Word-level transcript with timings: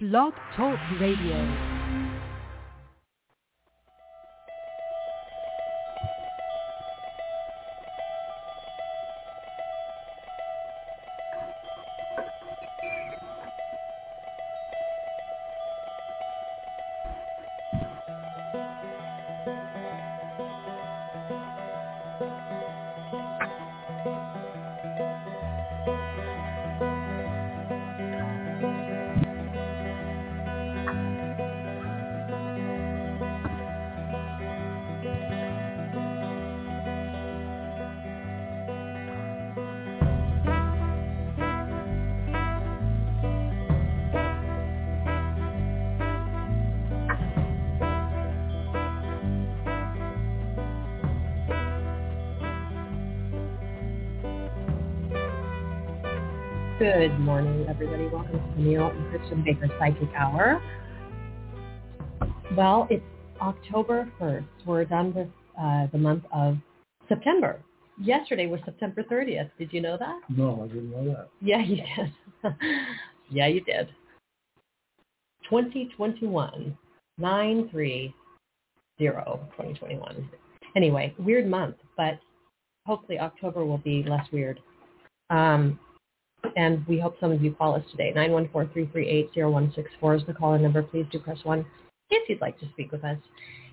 Blog 0.00 0.32
Talk 0.54 0.78
Radio. 1.00 1.77
Good 56.98 57.20
morning, 57.20 57.64
everybody. 57.68 58.08
Welcome 58.08 58.40
to 58.40 58.60
Neil 58.60 58.88
and 58.88 59.04
Kristin 59.12 59.44
Baker 59.44 59.68
Psychic 59.78 60.08
Hour. 60.16 60.60
Well, 62.56 62.88
it's 62.90 63.04
October 63.40 64.10
1st. 64.20 64.44
We're 64.66 64.84
done 64.84 65.14
with 65.14 65.28
uh, 65.56 65.86
the 65.92 65.98
month 65.98 66.24
of 66.32 66.56
September. 67.08 67.60
Yesterday 68.02 68.48
was 68.48 68.58
September 68.64 69.04
30th. 69.04 69.48
Did 69.60 69.72
you 69.72 69.80
know 69.80 69.96
that? 69.96 70.22
No, 70.28 70.60
I 70.64 70.66
didn't 70.66 70.90
know 70.90 71.04
that. 71.04 71.28
Yeah, 71.40 71.60
you 71.60 71.76
did. 71.76 72.12
yeah, 73.30 73.46
you 73.46 73.60
did. 73.60 73.90
2021. 75.48 76.76
930 77.16 78.14
2021. 78.98 80.28
Anyway, 80.74 81.14
weird 81.16 81.46
month, 81.46 81.76
but 81.96 82.18
hopefully 82.86 83.20
October 83.20 83.64
will 83.64 83.78
be 83.78 84.02
less 84.02 84.26
weird. 84.32 84.58
Um, 85.30 85.78
and 86.56 86.86
we 86.86 86.98
hope 86.98 87.16
some 87.20 87.32
of 87.32 87.42
you 87.42 87.52
call 87.52 87.74
us 87.74 87.82
today. 87.90 88.12
914-338-0164 88.16 90.16
is 90.16 90.22
the 90.26 90.34
caller 90.34 90.58
number. 90.58 90.82
Please 90.82 91.06
do 91.10 91.18
press 91.18 91.38
1 91.44 91.64
if 92.10 92.28
you'd 92.28 92.40
like 92.40 92.58
to 92.60 92.68
speak 92.70 92.92
with 92.92 93.04
us. 93.04 93.18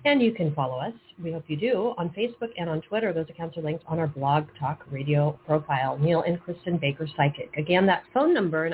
And 0.04 0.22
you 0.22 0.32
can 0.32 0.54
follow 0.54 0.78
us, 0.78 0.92
we 1.20 1.32
hope 1.32 1.44
you 1.48 1.56
do, 1.56 1.94
on 1.98 2.10
Facebook 2.10 2.50
and 2.58 2.70
on 2.70 2.80
Twitter. 2.82 3.12
Those 3.12 3.28
accounts 3.28 3.56
are 3.56 3.62
linked 3.62 3.82
on 3.88 3.98
our 3.98 4.06
blog 4.06 4.46
talk 4.58 4.84
radio 4.90 5.36
profile, 5.46 5.98
Neil 5.98 6.22
and 6.22 6.40
Kristin 6.40 6.80
Baker 6.80 7.08
Psychic. 7.16 7.52
Again, 7.56 7.86
that 7.86 8.04
phone 8.14 8.32
number, 8.32 8.70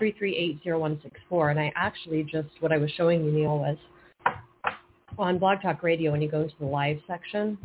914-338-0164. 0.00 1.50
And 1.50 1.58
I 1.58 1.72
actually 1.74 2.22
just, 2.22 2.48
what 2.60 2.70
I 2.72 2.78
was 2.78 2.90
showing 2.92 3.24
you, 3.24 3.32
Neil, 3.32 3.58
was 3.58 3.76
on 5.18 5.38
Blog 5.38 5.60
Talk 5.60 5.82
Radio, 5.82 6.12
when 6.12 6.22
you 6.22 6.30
go 6.30 6.46
to 6.46 6.54
the 6.60 6.66
live 6.66 7.00
section, 7.06 7.58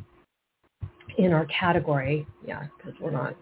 in 1.18 1.34
our 1.34 1.46
category, 1.46 2.28
yeah, 2.46 2.66
because 2.78 2.94
we're 3.00 3.12
not 3.12 3.36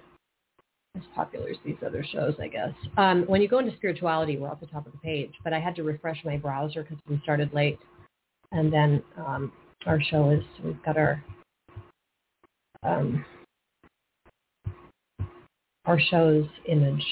as 0.95 1.03
popular 1.13 1.49
as 1.49 1.57
these 1.65 1.75
other 1.85 2.05
shows, 2.11 2.35
I 2.39 2.47
guess. 2.47 2.73
Um, 2.97 3.23
when 3.27 3.41
you 3.41 3.47
go 3.47 3.59
into 3.59 3.75
spirituality, 3.75 4.37
we're 4.37 4.49
at 4.49 4.59
the 4.59 4.67
top 4.67 4.85
of 4.85 4.91
the 4.91 4.97
page, 4.99 5.31
but 5.43 5.53
I 5.53 5.59
had 5.59 5.75
to 5.75 5.83
refresh 5.83 6.17
my 6.23 6.37
browser 6.37 6.83
because 6.83 6.97
we 7.09 7.19
started 7.23 7.53
late. 7.53 7.79
And 8.51 8.71
then 8.71 9.03
um, 9.17 9.51
our 9.85 10.01
show 10.01 10.29
is, 10.29 10.43
we've 10.63 10.81
got 10.83 10.97
our, 10.97 11.23
um, 12.83 13.25
our 15.85 15.99
show's 15.99 16.45
image 16.67 17.03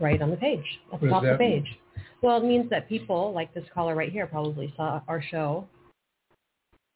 right 0.00 0.20
on 0.20 0.30
the 0.30 0.36
page, 0.36 0.64
at 0.92 1.00
the 1.00 1.08
top 1.08 1.22
of 1.22 1.22
the 1.22 1.30
that 1.30 1.40
mean? 1.40 1.62
page. 1.62 1.78
Well, 2.22 2.38
it 2.38 2.44
means 2.44 2.68
that 2.70 2.88
people, 2.88 3.32
like 3.32 3.52
this 3.54 3.64
caller 3.72 3.94
right 3.94 4.10
here, 4.10 4.26
probably 4.26 4.72
saw 4.76 5.00
our 5.08 5.22
show 5.22 5.66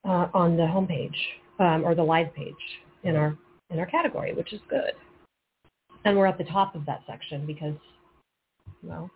uh, 0.06 0.28
on 0.34 0.56
the 0.56 0.62
homepage 0.62 1.16
um, 1.58 1.84
or 1.84 1.94
the 1.94 2.02
live 2.02 2.34
page 2.34 2.54
in 3.04 3.16
our 3.16 3.36
in 3.70 3.78
our 3.78 3.86
category, 3.86 4.34
which 4.34 4.52
is 4.52 4.60
good. 4.68 4.92
And 6.04 6.16
we're 6.16 6.26
at 6.26 6.38
the 6.38 6.44
top 6.44 6.74
of 6.74 6.86
that 6.86 7.02
section 7.06 7.46
because, 7.46 7.74
well, 8.82 9.10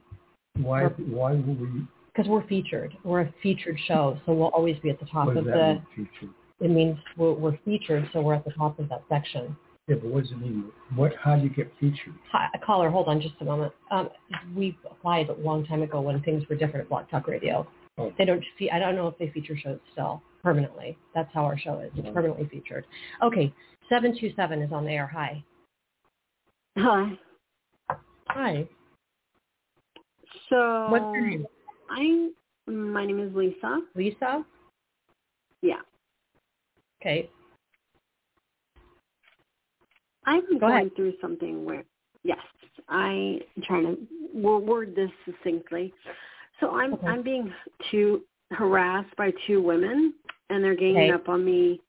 Why? 0.56 0.84
Why 0.84 1.32
will 1.32 1.54
we? 1.54 1.86
because 2.14 2.28
we're 2.28 2.46
featured. 2.46 2.92
We're 3.04 3.22
a 3.22 3.34
featured 3.42 3.78
show, 3.86 4.18
so 4.26 4.34
we'll 4.34 4.48
always 4.48 4.76
be 4.80 4.90
at 4.90 5.00
the 5.00 5.06
top 5.06 5.28
What 5.28 5.36
of 5.38 5.44
the. 5.46 5.50
mean, 5.50 5.86
featured? 5.96 6.34
It 6.60 6.70
means 6.70 6.98
we're, 7.16 7.32
we're 7.32 7.58
featured, 7.64 8.08
so 8.12 8.20
we're 8.20 8.34
at 8.34 8.44
the 8.44 8.50
top 8.52 8.78
of 8.78 8.88
that 8.90 9.02
section. 9.08 9.56
Yeah, 9.88 9.96
but 9.96 10.10
what 10.10 10.22
does 10.24 10.32
it 10.32 10.38
mean? 10.38 10.64
What? 10.94 11.12
How 11.20 11.36
do 11.36 11.42
you 11.42 11.48
get 11.50 11.72
featured? 11.80 12.12
Hi, 12.30 12.48
caller, 12.64 12.90
hold 12.90 13.08
on 13.08 13.20
just 13.20 13.34
a 13.40 13.44
moment. 13.44 13.72
Um, 13.90 14.10
we 14.54 14.76
applied 14.88 15.28
a 15.30 15.32
long 15.34 15.64
time 15.66 15.82
ago 15.82 16.00
when 16.02 16.22
things 16.22 16.44
were 16.48 16.54
different 16.56 16.82
at 16.84 16.88
Blog 16.90 17.08
Talk 17.10 17.26
Radio. 17.28 17.66
Oh. 17.98 18.12
They 18.18 18.24
don't. 18.26 18.44
Fe- 18.58 18.70
I 18.70 18.78
don't 18.78 18.94
know 18.94 19.08
if 19.08 19.16
they 19.18 19.30
feature 19.30 19.56
shows 19.56 19.78
still 19.92 20.22
permanently. 20.42 20.96
That's 21.14 21.28
how 21.32 21.44
our 21.44 21.58
show 21.58 21.78
is. 21.80 21.90
It's 21.96 22.06
Oh. 22.08 22.12
permanently 22.12 22.46
featured. 22.48 22.84
Okay, 23.22 23.52
seven 23.88 24.16
two 24.18 24.32
seven 24.36 24.62
is 24.62 24.72
on 24.72 24.84
the 24.84 24.92
air. 24.92 25.06
Hi. 25.06 25.42
Hi. 26.78 27.18
Hi. 28.28 28.68
So 30.48 30.86
What's 30.90 31.14
your 31.14 31.26
name? 31.26 31.46
I 31.90 32.30
my 32.70 33.04
name 33.06 33.20
is 33.20 33.34
Lisa. 33.34 33.80
Lisa. 33.94 34.44
Yeah. 35.62 35.80
Okay. 37.00 37.30
I'm 40.24 40.42
Go 40.58 40.66
going 40.68 40.76
ahead. 40.76 40.96
through 40.96 41.14
something 41.20 41.64
where 41.64 41.84
yes, 42.24 42.38
I 42.88 43.40
am 43.56 43.62
trying 43.64 43.84
to 43.84 43.98
wo- 44.34 44.58
word 44.58 44.94
this 44.94 45.10
succinctly. 45.24 45.92
So 46.60 46.70
I'm 46.70 46.94
Okay. 46.94 47.06
I'm 47.08 47.22
being 47.22 47.52
too 47.90 48.22
harassed 48.50 49.14
by 49.16 49.32
two 49.46 49.62
women 49.62 50.14
and 50.50 50.62
they're 50.62 50.76
ganging 50.76 51.10
Okay. 51.10 51.10
up 51.12 51.28
on 51.28 51.44
me 51.44 51.80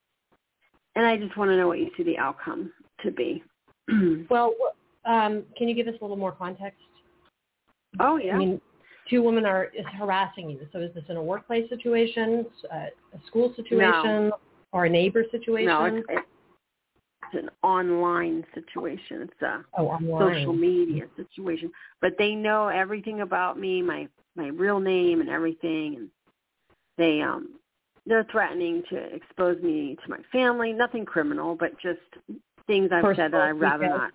and 0.95 1.05
I 1.05 1.17
just 1.17 1.35
want 1.37 1.49
to 1.49 1.57
know 1.57 1.67
what 1.67 1.79
you 1.79 1.89
see 1.97 2.03
the 2.03 2.17
outcome 2.17 2.71
to 3.03 3.11
be. 3.11 3.43
Well, 4.29 4.53
um, 5.05 5.43
can 5.57 5.67
you 5.67 5.75
give 5.75 5.87
us 5.87 5.95
a 5.99 6.03
little 6.03 6.17
more 6.17 6.31
context? 6.31 6.79
oh 7.99 8.17
yeah. 8.17 8.35
I 8.35 8.37
mean, 8.37 8.61
two 9.09 9.21
women 9.21 9.45
are 9.45 9.65
is 9.65 9.85
harassing 9.99 10.49
you. 10.49 10.59
So 10.71 10.79
is 10.79 10.93
this 10.95 11.03
in 11.09 11.17
a 11.17 11.21
workplace 11.21 11.69
situation, 11.69 12.45
a, 12.71 12.75
a 12.75 13.27
school 13.27 13.53
situation, 13.55 14.31
or 14.71 14.85
a 14.85 14.89
neighbor 14.89 15.25
situation? 15.31 15.67
no, 15.67 15.85
it's, 15.85 16.05
it's 16.09 17.43
an 17.43 17.49
online 17.61 18.45
situation. 18.53 19.23
It's 19.23 19.41
a 19.41 19.63
oh, 19.77 19.87
online. 19.87 20.35
social 20.35 20.53
media 20.53 21.03
situation. 21.17 21.71
But 22.01 22.13
they 22.17 22.35
know 22.35 22.69
everything 22.69 23.21
about 23.21 23.59
me, 23.59 23.81
my 23.81 24.07
my 24.35 24.47
real 24.47 24.79
name 24.79 25.21
and 25.21 25.29
everything 25.29 25.95
and 25.97 26.09
they 26.97 27.21
um 27.21 27.49
they're 28.05 28.25
threatening 28.31 28.83
to 28.89 28.97
expose 28.97 29.61
me 29.61 29.97
to 30.03 30.09
my 30.09 30.19
family. 30.31 30.73
Nothing 30.73 31.05
criminal, 31.05 31.55
but 31.55 31.71
just 31.81 31.99
things 32.67 32.89
I've 32.91 33.15
said 33.15 33.31
that 33.31 33.41
I'd 33.41 33.51
rather 33.51 33.83
details. 33.83 33.99
not. 33.99 34.11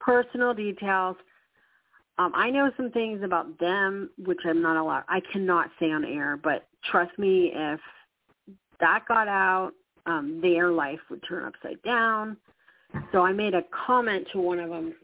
Personal 0.00 0.54
details. 0.54 1.16
Um, 2.18 2.32
I 2.34 2.50
know 2.50 2.70
some 2.76 2.90
things 2.90 3.22
about 3.22 3.58
them 3.58 4.10
which 4.18 4.40
I'm 4.44 4.62
not 4.62 4.76
allowed 4.76 5.04
I 5.08 5.20
cannot 5.32 5.70
say 5.78 5.90
on 5.90 6.04
air, 6.04 6.38
but 6.42 6.66
trust 6.90 7.18
me 7.18 7.52
if 7.54 7.80
that 8.80 9.04
got 9.06 9.28
out, 9.28 9.72
um, 10.06 10.40
their 10.40 10.70
life 10.70 11.00
would 11.10 11.22
turn 11.28 11.44
upside 11.44 11.82
down. 11.82 12.36
So 13.12 13.22
I 13.22 13.32
made 13.32 13.54
a 13.54 13.62
comment 13.86 14.26
to 14.32 14.38
one 14.38 14.60
of 14.60 14.70
them 14.70 14.94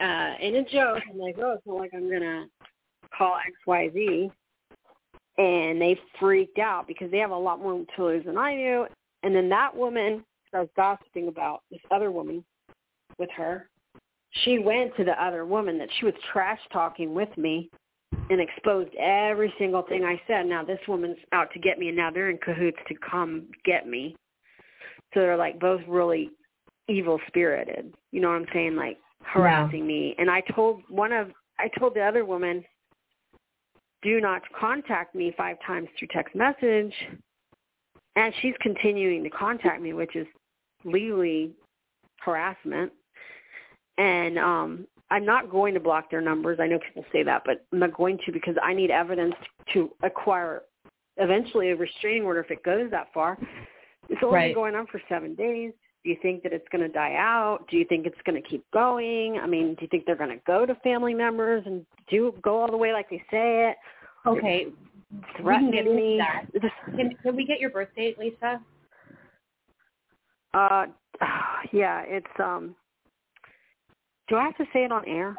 uh, 0.00 0.34
in 0.40 0.56
a 0.56 0.64
joke. 0.64 1.02
I'm 1.10 1.18
like, 1.18 1.36
oh, 1.38 1.52
it's 1.52 1.66
not 1.66 1.76
like 1.76 1.90
I'm 1.94 2.10
gonna 2.10 2.46
call 3.16 3.36
X 3.46 3.54
Y 3.66 3.90
Z, 3.92 4.30
and 5.38 5.80
they 5.80 5.98
freaked 6.18 6.58
out 6.58 6.86
because 6.86 7.10
they 7.10 7.18
have 7.18 7.30
a 7.30 7.36
lot 7.36 7.60
more 7.60 7.84
to 7.96 8.04
lose 8.04 8.24
than 8.24 8.38
I 8.38 8.56
do. 8.56 8.86
And 9.22 9.34
then 9.34 9.48
that 9.50 9.74
woman, 9.74 10.24
I 10.54 10.60
was 10.60 10.68
gossiping 10.76 11.28
about 11.28 11.62
this 11.70 11.80
other 11.90 12.10
woman 12.10 12.44
with 13.18 13.30
her. 13.36 13.68
She 14.44 14.58
went 14.58 14.96
to 14.96 15.04
the 15.04 15.22
other 15.22 15.44
woman 15.44 15.78
that 15.78 15.88
she 15.98 16.06
was 16.06 16.14
trash 16.32 16.60
talking 16.72 17.14
with 17.14 17.34
me 17.36 17.70
and 18.30 18.40
exposed 18.40 18.94
every 18.96 19.52
single 19.58 19.82
thing 19.82 20.04
I 20.04 20.20
said. 20.26 20.46
Now 20.46 20.64
this 20.64 20.80
woman's 20.88 21.16
out 21.32 21.52
to 21.52 21.58
get 21.58 21.78
me, 21.78 21.88
and 21.88 21.96
now 21.96 22.10
they're 22.10 22.30
in 22.30 22.38
cahoots 22.38 22.78
to 22.88 22.94
come 22.94 23.46
get 23.64 23.86
me. 23.86 24.16
So 25.14 25.20
they're 25.20 25.36
like 25.36 25.58
both 25.60 25.80
really 25.88 26.30
evil 26.88 27.18
spirited. 27.26 27.94
You 28.12 28.20
know 28.20 28.28
what 28.28 28.36
I'm 28.36 28.46
saying? 28.52 28.76
Like 28.76 28.98
harassing 29.22 29.86
me. 29.86 30.14
And 30.18 30.30
I 30.30 30.42
told 30.54 30.82
one 30.88 31.12
of 31.12 31.30
I 31.58 31.68
told 31.78 31.94
the 31.94 32.02
other 32.02 32.24
woman, 32.24 32.64
do 34.06 34.20
not 34.20 34.42
contact 34.58 35.16
me 35.16 35.34
five 35.36 35.56
times 35.66 35.88
through 35.98 36.08
text 36.12 36.34
message. 36.34 36.94
And 38.14 38.32
she's 38.40 38.54
continuing 38.60 39.24
to 39.24 39.30
contact 39.30 39.82
me, 39.82 39.92
which 39.92 40.14
is 40.14 40.26
legally 40.84 41.50
harassment. 42.20 42.92
And 43.98 44.38
um 44.38 44.86
I'm 45.10 45.24
not 45.24 45.50
going 45.50 45.72
to 45.74 45.80
block 45.80 46.10
their 46.10 46.20
numbers. 46.20 46.58
I 46.60 46.66
know 46.66 46.78
people 46.80 47.04
say 47.12 47.22
that, 47.22 47.42
but 47.44 47.64
I'm 47.72 47.78
not 47.78 47.94
going 47.94 48.18
to 48.26 48.32
because 48.32 48.56
I 48.62 48.74
need 48.74 48.90
evidence 48.90 49.34
to 49.72 49.90
acquire 50.02 50.62
eventually 51.16 51.70
a 51.70 51.76
restraining 51.76 52.24
order 52.24 52.40
if 52.40 52.50
it 52.50 52.64
goes 52.64 52.90
that 52.90 53.12
far. 53.14 53.38
It's 54.08 54.20
only 54.22 54.34
Right. 54.34 54.54
going 54.54 54.74
on 54.74 54.86
for 54.86 55.00
seven 55.08 55.34
days. 55.34 55.72
Do 56.02 56.10
you 56.10 56.16
think 56.22 56.42
that 56.44 56.52
it's 56.52 56.68
going 56.68 56.82
to 56.82 56.88
die 56.88 57.14
out? 57.16 57.66
Do 57.68 57.76
you 57.76 57.84
think 57.84 58.06
it's 58.06 58.20
going 58.22 58.40
to 58.40 58.48
keep 58.48 58.64
going? 58.72 59.38
I 59.38 59.46
mean, 59.46 59.74
do 59.74 59.82
you 59.82 59.88
think 59.88 60.06
they're 60.06 60.14
going 60.14 60.30
to 60.30 60.42
go 60.46 60.64
to 60.64 60.74
family 60.76 61.14
members 61.14 61.64
and 61.66 61.84
do 62.08 62.32
go 62.42 62.60
all 62.60 62.70
the 62.70 62.76
way 62.76 62.92
like 62.92 63.10
they 63.10 63.22
say 63.30 63.70
it? 63.70 63.76
Okay. 64.26 64.66
We 65.42 65.54
can 65.54 65.70
get 65.70 65.84
me? 65.84 66.20
Can, 66.96 67.16
can 67.22 67.36
we 67.36 67.46
get 67.46 67.60
your 67.60 67.70
birth 67.70 67.88
date, 67.96 68.18
Lisa? 68.18 68.60
Uh, 70.54 70.86
yeah, 71.72 72.02
it's 72.06 72.26
um. 72.42 72.74
Do 74.28 74.36
I 74.36 74.44
have 74.44 74.56
to 74.56 74.64
say 74.72 74.84
it 74.84 74.90
on 74.90 75.06
air? 75.06 75.36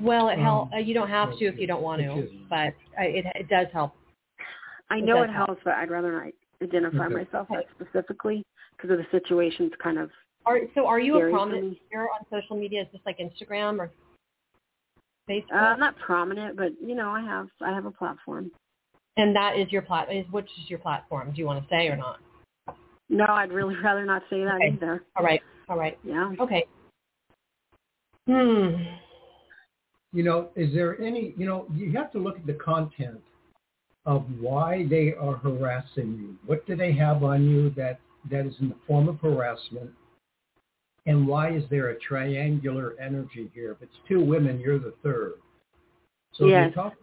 Well, 0.00 0.28
it 0.28 0.34
Um, 0.34 0.40
help. 0.40 0.72
Uh, 0.74 0.78
you 0.78 0.92
don't 0.92 1.08
have 1.08 1.36
to 1.38 1.46
if 1.46 1.58
you 1.58 1.66
don't 1.66 1.82
want 1.82 2.02
to, 2.02 2.28
but 2.50 2.74
uh, 2.98 3.04
it 3.04 3.24
it 3.34 3.48
does 3.48 3.68
help. 3.72 3.94
I 4.90 5.00
know 5.00 5.16
does 5.16 5.30
it 5.30 5.32
help. 5.32 5.46
helps, 5.48 5.62
but 5.64 5.74
I'd 5.74 5.90
rather 5.90 6.12
not 6.12 6.32
identify 6.62 7.06
Okay. 7.06 7.14
myself 7.14 7.48
that 7.50 7.64
specifically 7.74 8.44
because 8.76 8.90
of 8.90 8.98
the 8.98 9.06
situation's 9.10 9.72
kind 9.82 9.98
of 9.98 10.10
Are 10.44 10.60
so? 10.74 10.86
Are 10.86 11.00
you 11.00 11.16
a 11.16 11.30
prominent 11.30 11.70
me. 11.70 11.80
figure 11.84 12.08
on 12.10 12.26
social 12.30 12.56
media? 12.56 12.82
Is 12.82 12.88
this 12.92 13.00
like 13.06 13.18
Instagram 13.18 13.78
or 13.78 13.90
Facebook? 15.28 15.52
Uh, 15.54 15.56
I'm 15.56 15.80
not 15.80 15.96
prominent, 15.98 16.56
but 16.56 16.72
you 16.80 16.94
know, 16.94 17.10
I 17.10 17.20
have 17.22 17.48
I 17.60 17.72
have 17.74 17.86
a 17.86 17.90
platform. 17.90 18.50
and 19.16 19.34
that 19.36 19.58
is 19.58 19.70
your 19.70 19.82
plat. 19.82 20.12
Is 20.12 20.26
which 20.30 20.48
is 20.62 20.68
your 20.70 20.78
platform? 20.80 21.32
Do 21.32 21.38
you 21.38 21.46
want 21.46 21.62
to 21.62 21.68
say 21.74 21.88
or 21.88 21.96
not? 21.96 22.18
No, 23.08 23.26
I'd 23.28 23.52
really 23.52 23.76
rather 23.84 24.04
not 24.04 24.22
say 24.30 24.44
that 24.44 24.56
Okay. 24.56 24.72
either. 24.74 25.04
All 25.16 25.24
right. 25.24 25.40
All 25.68 25.78
right. 25.78 25.98
Yeah. 26.04 26.32
Okay. 26.40 26.64
Hmm. 28.26 28.82
You 30.12 30.22
know, 30.22 30.48
is 30.56 30.72
there 30.72 31.00
any, 31.00 31.34
you 31.36 31.44
know, 31.46 31.66
you 31.74 31.92
have 31.92 32.12
to 32.12 32.18
look 32.18 32.36
at 32.36 32.46
the 32.46 32.54
content 32.54 33.20
of 34.06 34.24
why 34.38 34.86
they 34.88 35.14
are 35.14 35.36
harassing 35.36 36.16
you. 36.18 36.36
What 36.46 36.66
do 36.66 36.76
they 36.76 36.92
have 36.92 37.22
on 37.24 37.48
you 37.48 37.70
that, 37.70 38.00
that 38.30 38.46
is 38.46 38.54
in 38.60 38.68
the 38.68 38.76
form 38.86 39.08
of 39.08 39.18
harassment? 39.20 39.90
And 41.06 41.26
why 41.26 41.50
is 41.50 41.64
there 41.68 41.90
a 41.90 41.98
triangular 42.00 42.94
energy 42.98 43.50
here? 43.54 43.72
If 43.72 43.82
it's 43.82 43.96
two 44.08 44.24
women, 44.24 44.58
you're 44.58 44.78
the 44.78 44.94
third. 45.02 45.34
So 46.32 46.46
Yes. 46.46 46.70
if, 46.70 46.74
you're 46.76 46.84
talk, 46.84 46.94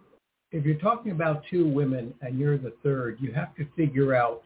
if 0.51 0.65
you're 0.65 0.75
talking 0.79 1.11
about 1.11 1.43
two 1.49 1.67
women 1.67 2.13
and 2.21 2.37
you're 2.39 2.57
the 2.57 2.71
third, 2.83 3.19
you 3.21 3.31
have 3.33 3.55
to 3.55 3.65
figure 3.75 4.15
out, 4.15 4.43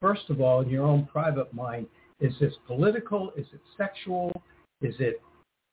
first 0.00 0.28
of 0.30 0.40
all, 0.40 0.60
in 0.60 0.68
your 0.68 0.84
own 0.84 1.06
private 1.06 1.52
mind, 1.54 1.86
is 2.20 2.38
this 2.38 2.54
political? 2.66 3.30
Is 3.32 3.46
it 3.52 3.60
sexual? 3.76 4.30
Is 4.82 4.94
it 5.00 5.22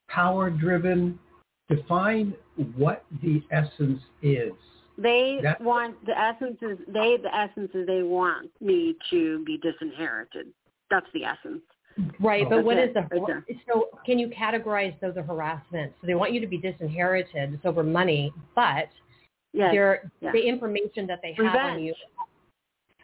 power 0.09 0.49
driven? 0.49 1.19
Define 1.67 2.33
what 2.75 3.03
the 3.21 3.43
essence 3.51 4.01
is. 4.21 4.53
They 4.97 5.41
That- 5.41 5.59
want 5.59 6.03
the 6.05 6.17
essence 6.17 6.61
is 6.61 6.79
they 6.87 7.17
the 7.17 7.35
essence 7.35 7.73
is 7.75 7.85
they 7.85 8.03
want 8.03 8.49
me 8.61 8.95
to 9.09 9.43
be 9.43 9.57
disinherited. 9.57 10.53
That's 10.89 11.11
the 11.11 11.25
essence. 11.25 11.63
Right, 12.19 12.49
but 12.49 12.63
what 12.65 12.75
That's 12.75 13.09
the 13.09 13.41
so? 13.67 13.87
Can 14.05 14.19
you 14.19 14.27
categorize 14.27 14.99
those 14.99 15.15
as 15.17 15.25
harassment? 15.25 15.93
So 16.01 16.07
they 16.07 16.15
want 16.15 16.33
you 16.33 16.41
to 16.41 16.47
be 16.47 16.57
disinherited. 16.57 17.53
It's 17.53 17.65
over 17.65 17.83
money, 17.83 18.33
but 18.53 18.89
Yes. 19.53 19.71
they're 19.71 20.11
yeah. 20.19 20.33
the 20.33 20.41
information 20.41 21.07
that 21.07 21.21
they 21.21 21.33
have 21.33 21.55
on 21.55 21.81
you. 21.81 21.93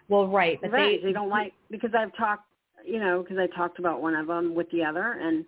Well, 0.09 0.27
right, 0.27 0.59
but 0.61 0.71
Revenge. 0.71 1.01
they 1.01 1.07
they 1.07 1.13
don't 1.13 1.29
like 1.29 1.53
because 1.69 1.91
I've 1.97 2.13
talked, 2.17 2.43
you 2.85 2.99
know, 2.99 3.23
because 3.23 3.37
I 3.37 3.47
talked 3.55 3.79
about 3.79 4.01
one 4.01 4.13
of 4.13 4.27
them 4.27 4.53
with 4.53 4.69
the 4.71 4.83
other, 4.83 5.13
and 5.13 5.45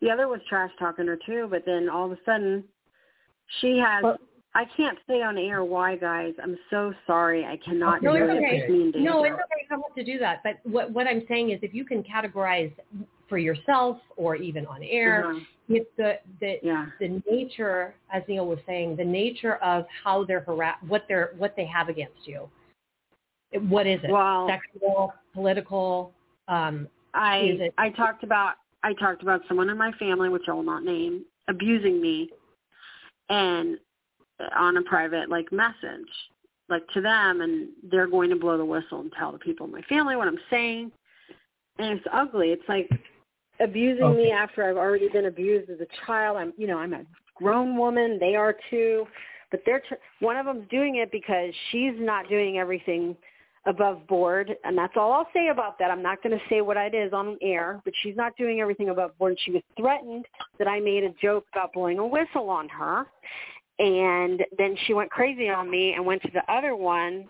the 0.00 0.10
other 0.10 0.28
was 0.28 0.40
trash 0.48 0.70
talking 0.78 1.06
her 1.06 1.18
too. 1.26 1.48
But 1.50 1.64
then 1.66 1.90
all 1.90 2.06
of 2.06 2.12
a 2.12 2.18
sudden, 2.24 2.64
she 3.60 3.76
has. 3.76 4.16
I 4.56 4.64
can't 4.74 4.96
say 5.06 5.20
on 5.20 5.36
air 5.36 5.62
why, 5.64 5.96
guys. 5.96 6.32
I'm 6.42 6.56
so 6.70 6.94
sorry. 7.06 7.44
I 7.44 7.58
cannot 7.58 8.02
No, 8.02 8.14
it's 8.14 8.22
it. 8.22 8.36
okay. 8.36 8.92
No, 8.96 9.22
it's 9.22 9.34
okay. 9.34 9.42
You 9.60 9.68
don't 9.68 9.82
have 9.82 9.94
to 9.94 10.02
do 10.04 10.18
that. 10.18 10.42
But 10.42 10.54
what 10.64 10.90
what 10.92 11.06
I'm 11.06 11.22
saying 11.28 11.50
is, 11.50 11.58
if 11.62 11.74
you 11.74 11.84
can 11.84 12.02
categorize 12.02 12.72
for 13.28 13.36
yourself 13.36 13.98
or 14.16 14.34
even 14.34 14.64
on 14.66 14.82
air, 14.82 15.34
it's 15.68 15.90
the 15.98 16.20
the 16.40 16.58
Yeah. 16.62 16.86
the 17.00 17.22
nature, 17.30 17.94
as 18.10 18.22
Neil 18.28 18.46
was 18.46 18.58
saying, 18.66 18.96
the 18.96 19.04
nature 19.04 19.56
of 19.56 19.84
how 20.02 20.24
they're 20.24 20.40
harass, 20.40 20.78
what 20.88 21.04
they're 21.06 21.34
what 21.36 21.54
they 21.54 21.66
have 21.66 21.90
against 21.90 22.26
you. 22.26 22.48
What 23.68 23.86
is 23.86 24.00
it? 24.04 24.10
Well, 24.10 24.48
Sexual, 24.48 25.12
political. 25.34 26.14
Um, 26.48 26.88
I 27.12 27.40
Is 27.40 27.60
it- 27.60 27.74
I 27.76 27.90
talked 27.90 28.22
about 28.24 28.54
I 28.82 28.94
talked 28.94 29.22
about 29.22 29.42
someone 29.48 29.68
in 29.68 29.76
my 29.76 29.92
family, 29.92 30.30
which 30.30 30.48
I 30.48 30.52
will 30.54 30.62
not 30.62 30.82
name, 30.82 31.26
abusing 31.48 32.00
me, 32.00 32.30
and 33.28 33.78
on 34.56 34.76
a 34.76 34.82
private 34.82 35.28
like 35.28 35.50
message, 35.52 36.08
like 36.68 36.86
to 36.94 37.00
them, 37.00 37.40
and 37.40 37.68
they're 37.90 38.08
going 38.08 38.30
to 38.30 38.36
blow 38.36 38.56
the 38.56 38.64
whistle 38.64 39.00
and 39.00 39.12
tell 39.18 39.32
the 39.32 39.38
people 39.38 39.66
in 39.66 39.72
my 39.72 39.82
family 39.82 40.16
what 40.16 40.28
I'm 40.28 40.38
saying, 40.50 40.90
and 41.78 41.98
it's 41.98 42.06
ugly. 42.12 42.48
It's 42.48 42.68
like 42.68 42.90
abusing 43.60 44.04
Okay. 44.04 44.16
me 44.16 44.30
after 44.30 44.68
I've 44.68 44.76
already 44.76 45.08
been 45.08 45.26
abused 45.26 45.70
as 45.70 45.80
a 45.80 46.06
child. 46.06 46.36
I'm 46.36 46.52
you 46.56 46.66
know 46.66 46.78
I'm 46.78 46.92
a 46.92 47.02
grown 47.34 47.76
woman. 47.76 48.18
They 48.18 48.34
are 48.34 48.56
too, 48.70 49.06
but 49.50 49.60
they're 49.64 49.82
tr- 49.88 49.94
one 50.20 50.36
of 50.36 50.46
them's 50.46 50.68
doing 50.70 50.96
it 50.96 51.10
because 51.12 51.52
she's 51.70 51.94
not 51.98 52.28
doing 52.28 52.58
everything 52.58 53.16
above 53.66 54.06
board, 54.06 54.54
and 54.64 54.78
that's 54.78 54.92
all 54.96 55.12
I'll 55.12 55.28
say 55.34 55.48
about 55.48 55.78
that. 55.78 55.90
I'm 55.90 56.02
not 56.02 56.22
going 56.22 56.36
to 56.36 56.44
say 56.48 56.60
what 56.60 56.76
it 56.76 56.94
is 56.94 57.12
on 57.12 57.36
air, 57.42 57.80
but 57.84 57.92
she's 58.02 58.16
not 58.16 58.36
doing 58.36 58.60
everything 58.60 58.90
above 58.90 59.18
board. 59.18 59.36
She 59.44 59.50
was 59.50 59.62
threatened 59.76 60.24
that 60.58 60.68
I 60.68 60.78
made 60.78 61.02
a 61.02 61.10
joke 61.20 61.46
about 61.52 61.72
blowing 61.72 61.98
a 61.98 62.06
whistle 62.06 62.48
on 62.48 62.68
her, 62.68 63.06
and 63.78 64.42
then 64.56 64.76
she 64.86 64.94
went 64.94 65.10
crazy 65.10 65.48
on 65.48 65.70
me 65.70 65.92
and 65.94 66.04
went 66.04 66.22
to 66.22 66.30
the 66.32 66.52
other 66.52 66.74
one 66.74 67.26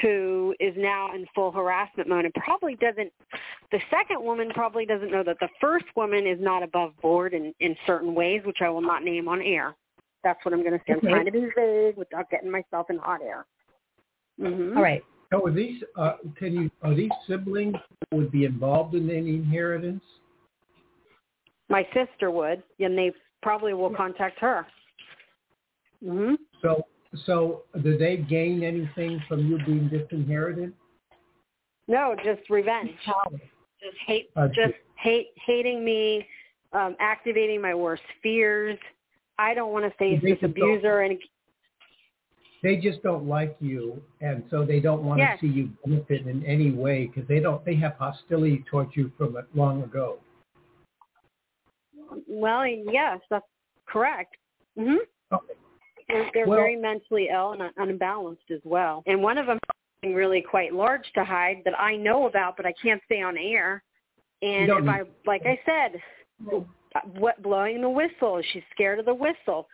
who 0.00 0.54
is 0.60 0.72
now 0.76 1.12
in 1.14 1.26
full 1.34 1.50
harassment 1.50 2.08
mode 2.08 2.24
and 2.24 2.32
probably 2.34 2.76
doesn't 2.76 3.12
the 3.72 3.80
second 3.90 4.22
woman 4.22 4.48
probably 4.54 4.86
doesn't 4.86 5.10
know 5.10 5.24
that 5.24 5.36
the 5.40 5.48
first 5.60 5.84
woman 5.96 6.26
is 6.26 6.38
not 6.40 6.62
above 6.62 6.92
board 7.02 7.34
in 7.34 7.52
in 7.60 7.76
certain 7.86 8.14
ways 8.14 8.40
which 8.44 8.58
i 8.62 8.68
will 8.68 8.80
not 8.80 9.02
name 9.02 9.26
on 9.28 9.42
air 9.42 9.74
that's 10.22 10.42
what 10.44 10.54
i'm 10.54 10.62
going 10.62 10.78
to 10.78 10.84
say 10.86 10.92
i'm 10.92 10.98
Okay. 10.98 11.08
trying 11.08 11.26
to 11.26 11.32
be 11.32 11.48
vague 11.56 11.96
without 11.96 12.30
getting 12.30 12.50
myself 12.50 12.88
in 12.88 12.98
hot 12.98 13.20
air 13.20 13.44
mm-hmm. 14.40 14.76
all 14.76 14.82
right. 14.82 15.02
So 15.32 15.46
are 15.46 15.52
these, 15.52 15.80
uh, 15.96 16.14
can 16.36 16.54
you, 16.54 16.70
are 16.82 16.92
these 16.92 17.10
siblings 17.28 17.76
would 18.10 18.32
be 18.32 18.46
involved 18.46 18.96
in 18.96 19.08
any 19.10 19.36
inheritance? 19.36 20.02
my 21.68 21.86
sister 21.94 22.30
would 22.30 22.62
and 22.80 22.98
they 22.98 23.12
probably 23.42 23.72
will 23.74 23.94
contact 23.94 24.38
her 24.40 24.66
mhm 26.04 26.36
So, 26.62 26.86
so 27.26 27.62
do 27.82 27.96
they 27.98 28.16
gain 28.18 28.62
anything 28.62 29.22
from 29.28 29.46
you 29.46 29.58
being 29.64 29.88
disinherited? 29.88 30.72
no 31.88 32.14
just 32.24 32.48
revenge 32.50 32.90
just 33.82 33.96
hate 34.06 34.30
Uh, 34.36 34.48
just 34.48 34.74
hate 34.96 35.28
hating 35.46 35.84
me 35.84 36.26
um 36.72 36.94
activating 37.00 37.60
my 37.60 37.74
worst 37.74 38.02
fears 38.22 38.78
i 39.38 39.52
don't 39.54 39.72
want 39.72 39.84
to 39.84 39.96
face 39.98 40.20
this 40.22 40.38
abuser 40.42 41.00
and 41.00 41.18
They 42.62 42.76
just 42.76 43.02
don't 43.02 43.26
like 43.26 43.56
you, 43.60 44.02
and 44.20 44.44
so 44.50 44.64
they 44.66 44.80
don't 44.80 45.02
want 45.02 45.18
Yes. 45.18 45.38
to 45.40 45.46
see 45.46 45.52
you 45.52 45.70
benefit 45.84 46.26
in 46.26 46.44
any 46.44 46.70
way 46.70 47.06
because 47.06 47.26
they 47.26 47.40
don't. 47.40 47.64
They 47.64 47.74
have 47.76 47.94
hostility 47.94 48.62
towards 48.70 48.94
you 48.94 49.10
from 49.16 49.34
long 49.54 49.82
ago. 49.82 50.18
Well, 52.28 52.66
yes, 52.66 53.20
that's 53.30 53.46
correct. 53.86 54.36
hmm 54.76 54.96
Okay. 55.32 55.54
They're, 56.12 56.30
they're 56.34 56.46
Well- 56.46 56.58
very 56.58 56.76
mentally 56.76 57.28
ill 57.32 57.52
and 57.52 57.62
unbalanced 57.76 58.50
as 58.50 58.60
well. 58.64 59.02
And 59.06 59.22
one 59.22 59.38
of 59.38 59.46
them 59.46 59.58
has 60.02 60.14
really 60.14 60.42
quite 60.42 60.74
large 60.74 61.10
to 61.14 61.24
hide 61.24 61.62
that 61.64 61.78
I 61.78 61.96
know 61.96 62.26
about, 62.26 62.56
but 62.56 62.66
I 62.66 62.72
can't 62.82 63.02
say 63.08 63.20
on 63.22 63.36
air. 63.36 63.82
And 64.42 64.70
if 64.70 64.88
I, 64.88 65.02
like 65.26 65.42
I 65.44 65.60
said, 65.66 66.00
what 67.18 67.42
blowing 67.42 67.82
the 67.82 67.88
whistle? 67.88 68.42
She's 68.52 68.62
scared 68.70 68.98
of 68.98 69.04
the 69.04 69.14
whistle, 69.14 69.68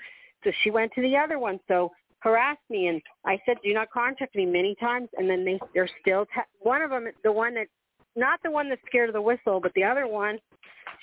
so 0.44 0.50
she 0.62 0.70
went 0.70 0.92
to 0.94 1.02
the 1.02 1.16
other 1.16 1.38
one. 1.38 1.60
So 1.68 1.92
harassed 2.18 2.68
me, 2.68 2.88
and 2.88 3.00
I 3.24 3.40
said, 3.46 3.58
"Do 3.62 3.72
not 3.72 3.90
contact 3.90 4.34
me" 4.34 4.44
many 4.44 4.74
times, 4.74 5.08
and 5.16 5.30
then 5.30 5.44
they 5.44 5.60
they're 5.72 5.88
still 6.00 6.26
te- 6.26 6.40
one 6.58 6.82
of 6.82 6.90
them, 6.90 7.06
the 7.22 7.30
one 7.30 7.54
that 7.54 7.68
not 8.16 8.40
the 8.42 8.50
one 8.50 8.68
that's 8.68 8.82
scared 8.86 9.08
of 9.08 9.12
the 9.12 9.22
whistle, 9.22 9.60
but 9.60 9.72
the 9.74 9.84
other 9.84 10.06
one, 10.06 10.38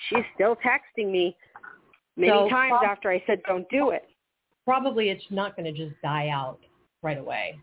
she's 0.08 0.24
still 0.34 0.56
texting 0.56 1.10
me 1.10 1.36
many 2.16 2.32
So 2.32 2.48
times 2.48 2.80
after 2.84 3.10
I 3.10 3.22
said 3.26 3.42
don't 3.44 3.68
do 3.70 3.90
it. 3.90 4.04
Probably 4.64 5.10
it's 5.10 5.24
not 5.30 5.56
going 5.56 5.72
to 5.72 5.86
just 5.86 6.00
die 6.02 6.28
out 6.28 6.58
right 7.02 7.18
away. 7.18 7.58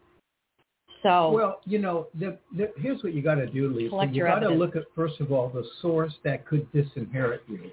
So 1.04 1.32
Well, 1.32 1.62
you 1.66 1.80
know, 1.80 2.08
the, 2.20 2.38
the, 2.56 2.72
here's 2.78 3.04
what 3.04 3.14
you 3.14 3.24
got 3.24 3.36
to 3.36 3.48
do, 3.48 3.74
Lisa. 3.74 4.10
You 4.12 4.24
got 4.24 4.40
to 4.40 4.50
look 4.50 4.76
at 4.76 4.84
first 4.96 5.20
of 5.20 5.32
all 5.32 5.50
the 5.50 5.66
source 5.82 6.14
that 6.24 6.46
could 6.46 6.72
disinherit 6.72 7.42
you, 7.48 7.72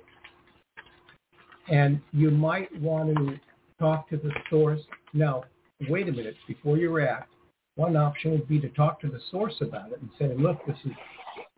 and 1.70 2.00
you 2.12 2.30
might 2.30 2.74
want 2.80 3.14
to 3.14 3.38
talk 3.78 4.08
to 4.10 4.16
the 4.16 4.30
source. 4.48 4.80
Now, 5.12 5.44
wait 5.90 6.08
a 6.08 6.12
minute 6.12 6.36
before 6.46 6.78
you 6.78 6.90
react. 6.90 7.30
One 7.76 7.96
option 7.96 8.30
would 8.32 8.48
be 8.48 8.58
to 8.60 8.68
talk 8.70 9.00
to 9.02 9.08
the 9.08 9.20
source 9.30 9.54
about 9.60 9.92
it 9.92 10.00
and 10.00 10.10
say, 10.18 10.34
"Look, 10.34 10.64
this 10.66 10.78
is 10.86 10.92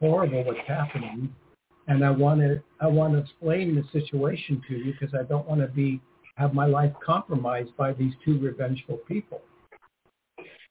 horrible. 0.01 0.43
What's 0.43 0.67
happening?" 0.67 1.33
And 1.87 2.05
I 2.05 2.11
want 2.11 2.41
to 2.41 2.61
I 2.81 2.89
want 2.89 3.13
to 3.13 3.21
explain 3.21 3.77
the 3.77 3.85
situation 3.93 4.61
to 4.67 4.75
you 4.75 4.93
because 4.93 5.15
I 5.15 5.23
don't 5.23 5.47
want 5.47 5.61
to 5.61 5.69
be 5.69 6.01
have 6.41 6.55
my 6.55 6.67
life 6.67 6.93
compromised 7.05 7.77
by 7.77 7.93
these 7.93 8.15
two 8.25 8.39
revengeful 8.41 8.97
people. 9.07 9.43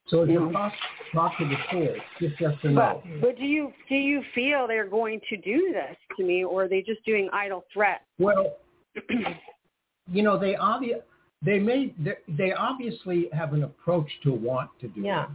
So 0.07 0.23
is 0.23 0.29
Yeah. 0.29 0.47
it 0.47 0.53
possible 0.53 0.87
to 1.05 1.11
talk 1.11 1.37
to 1.37 1.45
the 1.45 1.57
source? 1.69 2.01
Just 2.19 2.41
yes 2.41 2.65
or 2.65 2.71
But, 2.71 3.05
no. 3.05 3.19
but 3.21 3.37
do 3.37 3.45
you 3.45 3.71
do 3.87 3.95
you 3.95 4.23
feel 4.33 4.65
they're 4.65 4.87
going 4.87 5.21
to 5.29 5.37
do 5.37 5.71
this 5.71 5.95
to 6.17 6.23
me, 6.23 6.43
or 6.43 6.63
are 6.63 6.67
they 6.67 6.81
just 6.81 7.05
doing 7.05 7.29
idle 7.31 7.63
threats? 7.71 8.03
Well, 8.17 8.57
you 10.11 10.23
know, 10.23 10.39
they 10.39 10.55
obvi- 10.55 11.03
they 11.43 11.59
may 11.59 11.93
they, 11.99 12.17
they 12.27 12.51
obviously 12.53 13.29
have 13.31 13.53
an 13.53 13.63
approach 13.63 14.09
to 14.23 14.33
want 14.33 14.71
to 14.81 14.87
do 14.87 15.01
Yeah. 15.01 15.25
it. 15.25 15.29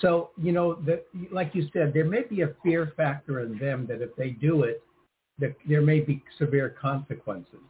So 0.00 0.30
you 0.36 0.52
know, 0.52 0.74
that 0.86 1.04
like 1.32 1.56
you 1.56 1.68
said, 1.72 1.92
there 1.92 2.04
may 2.04 2.22
be 2.22 2.42
a 2.42 2.54
fear 2.62 2.92
factor 2.96 3.40
in 3.40 3.58
them 3.58 3.86
that 3.88 4.00
if 4.00 4.14
they 4.14 4.30
do 4.30 4.62
it, 4.62 4.84
that 5.40 5.56
there 5.66 5.82
may 5.82 5.98
be 5.98 6.22
severe 6.38 6.68
consequences. 6.68 7.68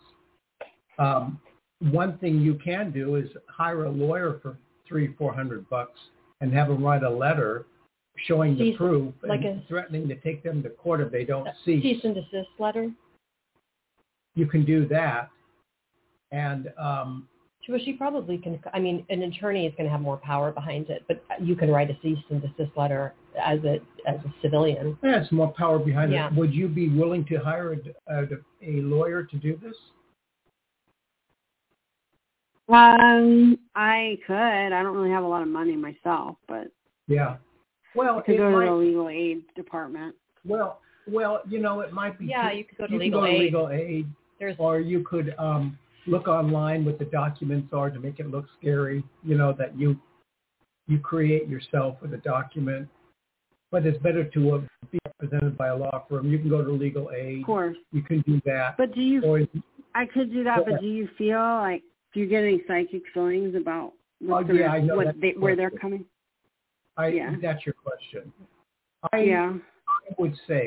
Um, 0.99 1.41
one 1.81 2.19
thing 2.19 2.41
you 2.41 2.55
can 2.55 2.91
do 2.91 3.17
is 3.17 3.29
hire 3.49 3.85
a 3.85 3.91
lawyer 3.91 4.39
for 4.43 4.57
three, 4.87 5.15
four 5.19 5.33
hundred 5.33 5.69
bucks 5.69 5.99
and 6.41 6.53
have 6.53 6.69
them 6.69 6.83
write 6.83 7.03
a 7.03 7.11
letter 7.11 7.67
showing 8.27 8.57
the 8.59 8.73
proof 8.77 9.15
like 9.29 9.43
and 9.45 9.63
a- 9.63 9.67
threatening 9.69 10.09
to 10.09 10.17
take 10.17 10.43
them 10.43 10.63
to 10.63 10.71
court 10.71 11.01
if 11.01 11.13
they 11.13 11.25
don't 11.25 11.47
cease. 11.65 11.83
Cease 11.83 12.01
and 12.05 12.15
desist 12.15 12.49
letter. 12.59 12.91
You 14.35 14.47
can 14.47 14.65
do 14.65 14.87
that, 14.89 15.31
and 16.31 16.69
um, 16.79 17.29
Well, 17.69 17.81
she 17.85 17.93
probably 17.95 18.39
can. 18.39 18.61
I 18.73 18.79
mean, 18.79 19.05
an 19.11 19.23
attorney 19.23 19.67
is 19.67 19.73
going 19.77 19.85
to 19.87 19.91
have 19.91 20.01
more 20.01 20.17
power 20.17 20.53
behind 20.53 20.91
it, 20.91 21.05
but 21.09 21.23
you 21.41 21.57
can 21.57 21.71
write 21.71 21.91
a 21.91 21.99
cease 22.03 22.19
and 22.31 22.41
desist 22.41 22.77
letter 22.77 23.15
as 23.45 23.59
a 23.65 23.81
as 24.07 24.17
a 24.25 24.35
civilian. 24.43 24.97
Yeah, 25.03 25.21
it's 25.23 25.33
more 25.33 25.53
power 25.57 25.79
behind 25.79 26.13
Yeah. 26.13 26.29
it. 26.29 26.35
Would 26.35 26.53
you 26.55 26.69
be 26.69 26.89
willing 26.89 27.25
to 27.27 27.37
hire 27.37 27.73
a, 28.09 28.15
a, 28.15 28.27
a 28.63 28.81
lawyer 28.83 29.23
to 29.25 29.37
do 29.37 29.59
this? 29.63 29.75
Um, 32.69 33.59
I 33.75 34.19
could. 34.27 34.37
I 34.37 34.83
don't 34.83 34.95
really 34.95 35.11
have 35.11 35.25
a 35.25 35.29
lot 35.29 35.43
of 35.43 35.49
money 35.49 35.77
myself, 35.77 36.37
but 36.47 36.69
Yeah. 37.07 37.37
Well, 37.95 38.19
I 38.19 38.23
could 38.23 38.35
it 38.35 38.39
go 38.39 38.61
to 38.61 38.67
the 38.67 38.73
legal 38.73 39.09
aid 39.09 39.43
department. 39.55 40.15
well, 40.45 40.81
well, 41.07 41.41
you 41.49 41.59
know, 41.59 41.81
it 41.81 41.93
might 41.93 42.19
be. 42.19 42.27
Yeah, 42.27 42.53
you 42.53 42.65
could 42.65 42.79
go 42.79 42.87
to 42.87 42.93
you 42.93 42.99
legal 42.99 43.23
can 43.23 43.31
go 43.31 43.35
aid. 43.35 43.39
to 43.39 43.45
legal 43.45 43.71
aid, 43.71 44.07
There's 44.39 44.57
or 44.59 44.81
you 44.81 45.03
could 45.05 45.35
um, 45.39 45.79
look 46.07 46.29
online 46.29 46.85
what 46.85 46.99
the 46.99 47.07
documents 47.07 47.73
are 47.73 47.91
to 47.91 47.99
make 47.99 48.21
it 48.21 48.31
look 48.31 48.45
scary. 48.59 49.03
You 49.25 49.39
know 49.39 49.55
that 49.59 49.79
you 49.79 49.99
you 50.87 50.99
create 50.99 51.49
yourself 51.49 51.97
with 52.03 52.13
a 52.13 52.19
document, 52.19 52.89
but 53.71 53.87
it's 53.87 53.99
better 54.03 54.25
to 54.25 54.55
uh, 54.55 54.61
be 54.91 54.99
represented 55.07 55.57
by 55.57 55.69
a 55.69 55.77
law 55.77 56.05
firm. 56.09 56.31
You 56.31 56.39
can 56.39 56.51
go 56.51 56.63
to 56.63 56.71
legal 56.71 57.11
aid. 57.11 57.41
Of 57.41 57.47
course. 57.47 57.77
You 57.93 58.03
can 58.03 58.21
do 58.23 58.41
that. 58.45 58.77
But 58.77 58.95
do 58.95 59.01
you? 59.01 59.23
or 59.25 59.41
I 59.95 60.05
could 60.05 60.31
do 60.31 60.45
that, 60.45 60.59
Go 60.59 60.73
but 60.73 60.81
do 60.81 60.87
you 60.87 61.09
feel 61.17 61.39
like? 61.39 61.83
Do 62.19 62.25
you 62.25 62.29
get 62.29 62.43
any 62.43 62.61
psychic 62.67 63.03
feelings 63.15 63.55
about 63.55 63.93
Oh, 64.25 64.27
what's 64.27 64.49
yeah, 64.49 64.63
gonna- 64.67 64.75
I 64.75 64.81
know 64.81 64.97
what 64.97 65.21
they, 65.21 65.35
where 65.39 65.55
they're 65.55 65.71
coming? 65.71 66.05
I, 66.97 67.07
Yeah. 67.11 67.37
that's 67.41 67.65
your 67.65 67.75
question. 67.75 68.33
I, 69.13 69.19
yeah. 69.19 69.57
I 69.87 70.15
would 70.19 70.35
say 70.49 70.67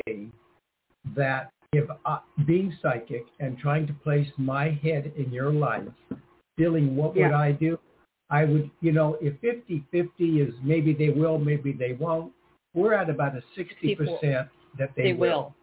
that 1.14 1.52
if 1.74 1.90
uh, 2.06 2.20
being 2.46 2.74
psychic 2.80 3.26
and 3.38 3.58
trying 3.58 3.86
to 3.86 3.92
place 3.92 4.26
my 4.38 4.70
head 4.82 5.12
in 5.14 5.30
your 5.30 5.52
life, 5.52 5.86
feeling 6.56 6.96
what 6.96 7.14
would 7.16 7.32
I 7.32 7.52
do? 7.52 7.78
I 8.30 8.46
would, 8.46 8.70
you 8.80 8.92
know, 8.92 9.18
if 9.20 9.34
50-50 9.42 10.48
is 10.48 10.54
maybe 10.62 10.94
they 10.94 11.10
will, 11.10 11.36
maybe 11.38 11.70
they 11.72 11.92
won't, 11.92 12.32
we're 12.72 12.94
at 12.94 13.10
about 13.10 13.36
a 13.36 13.42
60% 13.58 14.48
that 14.78 14.94
they, 14.96 15.02
they 15.02 15.12
will. 15.12 15.54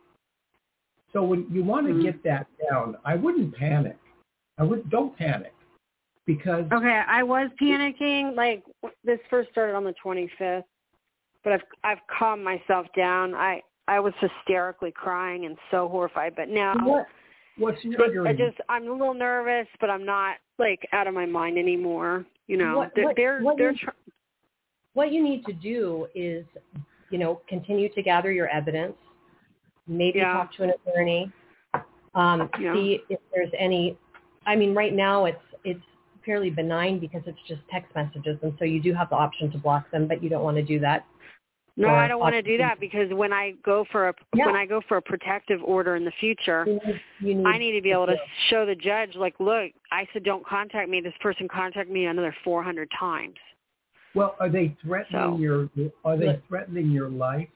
So 1.14 1.24
when 1.24 1.48
you 1.50 1.64
want 1.64 1.88
to 1.88 1.94
Mhm. 1.94 2.04
get 2.04 2.22
that 2.26 2.46
down, 2.70 2.96
I 3.04 3.16
wouldn't 3.16 3.56
panic. 3.56 3.98
I 4.60 4.64
would 4.64 4.88
don't 4.92 5.18
panic 5.18 5.54
because 6.30 6.64
Okay, 6.72 7.02
I 7.08 7.24
was 7.24 7.50
panicking. 7.60 8.36
Like 8.36 8.64
this 9.04 9.18
first 9.32 9.50
started 9.50 9.74
on 9.74 9.84
the 9.84 9.96
25th, 10.06 10.64
but 11.44 11.54
I've 11.54 11.62
I've 11.84 11.98
calmed 12.20 12.44
myself 12.44 12.86
down. 12.96 13.34
I 13.34 13.64
I 13.88 14.00
was 14.00 14.14
hysterically 14.20 14.92
crying 14.92 15.46
and 15.46 15.58
so 15.72 15.90
horrified, 15.90 16.34
but 16.36 16.48
now 16.50 16.76
what 16.86 17.08
what's 17.58 17.84
triggering? 17.84 18.28
I 18.28 18.34
just 18.34 18.58
I'm 18.70 18.88
a 18.88 18.92
little 18.92 19.16
nervous, 19.16 19.68
but 19.82 19.90
I'm 19.90 20.06
not 20.06 20.36
like 20.60 20.88
out 20.94 21.08
of 21.08 21.16
my 21.16 21.26
mind 21.26 21.58
anymore. 21.58 22.26
You 22.46 22.58
know, 22.58 22.78
What- 22.78 22.92
they're 22.96 23.06
what- 23.06 23.16
they're, 23.16 23.42
what 23.42 23.58
they're 23.58 23.72
is- 23.72 23.80
tr- 23.80 23.90
What 24.94 25.12
you 25.12 25.24
need 25.24 25.46
to 25.48 25.54
do 25.54 26.08
is, 26.14 26.46
you 27.10 27.18
know, 27.18 27.42
continue 27.48 27.90
to 27.94 28.02
gather 28.04 28.32
your 28.32 28.50
evidence. 28.50 28.96
Maybe 29.88 30.20
Yeah. 30.20 30.34
talk 30.34 30.52
to 30.54 30.64
an 30.64 30.74
attorney. 30.88 31.32
Um, 32.14 32.50
Yeah. 32.60 32.74
See 32.76 33.02
if 33.10 33.20
there's 33.34 33.52
any. 33.58 33.98
I 34.46 34.56
mean, 34.56 34.76
right 34.76 34.94
now 34.94 35.26
it's 35.26 35.42
it's 35.64 35.89
fairly 36.26 36.50
benign 36.50 37.00
because 37.00 37.22
it's 37.26 37.40
just 37.48 37.62
text 37.72 37.94
messages, 37.96 38.38
and 38.42 38.54
so 38.60 38.66
you 38.66 38.82
do 38.82 38.94
have 38.94 39.10
the 39.10 39.16
option 39.16 39.52
to 39.52 39.58
block 39.58 39.90
them, 39.92 40.08
but 40.08 40.22
you 40.24 40.30
don't 40.30 40.44
want 40.44 40.58
to 40.58 40.64
do 40.64 40.80
that. 40.80 41.06
no, 41.78 41.88
or 41.88 41.96
I 41.96 42.08
don't 42.10 42.20
want 42.20 42.36
to 42.36 42.42
do 42.42 42.58
that 42.58 42.80
because 42.80 43.12
when 43.14 43.32
I 43.32 43.52
go 43.64 43.86
for 43.92 44.10
a 44.10 44.14
Yeah. 44.36 44.48
when 44.48 44.56
I 44.56 44.66
go 44.66 44.82
for 44.82 44.98
a 44.98 45.02
protective 45.02 45.64
order 45.64 45.96
in 45.96 46.04
the 46.04 46.12
future, 46.20 46.66
You 46.68 46.74
need, 46.86 47.02
you 47.22 47.36
need 47.36 47.46
I 47.48 47.58
need 47.58 47.72
to 47.74 47.82
be 47.82 47.92
able 47.92 48.08
to 48.08 48.18
show 48.50 48.66
the 48.66 48.76
judge 48.76 49.16
like, 49.16 49.40
look, 49.40 49.72
I 49.92 50.06
said 50.12 50.24
don't 50.24 50.46
contact 50.46 50.90
me. 50.90 51.00
This 51.02 51.14
person 51.22 51.48
contacted 51.48 51.94
me 51.94 52.06
another 52.06 52.36
400 52.44 52.90
times. 53.00 53.36
well, 54.16 54.36
are 54.40 54.50
they 54.50 54.76
threatening 54.82 55.22
So- 55.22 55.38
your 55.38 55.70
are 56.04 56.18
they 56.18 56.28
Look. 56.28 56.48
threatening 56.48 56.92
your 56.92 57.10
life? 57.10 57.48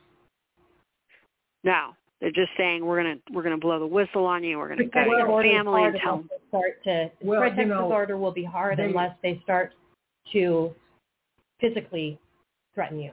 No, 1.64 1.96
they're 2.24 2.32
just 2.32 2.52
saying 2.56 2.86
we're 2.86 3.04
gonna 3.04 3.16
we're 3.34 3.44
gonna 3.44 3.58
blow 3.58 3.80
the 3.80 3.86
whistle 3.86 4.26
on 4.26 4.46
you. 4.46 4.58
We're 4.58 4.70
gonna 4.70 4.86
go 4.86 5.04
to 5.04 5.10
your 5.10 5.28
order 5.28 5.50
family 5.50 5.84
and 5.84 5.98
tell 6.02 6.14
unless 6.16 6.30
they 6.32 6.48
start 6.48 6.84
to 6.86 7.12
Well, 7.22 7.44
you 7.44 7.50
protective 7.50 7.68
know, 7.68 7.92
order 7.92 8.18
will 8.18 8.32
be 8.32 8.46
hard 8.46 8.80
they- 8.80 8.86
unless 8.86 9.14
they 9.22 9.42
start 9.44 9.74
to 10.32 10.74
physically 11.60 12.18
threaten 12.74 12.98
you. 12.98 13.12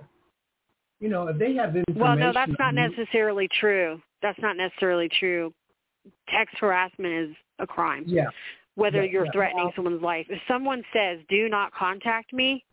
You 1.01 1.09
know, 1.09 1.27
if 1.27 1.39
they 1.39 1.55
have 1.55 1.75
information. 1.75 2.01
Well, 2.01 2.15
no, 2.17 2.33
that's 2.33 2.53
not 2.61 2.75
necessarily 2.75 3.49
true. 3.49 4.01
That's 4.23 4.39
not 4.39 4.57
necessarily 4.57 5.09
true. 5.09 5.53
Text 6.29 6.57
harassment 6.59 7.13
is 7.13 7.37
a 7.59 7.67
crime, 7.67 8.05
Yeah, 8.07 8.27
whether 8.77 9.03
Yeah, 9.05 9.11
you're 9.11 9.25
yeah. 9.25 9.33
threatening 9.33 9.65
Well- 9.65 9.73
someone's 9.75 10.03
life. 10.03 10.27
If 10.31 10.41
someone 10.47 10.85
says, 10.93 11.19
"Do 11.29 11.49
not 11.49 11.73
contact 11.73 12.33
me," 12.33 12.65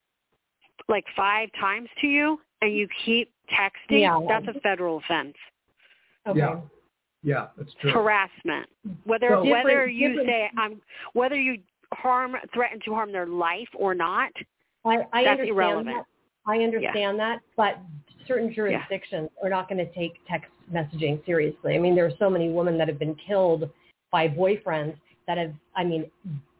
like 0.87 1.05
five 1.15 1.49
times 1.53 1.89
to 2.01 2.07
you, 2.07 2.39
and 2.61 2.71
you 2.71 2.87
keep 2.89 3.31
texting, 3.49 4.01
Yeah. 4.01 4.19
that's 4.27 4.47
a 4.55 4.59
federal 4.59 4.97
offense. 4.97 5.35
Okay. 6.27 6.39
Yeah. 6.39 6.59
yeah, 7.23 7.47
that's 7.57 7.73
true. 7.81 7.91
Harassment. 7.91 8.67
Whether 9.05 9.29
So- 9.29 9.45
whether 9.45 9.87
you 9.87 10.09
different- 10.09 10.27
say 10.29 10.51
I'm 10.57 10.81
whether 11.13 11.35
you 11.39 11.61
harm 11.93 12.35
threaten 12.53 12.79
to 12.85 12.93
harm 12.93 13.11
their 13.11 13.27
life 13.27 13.69
or 13.75 13.95
not, 13.95 14.31
I, 14.85 14.97
I 15.13 15.23
That's 15.23 15.27
understand 15.39 15.49
irrelevant. 15.49 15.95
that. 15.97 16.05
I 16.51 16.57
understand 16.63 17.19
that, 17.19 17.39
but 17.55 17.77
certain 18.25 18.53
jurisdictions 18.53 19.29
are 19.43 19.49
not 19.49 19.67
going 19.69 19.77
to 19.85 19.93
take 19.93 20.13
text 20.27 20.49
messaging 20.71 21.25
seriously. 21.25 21.75
I 21.75 21.79
mean, 21.79 21.95
there 21.95 22.05
are 22.05 22.15
so 22.19 22.29
many 22.29 22.49
women 22.49 22.77
that 22.77 22.87
have 22.87 22.99
been 22.99 23.15
killed 23.15 23.69
by 24.11 24.27
boyfriends 24.27 24.95
that 25.27 25.37
have, 25.37 25.53
I 25.75 25.83
mean, 25.83 26.09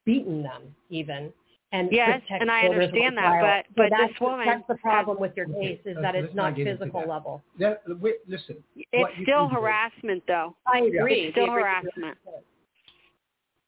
beaten 0.06 0.44
them 0.44 0.76
even. 0.90 1.32
And 1.74 1.90
Yes, 1.92 2.22
and 2.30 2.50
I 2.50 2.62
understand 2.68 3.18
that, 3.18 3.24
file. 3.26 3.42
but- 3.42 3.66
So 3.68 3.74
but 3.76 3.90
that's, 3.90 4.12
this 4.14 4.22
woman 4.22 4.46
that's 4.48 4.68
the 4.68 4.76
problem 4.76 5.20
with 5.20 5.36
your 5.36 5.50
Okay, 5.50 5.76
case 5.76 5.80
is 5.86 5.98
let's- 5.98 6.02
that 6.02 6.16
it's 6.16 6.34
not 6.34 6.44
not 6.52 6.56
get 6.56 6.68
into 6.68 6.80
physical 6.80 7.02
that. 7.02 7.10
level. 7.10 7.44
That, 7.60 7.82
wait, 8.00 8.16
listen. 8.28 8.64
it's 8.76 8.88
What 9.02 9.12
still 9.22 9.48
can 9.48 9.56
do- 9.56 9.56
harassment 9.62 10.24
though. 10.28 10.56
I 10.66 10.80
agree. 10.80 11.22
It's 11.26 11.34
still 11.34 11.52
harassment. 11.52 12.18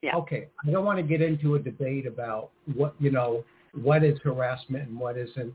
Yeah. 0.01 0.15
Okay, 0.15 0.47
I 0.65 0.71
don't 0.71 0.85
want 0.85 0.97
to 0.97 1.03
get 1.03 1.21
into 1.21 1.55
a 1.55 1.59
debate 1.59 2.05
about 2.05 2.51
what 2.73 2.95
you 2.99 3.11
know 3.11 3.43
what 3.73 4.03
is 4.03 4.17
harassment 4.21 4.87
and 4.87 4.97
what 4.97 5.17
isn't. 5.17 5.53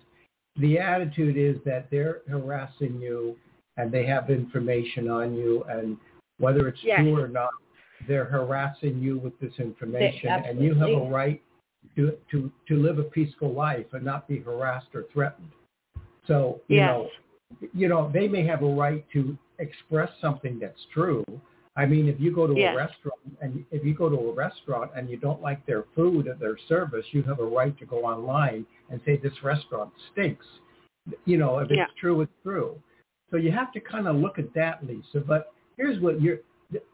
The 0.56 0.78
attitude 0.78 1.36
is 1.38 1.62
that 1.64 1.90
they're 1.90 2.20
harassing 2.28 3.00
you 3.00 3.36
and 3.78 3.90
they 3.90 4.04
have 4.04 4.28
information 4.30 5.08
on 5.08 5.34
you, 5.34 5.64
and 5.64 5.96
whether 6.38 6.68
it's 6.68 6.84
Yes. 6.84 7.00
true 7.00 7.18
or 7.18 7.26
not, 7.26 7.50
they're 8.06 8.26
harassing 8.26 8.98
you 9.00 9.16
with 9.18 9.36
this 9.40 9.58
information, 9.58 10.28
and 10.28 10.60
you 10.60 10.74
have 10.74 10.90
a 10.90 11.08
right 11.08 11.42
to 11.96 12.16
to 12.30 12.50
to 12.68 12.76
live 12.76 12.98
a 12.98 13.04
peaceful 13.04 13.52
life 13.52 13.86
and 13.92 14.04
not 14.04 14.26
be 14.28 14.38
harassed 14.38 14.88
or 14.94 15.04
threatened. 15.12 15.50
So 16.26 16.60
you 16.68 16.76
Yes. 16.76 16.88
know, 16.88 17.10
you 17.72 17.88
know, 17.88 18.10
they 18.12 18.28
may 18.28 18.44
have 18.44 18.62
a 18.62 18.66
right 18.74 19.04
to 19.12 19.36
express 19.58 20.10
something 20.20 20.58
that's 20.58 20.84
true. 20.92 21.24
I 21.76 21.86
mean, 21.86 22.08
if 22.08 22.20
you 22.20 22.30
go 22.32 22.46
to 22.46 22.54
Yes. 22.54 22.72
a 22.72 22.76
restaurant 22.76 23.38
and 23.40 23.64
if 23.70 23.84
you 23.84 23.94
go 23.94 24.08
to 24.08 24.16
a 24.16 24.32
restaurant 24.32 24.92
and 24.94 25.08
you 25.10 25.16
don't 25.16 25.42
like 25.42 25.64
their 25.66 25.82
food 25.94 26.28
or 26.28 26.34
their 26.34 26.56
service, 26.68 27.04
you 27.12 27.22
have 27.24 27.40
a 27.40 27.44
right 27.44 27.76
to 27.78 27.84
go 27.84 28.04
online 28.04 28.64
and 28.90 29.00
say 29.04 29.16
this 29.16 29.42
restaurant 29.42 29.92
stinks. 30.12 30.46
You 31.24 31.36
know, 31.36 31.58
if 31.58 31.70
it's 31.70 31.78
Yeah. 31.78 31.86
true, 31.96 32.20
it's 32.20 32.32
true. 32.42 32.80
So 33.30 33.36
you 33.36 33.50
have 33.50 33.72
to 33.72 33.80
kind 33.80 34.06
of 34.06 34.16
look 34.16 34.38
at 34.38 34.52
that, 34.54 34.84
Lisa. 34.86 35.20
But 35.20 35.52
here's 35.76 36.00
what 36.00 36.20
you're 36.20 36.38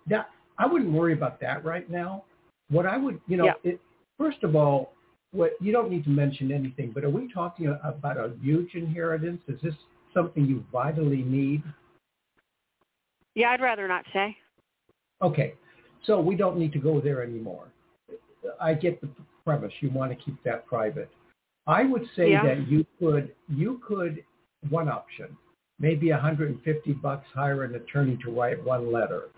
that 0.09 0.31
I 0.59 0.67
wouldn't 0.67 0.93
worry 0.93 1.13
about 1.13 1.41
that 1.41 1.65
right 1.65 1.89
now. 1.89 2.25
What 2.69 2.87
I 2.87 2.97
would, 2.97 3.21
you 3.27 3.37
know, 3.37 3.47
Yeah. 3.47 3.55
it, 3.65 3.81
first 4.21 4.43
of 4.43 4.55
all, 4.55 4.93
what 5.33 5.53
you 5.61 5.73
don't 5.73 5.91
need 5.91 6.05
to 6.05 6.11
mention 6.11 6.53
anything, 6.53 6.91
but 6.93 7.05
are 7.05 7.11
we 7.11 7.33
talking 7.33 7.75
about 7.83 8.19
a 8.19 8.33
huge 8.43 8.75
inheritance? 8.75 9.41
Is 9.49 9.61
this 9.63 9.75
something 10.13 10.45
you 10.45 10.65
vitally 10.71 11.23
need? 11.23 11.63
Yeah, 13.35 13.51
I'd 13.51 13.61
rather 13.61 13.89
not 13.89 14.05
say. 14.13 14.37
Okay, 15.23 15.55
so 16.05 16.21
we 16.21 16.35
don't 16.35 16.59
need 16.59 16.73
to 16.73 16.79
go 16.79 17.01
there 17.01 17.23
anymore. 17.23 17.69
I 18.61 18.75
get 18.75 19.01
the 19.01 19.09
premise. 19.45 19.73
You 19.81 19.91
want 19.91 20.11
to 20.11 20.17
keep 20.17 20.43
that 20.45 20.67
private. 20.67 21.11
I 21.67 21.85
would 21.85 22.07
say 22.17 22.33
Yeah. 22.33 22.43
that 22.45 22.69
you 22.69 22.85
could 22.99 23.35
you 23.49 23.81
could 23.87 24.25
one 24.69 24.89
option, 24.89 25.37
maybe 25.79 26.11
150 26.11 26.93
bucks 26.95 27.27
hire 27.33 27.65
an 27.65 27.75
attorney 27.77 28.19
to 28.25 28.31
write 28.31 28.63
one 28.65 28.91
letter, 28.91 29.29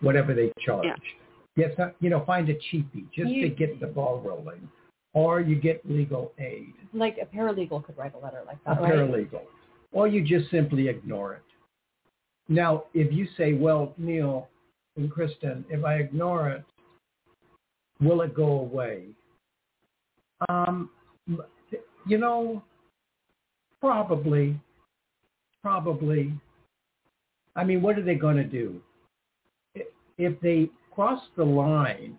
whatever 0.00 0.34
they 0.34 0.52
charge. 0.64 0.86
Yeah. 0.86 1.23
Yes, 1.56 1.70
not, 1.78 1.94
you 2.00 2.10
know, 2.10 2.24
find 2.24 2.48
a 2.48 2.54
cheapie 2.54 3.10
just 3.12 3.30
You- 3.30 3.48
to 3.48 3.54
get 3.54 3.78
the 3.80 3.86
ball 3.86 4.20
rolling, 4.20 4.68
or 5.12 5.40
you 5.40 5.56
get 5.56 5.88
legal 5.88 6.32
aid, 6.38 6.74
Like 6.92 7.18
a 7.18 7.26
paralegal 7.26 7.84
could 7.84 7.96
write 7.96 8.14
a 8.14 8.18
letter 8.18 8.42
like 8.46 8.58
a 8.66 8.74
that, 8.74 8.82
right? 8.82 8.92
paralegal, 8.92 9.42
or 9.92 10.08
you 10.08 10.22
just 10.22 10.50
simply 10.50 10.88
ignore 10.88 11.34
it. 11.34 11.42
Now, 12.48 12.84
if 12.92 13.12
you 13.12 13.26
say, 13.36 13.54
well, 13.54 13.94
Neil 13.96 14.48
and 14.96 15.10
Kristin, 15.10 15.64
if 15.70 15.84
I 15.84 15.94
ignore 15.96 16.50
it, 16.50 16.64
will 18.00 18.20
it 18.22 18.34
go 18.34 18.60
away? 18.60 19.06
Um, 20.48 20.90
you 22.06 22.18
know, 22.18 22.62
probably, 23.80 24.60
probably. 25.62 26.32
I 27.56 27.64
mean, 27.64 27.80
what 27.80 27.98
are 27.98 28.02
they 28.02 28.16
going 28.16 28.36
to 28.36 28.44
do? 28.44 28.82
If 30.18 30.40
they 30.40 30.70
cross 30.94 31.20
the 31.36 31.44
line, 31.44 32.18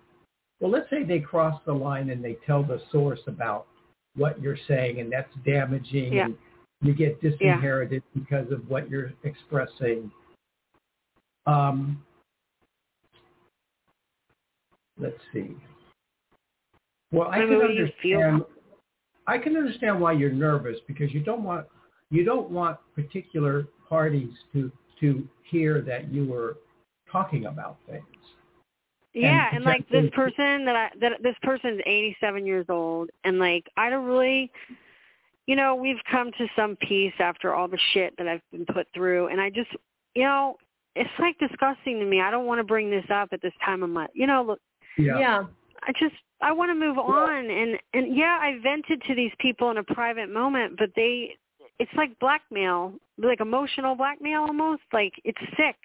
well, 0.60 0.72
let's 0.72 0.90
say 0.90 1.04
they 1.04 1.20
cross 1.20 1.60
the 1.66 1.74
line 1.74 2.10
and 2.10 2.24
they 2.24 2.38
tell 2.46 2.64
the 2.64 2.82
source 2.92 3.20
about 3.28 3.68
what 4.16 4.42
you're 4.42 4.58
saying, 4.68 5.00
and 5.00 5.12
that's 5.12 5.34
damaging, 5.46 6.14
Yeah. 6.14 6.26
and 6.26 6.38
you 6.82 6.94
get 6.94 7.22
disinherited 7.22 8.04
because 8.14 8.50
of 8.52 8.70
what 8.70 8.90
you're 8.90 9.12
expressing. 9.24 10.12
Um, 11.46 12.04
let's 14.98 15.20
see. 15.34 15.56
Well, 17.12 17.28
I 17.30 17.38
I 17.38 17.46
can 17.46 17.58
what 17.58 17.68
do 17.68 17.74
you 17.74 17.90
feel? 18.02 18.20
understand. 18.20 18.56
I 19.28 19.38
can 19.38 19.58
understand 19.58 20.00
why 20.00 20.14
you're 20.14 20.32
nervous 20.32 20.78
because 20.88 21.14
you 21.14 21.20
don't 21.22 21.44
want 21.44 21.68
you 22.10 22.24
don't 22.24 22.50
want 22.50 22.78
particular 22.94 23.68
parties 23.90 24.34
to 24.54 24.72
to 25.00 25.28
hear 25.44 25.82
that 25.82 26.12
you 26.12 26.26
were 26.26 26.58
talking 27.12 27.46
about 27.46 27.78
things. 27.88 28.04
Yeah, 29.16 29.48
And 29.48 29.58
and 29.58 29.66
like 29.66 29.88
this 29.90 30.10
person 30.14 30.66
that 30.66 30.76
I 30.76 30.90
that 31.00 31.24
this 31.24 31.36
person's 31.42 31.82
87 31.86 32.46
years 32.46 32.66
old, 32.68 33.10
and 33.24 33.40
like 33.40 33.66
I 33.78 33.90
don't 33.90 34.06
really, 34.06 34.52
you 35.48 35.56
know, 35.56 35.74
we've 35.74 36.04
come 36.12 36.32
to 36.38 36.48
some 36.56 36.76
peace 36.76 37.14
after 37.20 37.56
all 37.56 37.70
the 37.70 37.80
shit 37.94 38.14
that 38.18 38.28
I've 38.28 38.42
been 38.52 38.66
put 38.66 38.88
through, 38.94 39.28
and 39.28 39.40
I 39.40 39.50
just, 39.50 39.70
you 40.16 40.24
know, 40.24 40.58
it's 40.98 41.10
like 41.18 41.38
disgusting 41.40 42.00
to 42.00 42.06
me. 42.06 42.20
I 42.20 42.30
don't 42.30 42.46
want 42.46 42.60
to 42.60 42.66
bring 42.66 42.90
this 42.90 43.06
up 43.10 43.30
at 43.32 43.42
this 43.42 43.54
time 43.64 43.84
of 43.84 43.90
my, 43.90 44.08
you 44.14 44.28
know, 44.28 44.44
look, 44.44 44.60
Yeah. 45.20 45.46
I 45.88 45.92
just 45.98 46.16
I 46.42 46.52
want 46.52 46.70
to 46.72 46.76
move 46.76 46.98
on, 46.98 47.50
and 47.50 47.78
and 47.94 48.16
yeah, 48.16 48.38
I 48.42 48.60
vented 48.62 49.02
to 49.08 49.16
these 49.16 49.32
people 49.40 49.72
in 49.72 49.78
a 49.78 49.84
private 49.84 50.30
moment, 50.30 50.76
but 50.78 50.90
they, 50.96 51.36
it's 51.80 51.92
like 51.96 52.18
blackmail, 52.20 52.94
like 53.18 53.40
emotional 53.40 53.96
blackmail 53.96 54.42
almost. 54.42 54.82
Like 54.92 55.14
it's 55.24 55.40
sick, 55.56 55.78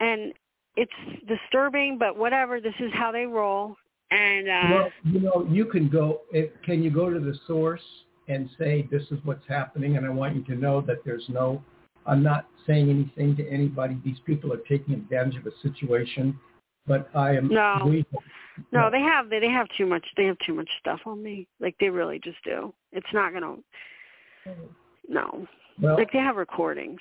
and 0.00 0.32
it's 0.76 0.92
disturbing, 1.26 1.98
but 1.98 2.16
whatever. 2.16 2.60
This 2.60 2.74
is 2.80 2.92
how 2.94 3.10
they 3.10 3.26
roll, 3.26 3.76
and 4.10 4.48
uh, 4.48 4.74
Well, 4.74 4.92
you 5.04 5.20
know, 5.20 5.46
you 5.50 5.64
can 5.66 5.88
go. 5.88 6.22
Can 6.64 6.82
you 6.82 6.90
go 6.90 7.10
to 7.10 7.18
the 7.18 7.36
source 7.46 7.82
and 8.28 8.48
say 8.58 8.86
this 8.90 9.02
is 9.10 9.18
what's 9.24 9.46
happening, 9.48 9.96
and 9.96 10.06
I 10.06 10.10
want 10.10 10.36
you 10.36 10.44
to 10.44 10.54
know 10.54 10.80
that 10.82 11.04
there's 11.04 11.24
no. 11.28 11.62
I'm 12.06 12.22
not 12.22 12.46
saying 12.66 12.88
anything 12.88 13.36
to 13.36 13.48
anybody. 13.50 13.98
These 14.04 14.20
people 14.26 14.52
are 14.52 14.60
taking 14.68 14.94
advantage 14.94 15.36
of 15.36 15.46
a 15.46 15.50
situation, 15.62 16.38
but 16.86 17.08
I 17.14 17.36
am. 17.36 17.48
No. 17.48 17.82
we- 17.84 18.04
no, 18.72 18.90
they 18.90 19.00
have 19.00 19.28
they, 19.28 19.38
they 19.38 19.50
have 19.50 19.66
too 19.76 19.84
much. 19.86 20.06
They 20.16 20.24
have 20.24 20.38
too 20.46 20.54
much 20.54 20.68
stuff 20.80 21.00
on 21.04 21.22
me. 21.22 21.46
Like 21.60 21.74
they 21.78 21.90
really 21.90 22.18
just 22.18 22.42
do. 22.44 22.72
It's 22.92 23.06
not 23.12 23.32
gonna. 23.32 23.56
No, 25.08 25.46
Well, 25.80 25.96
like 25.96 26.10
they 26.12 26.18
have 26.18 26.36
recordings. 26.36 27.00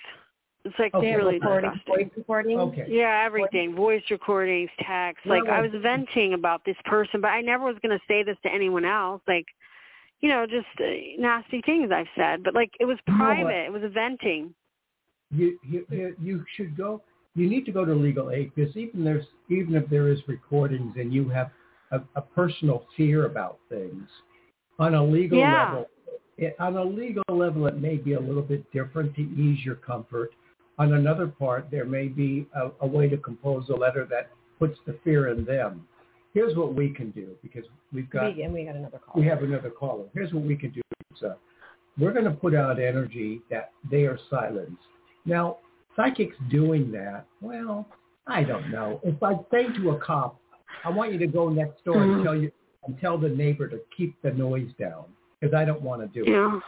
It's 0.65 0.75
like 0.79 0.93
Okay, 0.95 1.11
They 1.11 1.15
really 1.15 1.35
recording, 1.35 1.71
voice 1.87 2.09
recording. 2.17 2.59
okay. 2.59 2.85
Yeah, 2.89 3.23
everything. 3.23 3.75
Voice 3.75 4.01
recordings, 4.09 4.69
text. 4.79 5.23
Well, 5.25 5.39
Like 5.39 5.47
I 5.49 5.61
was 5.61 5.69
venting 5.81 6.33
about 6.33 6.65
this 6.65 6.75
person, 6.85 7.21
but 7.21 7.27
I 7.27 7.41
never 7.41 7.65
was 7.65 7.77
going 7.83 7.97
to 7.97 8.03
say 8.07 8.23
this 8.23 8.37
to 8.43 8.51
anyone 8.51 8.83
else. 8.83 9.21
Like, 9.27 9.45
you 10.21 10.29
know, 10.29 10.47
just 10.47 10.65
uh, 10.79 10.85
nasty 11.19 11.61
things 11.61 11.91
I've 11.93 12.07
said. 12.15 12.43
But 12.43 12.55
like 12.55 12.71
it 12.79 12.85
was 12.85 12.97
You 13.07 13.13
know 13.13 13.19
private. 13.19 13.65
It 13.67 13.71
was 13.71 13.83
a 13.83 13.89
venting. 13.89 14.55
you, 15.31 15.59
you 15.63 15.85
you 15.91 16.15
you 16.19 16.45
should 16.55 16.75
go. 16.75 17.01
You 17.35 17.47
need 17.47 17.65
to 17.65 17.71
go 17.71 17.85
to 17.85 17.93
legal 17.93 18.31
aid 18.31 18.51
because 18.55 18.75
even 18.75 19.03
there's 19.03 19.25
even 19.49 19.75
if 19.75 19.87
there 19.89 20.07
is 20.07 20.19
recordings 20.27 20.95
and 20.97 21.13
you 21.13 21.29
have 21.29 21.51
a, 21.91 22.01
a 22.15 22.21
personal 22.21 22.87
fear 22.97 23.27
about 23.27 23.59
things, 23.69 24.07
on 24.79 24.95
a 24.95 25.03
legal 25.03 25.39
Yeah. 25.39 25.63
level, 25.63 25.89
it, 26.37 26.55
on 26.59 26.75
a 26.77 26.83
legal 26.83 27.23
level, 27.29 27.67
it 27.67 27.79
may 27.79 27.97
be 27.97 28.13
a 28.13 28.19
little 28.19 28.41
bit 28.41 28.71
different 28.71 29.13
to 29.15 29.21
ease 29.21 29.63
your 29.63 29.75
comfort. 29.75 30.31
On 30.77 30.93
another 30.93 31.27
part, 31.27 31.67
there 31.71 31.85
may 31.85 32.07
be 32.07 32.47
a, 32.55 32.69
a 32.81 32.87
way 32.87 33.07
to 33.09 33.17
compose 33.17 33.69
a 33.69 33.73
letter 33.75 34.05
that 34.09 34.29
puts 34.59 34.77
the 34.85 34.97
fear 35.03 35.29
in 35.29 35.45
them. 35.45 35.87
Here's 36.33 36.55
what 36.57 36.73
we 36.73 36.89
can 36.89 37.11
do 37.11 37.29
because 37.41 37.63
we've 37.93 38.09
got 38.09 38.35
We- 38.35 38.43
and 38.43 38.53
we 38.53 38.65
got 38.65 38.75
another 38.75 38.99
call. 38.99 39.21
we 39.21 39.27
have 39.27 39.41
another 39.43 39.69
caller. 39.69 40.05
Here's 40.13 40.33
what 40.33 40.43
we 40.43 40.55
can 40.55 40.71
do. 40.71 40.81
Lisa. 41.11 41.37
We're 41.97 42.11
going 42.11 42.25
to 42.25 42.31
put 42.31 42.53
out 42.53 42.77
energy 42.77 43.41
that 43.49 43.71
they 43.89 44.03
are 44.03 44.19
silenced. 44.29 44.81
Now, 45.25 45.57
psychics 45.95 46.35
doing 46.51 46.91
that, 46.91 47.25
well, 47.41 47.87
I 48.27 48.43
don't 48.43 48.69
know. 48.69 48.99
If 49.03 49.21
I 49.23 49.35
say 49.49 49.67
to 49.77 49.91
a 49.91 49.99
cop, 49.99 50.37
I 50.83 50.89
want 50.89 51.13
you 51.13 51.19
to 51.19 51.27
go 51.27 51.47
next 51.47 51.85
door 51.85 52.03
and 52.03 52.15
Mhm. 52.17 52.23
tell 52.23 52.35
you 52.35 52.51
and 52.85 52.99
tell 52.99 53.17
the 53.17 53.29
neighbor 53.29 53.67
to 53.69 53.79
keep 53.95 54.21
the 54.21 54.31
noise 54.31 54.71
down 54.77 55.05
because 55.39 55.53
I 55.55 55.63
don't 55.63 55.81
want 55.81 56.01
to 56.01 56.07
do 56.07 56.23
it. 56.25 56.29
Yeah. 56.31 56.59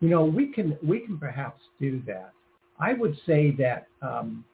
You 0.00 0.08
know, 0.08 0.24
we 0.24 0.48
can 0.52 0.76
we 0.82 1.00
can 1.00 1.18
perhaps 1.18 1.62
do 1.80 2.00
that. 2.06 2.32
I 2.80 2.94
would 2.94 3.16
say 3.26 3.50
that 3.58 3.88
um, 4.02 4.44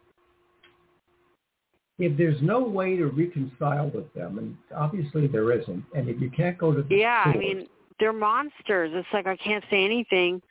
if 1.98 2.16
there's 2.16 2.40
no 2.42 2.60
way 2.60 2.96
to 2.96 3.06
reconcile 3.06 3.90
with 3.90 4.12
them, 4.14 4.38
and 4.38 4.56
obviously 4.76 5.26
there 5.26 5.52
isn't, 5.52 5.84
and 5.94 6.08
if 6.08 6.20
you 6.20 6.30
can't 6.30 6.58
go 6.58 6.72
to 6.72 6.82
the 6.82 6.96
Yeah. 6.96 7.22
I 7.26 7.36
mean, 7.36 7.68
they're 8.00 8.12
monsters. 8.12 8.90
It's 8.92 9.08
like 9.12 9.26
I 9.26 9.36
can't 9.36 9.64
say 9.70 9.84
anything 9.84 10.42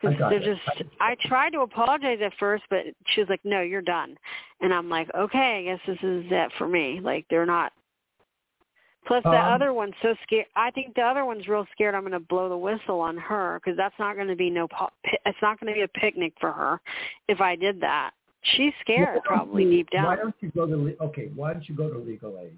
because 0.00 0.18
they're 0.18 0.42
it. 0.42 0.44
just. 0.44 0.82
I 1.00 1.16
tried 1.22 1.50
to 1.50 1.60
apologize 1.60 2.18
at 2.22 2.32
first, 2.38 2.64
but 2.68 2.80
she 3.06 3.20
was 3.20 3.28
like, 3.28 3.40
"No, 3.44 3.60
you're 3.60 3.82
done," 3.82 4.16
and 4.60 4.74
I'm 4.74 4.88
like, 4.88 5.08
"Okay, 5.14 5.58
I 5.58 5.62
guess 5.64 5.80
this 5.86 5.98
is 6.02 6.24
it 6.30 6.52
for 6.58 6.66
me." 6.66 7.00
Like 7.00 7.26
they're 7.30 7.46
not. 7.46 7.72
Plus, 9.06 9.22
the 9.22 9.30
Um, 9.30 9.52
other 9.52 9.72
one's 9.72 9.94
so 10.02 10.14
scared. 10.22 10.46
I 10.56 10.70
think 10.70 10.94
the 10.94 11.02
other 11.02 11.24
one's 11.24 11.46
real 11.46 11.66
scared. 11.72 11.94
I'm 11.94 12.02
going 12.02 12.12
to 12.12 12.20
blow 12.20 12.48
the 12.48 12.56
whistle 12.56 13.00
on 13.00 13.16
her 13.18 13.60
because 13.62 13.76
that's 13.76 13.98
not 13.98 14.16
going 14.16 14.28
to 14.28 14.36
be 14.36 14.50
no. 14.50 14.66
po- 14.68 14.90
It's 15.04 15.40
not 15.42 15.60
going 15.60 15.72
to 15.72 15.76
be 15.76 15.82
a 15.82 15.88
picnic 15.88 16.32
for 16.40 16.52
her 16.52 16.80
if 17.28 17.40
I 17.40 17.56
did 17.56 17.80
that. 17.80 18.12
She's 18.56 18.72
scared, 18.80 19.22
probably 19.24 19.64
you- 19.64 19.70
deep 19.70 19.88
Why 19.92 20.16
don't 20.16 20.34
you 20.40 20.50
go 20.50 20.66
to 20.66 20.96
okay? 21.02 21.30
Why 21.34 21.52
don't 21.52 21.68
you 21.68 21.74
go 21.74 21.90
to 21.90 21.98
legal 21.98 22.38
aid 22.38 22.56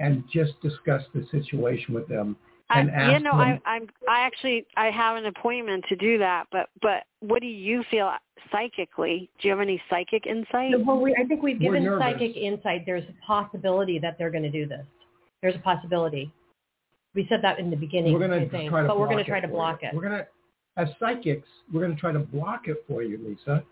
and 0.00 0.24
just 0.32 0.60
discuss 0.60 1.02
the 1.14 1.26
situation 1.30 1.94
with 1.94 2.08
them 2.08 2.36
I, 2.70 2.80
and 2.80 3.12
you 3.12 3.18
know, 3.20 3.32
I, 3.32 3.52
them? 3.52 3.60
I'm. 3.66 3.88
I 4.08 4.20
actually, 4.20 4.66
I 4.76 4.90
have 4.90 5.16
an 5.16 5.26
appointment 5.26 5.84
to 5.88 5.96
do 5.96 6.18
that. 6.18 6.46
But, 6.50 6.68
but, 6.80 7.04
what 7.20 7.40
do 7.40 7.46
you 7.46 7.84
feel 7.90 8.10
psychically? 8.50 9.30
Do 9.40 9.48
you 9.48 9.52
have 9.52 9.60
any 9.60 9.80
psychic 9.90 10.26
insight? 10.26 10.72
Well, 10.84 11.00
we, 11.00 11.14
I 11.14 11.24
think 11.24 11.42
we've 11.42 11.60
given 11.60 11.84
psychic 11.98 12.36
insight. 12.36 12.84
There's 12.86 13.04
a 13.04 13.26
possibility 13.26 13.98
that 13.98 14.16
they're 14.18 14.30
going 14.30 14.44
to 14.44 14.50
do 14.50 14.66
this. 14.66 14.86
There's 15.42 15.56
a 15.56 15.58
possibility. 15.58 16.32
We 17.14 17.26
said 17.28 17.40
that 17.42 17.58
in 17.58 17.68
the 17.68 17.76
beginning, 17.76 18.12
we're 18.14 18.26
going 18.26 18.48
to 18.48 18.68
try 18.68 18.82
to 18.82 18.88
but 18.88 18.98
we're 18.98 19.06
block 19.06 19.10
going 19.14 19.24
to 19.24 19.30
try 19.30 19.40
to 19.40 19.48
block 19.48 19.80
you. 19.82 19.88
it. 19.88 19.94
We're 19.94 20.02
going 20.08 20.12
to, 20.18 20.26
as 20.76 20.88
psychics, 20.98 21.48
we're 21.72 21.82
going 21.82 21.94
to 21.94 22.00
try 22.00 22.12
to 22.12 22.20
block 22.20 22.68
it 22.68 22.84
for 22.88 23.02
you, 23.02 23.18
Lisa. 23.26 23.62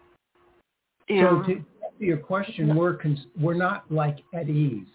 yeah. 1.08 1.30
So 1.30 1.42
to 1.46 1.52
answer 1.52 1.64
your 1.98 2.18
question, 2.18 2.74
we're 2.74 2.94
cons- 2.94 3.26
we're 3.40 3.54
not 3.54 3.90
like 3.90 4.18
at 4.34 4.48
ease. 4.50 4.86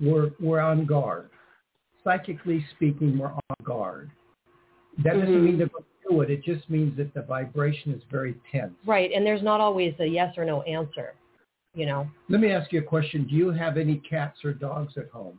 We're 0.00 0.30
we're 0.38 0.60
on 0.60 0.86
guard. 0.86 1.30
Psychically 2.04 2.64
speaking, 2.76 3.18
we're 3.18 3.32
on 3.32 3.40
guard. 3.64 4.10
That 4.98 5.14
doesn't 5.14 5.28
Mhm. 5.28 5.42
mean 5.42 5.58
they're 5.58 5.66
going 5.68 5.84
to 5.84 6.08
do 6.14 6.20
it. 6.22 6.30
It 6.30 6.42
just 6.44 6.68
means 6.70 6.96
that 6.96 7.12
the 7.14 7.22
vibration 7.22 7.92
is 7.92 8.02
very 8.10 8.34
tense. 8.52 8.72
Right, 8.86 9.10
and 9.12 9.26
there's 9.26 9.42
not 9.42 9.60
always 9.60 9.94
a 10.00 10.06
yes 10.06 10.36
or 10.38 10.44
no 10.44 10.62
answer. 10.62 11.14
You 11.74 11.86
know, 11.86 12.08
Let 12.28 12.40
me 12.40 12.50
ask 12.50 12.72
you 12.72 12.80
a 12.80 12.82
question. 12.82 13.24
Do 13.28 13.34
you 13.34 13.50
have 13.50 13.76
any 13.76 13.96
cats 13.98 14.44
or 14.44 14.52
dogs 14.52 14.96
at 14.96 15.08
home? 15.10 15.38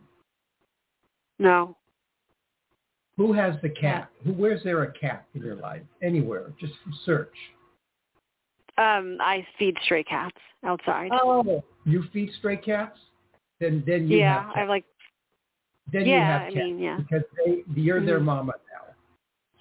No. 1.42 1.76
Who 3.18 3.32
has 3.34 3.54
the 3.62 3.68
cat? 3.68 4.08
Who 4.24 4.32
where's 4.32 4.62
there 4.64 4.82
a 4.84 4.92
cat 4.92 5.26
in 5.34 5.42
your 5.42 5.56
life? 5.56 5.82
Anywhere. 6.02 6.52
Just 6.58 6.72
search. 7.04 7.34
Um, 8.78 9.18
I 9.20 9.46
feed 9.58 9.76
stray 9.84 10.02
cats 10.02 10.36
outside. 10.64 11.10
oh, 11.12 11.62
You 11.84 12.04
feed 12.12 12.30
stray 12.38 12.56
cats? 12.56 12.98
Then 13.60 13.84
then 13.86 14.08
you 14.08 14.18
yeah, 14.18 14.44
have 14.46 14.56
I 14.56 14.64
like. 14.64 14.84
then 15.92 16.02
you 16.06 16.12
yeah, 16.12 16.38
have 16.40 16.52
I 16.52 16.54
mean, 16.54 16.78
yeah. 16.78 16.96
because 16.96 17.22
they 17.44 17.62
you're 17.74 18.04
their 18.04 18.18
Mhm. 18.18 18.24
mama 18.24 18.52
now. 18.72 18.94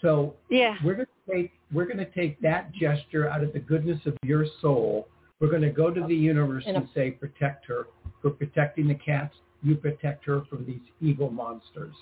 So 0.02 0.34
Yeah. 0.50 0.76
we're 0.84 0.96
going 0.96 1.08
to 1.28 1.34
take 1.34 1.52
we're 1.74 1.86
going 1.86 1.98
to 1.98 2.10
take 2.12 2.40
that 2.42 2.72
gesture 2.72 3.30
out 3.30 3.44
of 3.44 3.52
the 3.54 3.60
goodness 3.60 4.00
of 4.06 4.18
your 4.24 4.46
soul. 4.62 5.10
We're 5.40 5.50
going 5.50 5.62
to 5.64 5.70
go 5.72 5.92
to 5.92 6.02
the 6.08 6.16
universe 6.16 6.64
In 6.68 6.76
a- 6.76 6.80
and 6.80 6.90
say, 6.96 7.12
protect 7.12 7.66
her. 7.66 7.88
We're 8.24 8.32
protecting 8.32 8.88
the 8.88 8.96
cats. 8.96 9.36
You 9.64 9.76
protect 9.76 10.26
her 10.26 10.44
from 10.50 10.66
these 10.66 10.82
evil 11.00 11.30
monsters. 11.30 11.96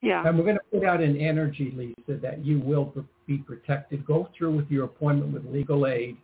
Yeah. 0.00 0.26
And 0.26 0.36
we're 0.36 0.44
going 0.44 0.56
to 0.56 0.78
put 0.78 0.84
out 0.86 1.00
an 1.00 1.16
energy, 1.16 1.72
Lisa, 1.76 2.20
that 2.20 2.44
you 2.44 2.58
will 2.58 2.92
be 3.26 3.38
protected. 3.38 4.04
Go 4.04 4.28
through 4.36 4.56
with 4.56 4.70
your 4.70 4.84
appointment 4.84 5.32
with 5.32 5.44
legal 5.46 5.86
aid. 5.86 6.16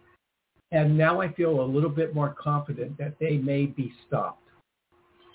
And 0.73 0.99
now 0.99 1.21
I 1.21 1.33
feel 1.33 1.61
a 1.61 1.65
little 1.65 1.91
bit 1.91 2.15
more 2.15 2.35
confident 2.39 2.99
that 2.99 3.15
they 3.21 3.39
may 3.39 3.67
be 3.67 3.93
stopped. 4.07 4.43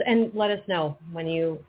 And 0.05 0.31
let 0.33 0.51
us 0.51 0.59
know 0.67 0.97
when 1.11 1.27
you 1.27 1.63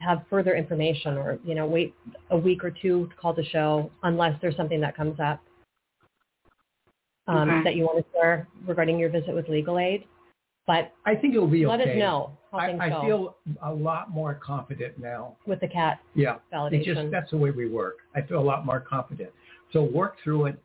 have 0.00 0.22
further 0.30 0.54
information 0.54 1.16
or, 1.16 1.38
you 1.44 1.54
know, 1.54 1.66
wait 1.66 1.94
a 2.30 2.36
week 2.36 2.64
or 2.64 2.70
two 2.70 3.08
to 3.08 3.14
call 3.16 3.32
the 3.32 3.44
show 3.44 3.90
unless 4.02 4.38
there's 4.40 4.56
something 4.56 4.80
that 4.80 4.96
comes 4.96 5.18
up 5.20 5.40
um, 7.28 7.50
Okay. 7.50 7.64
that 7.64 7.76
you 7.76 7.84
want 7.84 8.04
to 8.04 8.12
share 8.12 8.48
regarding 8.66 8.98
your 8.98 9.10
visit 9.10 9.34
with 9.34 9.48
legal 9.48 9.78
aid. 9.78 10.04
But 10.66 10.92
I 11.04 11.14
think 11.14 11.34
it'll 11.34 11.48
be 11.48 11.66
okay. 11.66 11.70
let 11.70 11.80
okay. 11.80 11.92
us 11.92 11.98
know 11.98 12.38
how 12.50 12.58
I, 12.58 12.66
things 12.68 12.80
I 12.82 12.88
go 12.88 13.02
feel 13.02 13.36
a 13.62 13.72
lot 13.72 14.10
more 14.10 14.34
confident 14.34 14.98
now. 14.98 15.36
with 15.46 15.60
the 15.60 15.68
cat 15.68 15.98
Yeah. 16.14 16.36
It 16.52 16.84
just 16.84 17.10
that's 17.10 17.30
the 17.30 17.36
way 17.36 17.50
we 17.50 17.68
work. 17.68 17.96
I 18.14 18.22
feel 18.22 18.38
a 18.38 18.40
lot 18.40 18.64
more 18.64 18.80
confident. 18.80 19.30
So 19.72 19.82
work 19.82 20.16
through 20.22 20.46
it. 20.46 20.58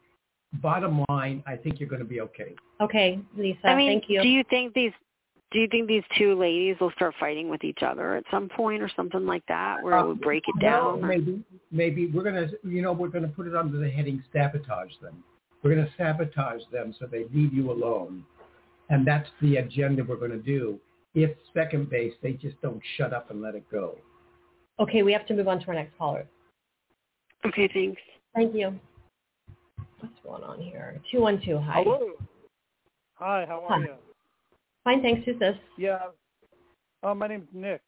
Bottom 0.62 1.03
line, 1.10 1.43
I 1.45 1.55
think 1.55 1.79
you're 1.79 1.89
going 1.89 2.01
to 2.01 2.07
be 2.07 2.21
okay. 2.21 2.55
okay, 2.79 3.19
Lisa, 3.36 3.67
I 3.67 3.75
mean, 3.75 3.91
thank 3.91 4.05
you. 4.10 4.21
do 4.21 4.29
you 4.29 4.43
think 4.49 4.73
these 4.73 4.93
do 5.51 5.60
you 5.60 5.67
think 5.69 5.88
these 5.88 6.03
two 6.17 6.36
ladies 6.36 6.75
will 6.81 6.91
start 6.91 7.13
fighting 7.19 7.49
with 7.49 7.63
each 7.63 7.79
other 7.81 8.15
at 8.15 8.25
some 8.29 8.49
point 8.49 8.81
or 8.81 8.89
something 8.95 9.25
like 9.25 9.43
that 9.47 9.81
where 9.81 9.97
it 9.97 10.05
would 10.05 10.19
break 10.19 10.43
it 10.47 10.55
uh, 10.57 10.69
down? 10.69 11.03
or- 11.03 11.07
maybe, 11.07 11.43
maybe 11.71 12.07
we're 12.07 12.23
gonna, 12.23 12.47
you 12.63 12.81
know, 12.81 12.91
we're 12.91 13.07
gonna 13.07 13.29
put 13.29 13.47
it 13.47 13.55
under 13.55 13.77
the 13.77 13.89
heading 13.89 14.21
sabotage 14.33 14.91
them. 15.01 15.23
We're 15.63 15.75
gonna 15.75 15.89
sabotage 15.97 16.62
them 16.71 16.93
so 16.99 17.07
they 17.07 17.25
leave 17.33 17.53
you 17.53 17.71
alone, 17.71 18.25
and 18.89 19.06
that's 19.06 19.30
the 19.41 19.58
agenda 19.58 20.04
we're 20.04 20.15
gonna 20.17 20.38
do. 20.38 20.80
If 21.13 21.32
second 21.54 21.89
base, 21.89 22.13
they 22.21 22.34
just 22.34 22.60
don't 22.62 22.82
shut 22.95 23.13
up 23.13 23.32
and 23.32 23.41
let 23.41 23.56
it 23.56 23.63
go. 23.71 23.97
okay, 24.80 25.02
we 25.04 25.12
have 25.13 25.26
to 25.28 25.34
move 25.34 25.47
on 25.47 25.60
to 25.60 25.67
our 25.69 25.73
next 25.73 25.97
caller. 25.97 26.26
Okay, 27.45 27.67
thanks. 27.73 28.02
Thank 28.36 28.54
you. 28.54 28.80
What's 30.00 30.13
going 30.23 30.43
on 30.43 30.60
here? 30.62 31.02
212, 31.12 31.63
hi. 31.63 31.82
Hello. 31.84 32.12
Hi, 33.15 33.45
how 33.47 33.62
are 33.67 33.80
Hi. 33.80 33.86
you? 33.86 33.93
Fine, 34.84 35.02
thanks. 35.02 35.26
Who's 35.26 35.39
this? 35.39 35.56
Yeah. 35.78 36.00
Uh, 37.02 37.15
my 37.15 37.28
name's 37.28 37.47
Nick. 37.52 37.82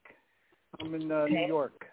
I'm 0.81 0.95
in 0.95 1.11
uh, 1.11 1.15
Okay. 1.15 1.33
New 1.33 1.47
York. 1.47 1.85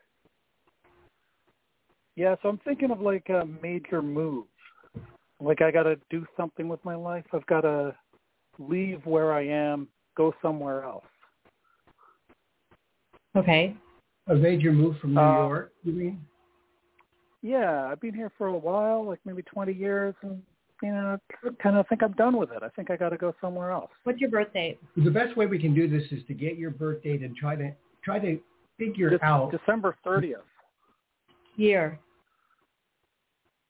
Yeah, 2.17 2.35
so 2.43 2.49
I'm 2.49 2.59
thinking 2.59 2.91
of 2.91 3.01
like 3.01 3.29
a 3.29 3.45
major 3.63 4.01
move. 4.01 4.47
Like 5.39 5.61
I 5.61 5.71
got 5.71 5.83
to 5.83 5.97
do 6.09 6.27
something 6.37 6.67
with 6.67 6.83
my 6.83 6.95
life. 6.95 7.25
I've 7.35 7.45
got 7.47 7.61
to 7.63 7.95
leave 8.59 9.05
where 9.05 9.33
I 9.33 9.47
am, 9.47 9.89
go 10.17 10.35
somewhere 10.43 10.83
else. 10.85 11.05
Okay. 13.37 13.75
A 14.29 14.35
major 14.35 14.73
move 14.73 14.97
from 14.99 15.15
New 15.15 15.21
Uh, 15.21 15.47
York, 15.49 15.73
you 15.85 15.93
mean? 15.93 16.21
Yeah, 17.43 17.85
I've 17.87 18.01
been 18.01 18.15
here 18.15 18.33
for 18.37 18.49
a 18.49 18.57
while, 18.57 19.05
like 19.07 19.21
maybe 19.25 19.43
20 19.43 19.73
years, 19.73 20.15
and 20.23 20.43
you 20.83 20.91
know, 20.91 21.19
kind 21.63 21.77
of 21.77 21.87
think 21.89 22.03
I'm 22.03 22.13
done 22.13 22.37
with 22.37 22.51
it. 22.51 22.63
I 22.63 22.69
think 22.71 22.91
I 22.91 22.97
got 22.97 23.11
to 23.11 23.17
go 23.17 23.35
somewhere 23.41 23.71
else. 23.71 23.91
What's 24.05 24.21
your 24.21 24.31
birth 24.31 24.53
date? 24.53 24.79
The 24.97 25.11
best 25.11 25.37
way 25.37 25.47
we 25.47 25.59
can 25.59 25.75
do 25.75 25.89
this 25.89 26.03
is 26.13 26.23
to 26.27 26.35
get 26.35 26.59
your 26.59 26.71
birth 26.71 27.03
date 27.03 27.23
and 27.23 27.35
try 27.37 27.57
to 27.57 27.73
try 28.05 28.19
to 28.19 28.39
figure 28.79 29.11
Just 29.11 29.23
out. 29.23 29.51
December 29.53 29.97
30th, 30.05 30.35
Year. 31.57 31.99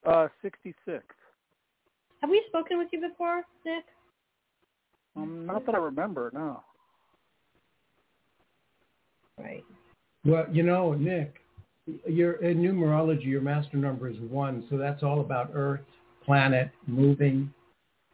uh, 0.05 0.27
66. 0.43 1.05
Have 2.23 2.31
we 2.31 2.43
spoken 2.49 2.79
with 2.79 2.89
you 2.93 3.01
before, 3.09 3.43
Nick? 3.65 3.85
Um, 5.17 5.47
not 5.47 5.65
that 5.67 5.75
I 5.75 5.79
remember, 5.79 6.31
no. 6.35 6.63
Right. 9.39 9.65
Well, 10.25 10.47
you 10.51 10.63
know, 10.63 10.93
Nick, 10.95 11.35
your 12.07 12.33
in 12.43 12.59
numerology, 12.59 13.27
your 13.27 13.41
master 13.43 13.77
number 13.77 14.09
is 14.09 14.17
one, 14.31 14.67
so 14.71 14.77
that's 14.77 15.03
all 15.03 15.21
about 15.21 15.51
Earth, 15.55 15.81
planet, 16.25 16.71
moving. 16.87 17.53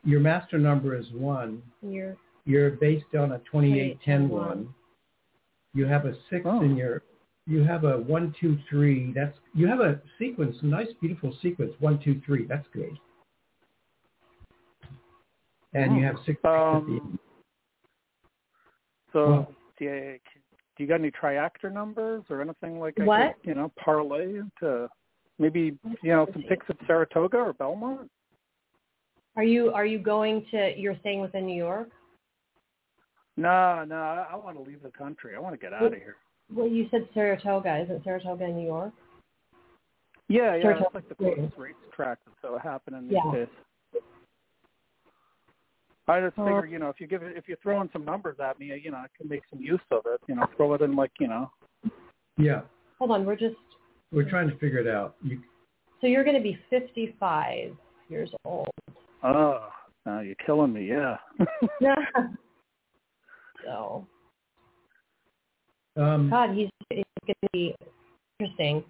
Your 0.04 0.20
master 0.20 0.58
number 0.58 0.96
is 0.96 1.06
one. 1.12 1.62
Year. 1.80 2.16
You're 2.44 2.70
based 2.72 3.14
on 3.18 3.32
a 3.32 3.38
2810 3.50 4.28
one. 4.28 4.46
one. 4.48 4.74
You 5.74 5.86
have 5.86 6.04
a 6.06 6.14
six 6.28 6.44
Oh. 6.44 6.60
in 6.62 6.76
your. 6.76 7.02
You 7.46 7.64
have 7.64 7.84
a 7.84 7.98
one, 7.98 8.34
two, 8.40 8.58
three. 8.68 9.12
That's 9.12 9.36
you 9.54 9.66
have 9.66 9.80
a 9.80 10.00
sequence, 10.18 10.56
a 10.62 10.66
nice, 10.66 10.88
beautiful 11.00 11.32
sequence. 11.40 11.72
One, 11.80 11.98
two, 11.98 12.20
three. 12.26 12.46
That's 12.46 12.66
good. 12.72 12.96
And 15.74 15.96
you 15.96 16.04
have 16.04 16.16
six. 16.26 16.36
at 16.38 16.42
the 16.42 16.48
Um, 16.50 17.00
end. 17.00 17.18
so, 19.12 19.26
Well- 19.30 19.54
do, 19.78 19.84
you, 19.84 20.18
do 20.76 20.82
you 20.82 20.86
got 20.86 21.00
any 21.00 21.10
trifecta 21.10 21.72
numbers 21.72 22.24
or 22.30 22.40
anything 22.40 22.78
like 22.78 22.98
I 23.00 23.04
What? 23.04 23.36
could, 23.40 23.46
you 23.48 23.54
know, 23.54 23.70
parlay 23.76 24.36
into 24.36 24.88
maybe, 25.38 25.78
you 26.02 26.12
know, 26.12 26.26
some 26.32 26.42
picks 26.42 26.66
at 26.68 26.76
Saratoga 26.86 27.38
or 27.38 27.52
Belmont? 27.54 28.10
Are 29.34 29.44
you 29.44 29.72
are 29.72 29.86
you 29.86 29.98
going 29.98 30.44
to? 30.50 30.78
You're 30.78 30.96
staying 31.00 31.20
within 31.22 31.46
New 31.46 31.56
York. 31.56 31.88
No, 33.38 33.82
no, 33.84 33.96
I, 33.96 34.26
I 34.32 34.36
want 34.36 34.58
to 34.58 34.62
leave 34.62 34.82
the 34.82 34.90
country. 34.90 35.34
I 35.34 35.38
want 35.40 35.54
to 35.54 35.58
get 35.58 35.72
out 35.72 35.84
of 35.84 35.94
here. 35.94 36.16
Well, 36.54 36.68
you 36.68 36.86
said 36.90 37.08
Saratoga. 37.14 37.78
Isn't 37.84 38.04
Saratoga 38.04 38.44
in 38.44 38.56
New 38.56 38.66
York? 38.66 38.92
Yeah, 40.28 40.54
yeah, 40.56 40.62
Saratoga. 40.64 40.84
it's 40.86 40.94
like 40.94 41.08
the 41.08 41.14
closest 41.14 41.56
racetrack 41.56 42.18
that's 42.26 42.36
so 42.42 42.58
happening 42.62 43.08
these 43.08 43.18
Yeah. 43.24 43.32
days. 43.32 43.48
I 46.08 46.20
just 46.20 46.38
Uh, 46.38 46.44
figure, 46.44 46.66
you 46.66 46.78
know, 46.78 46.88
if 46.88 47.00
you 47.00 47.06
give 47.06 47.22
it, 47.22 47.36
if 47.36 47.46
you're 47.48 47.56
throwing 47.58 47.88
some 47.92 48.04
numbers 48.04 48.36
at 48.40 48.58
me, 48.58 48.66
you 48.82 48.90
know, 48.90 48.98
I 48.98 49.06
can 49.16 49.28
make 49.28 49.42
some 49.50 49.60
use 49.60 49.80
of 49.90 50.02
it. 50.06 50.20
You 50.26 50.34
know, 50.34 50.46
throw 50.56 50.74
it 50.74 50.82
in 50.82 50.96
like, 50.96 51.12
you 51.20 51.28
know, 51.28 51.50
yeah, 52.36 52.62
Hold 52.98 53.12
on. 53.12 53.24
We're 53.24 53.36
just. 53.36 53.56
we're 54.10 54.28
trying 54.28 54.48
to 54.48 54.56
figure 54.58 54.78
it 54.78 54.88
out. 54.88 55.16
You, 55.22 55.40
So 56.00 56.06
you're 56.06 56.24
going 56.24 56.36
to 56.36 56.42
be 56.42 56.58
55 56.70 57.76
years 58.08 58.30
old. 58.44 58.68
oh, 59.22 59.68
now 60.04 60.20
you're 60.20 60.34
killing 60.44 60.72
me. 60.72 60.88
Yeah. 60.88 61.16
yeah. 61.80 61.94
so 63.64 64.06
um, 65.96 66.30
God, 66.30 66.50
he's 66.54 66.68
it's 66.90 67.08
going 67.26 67.34
to 67.42 67.48
be 67.52 67.74
interesting. 68.40 68.82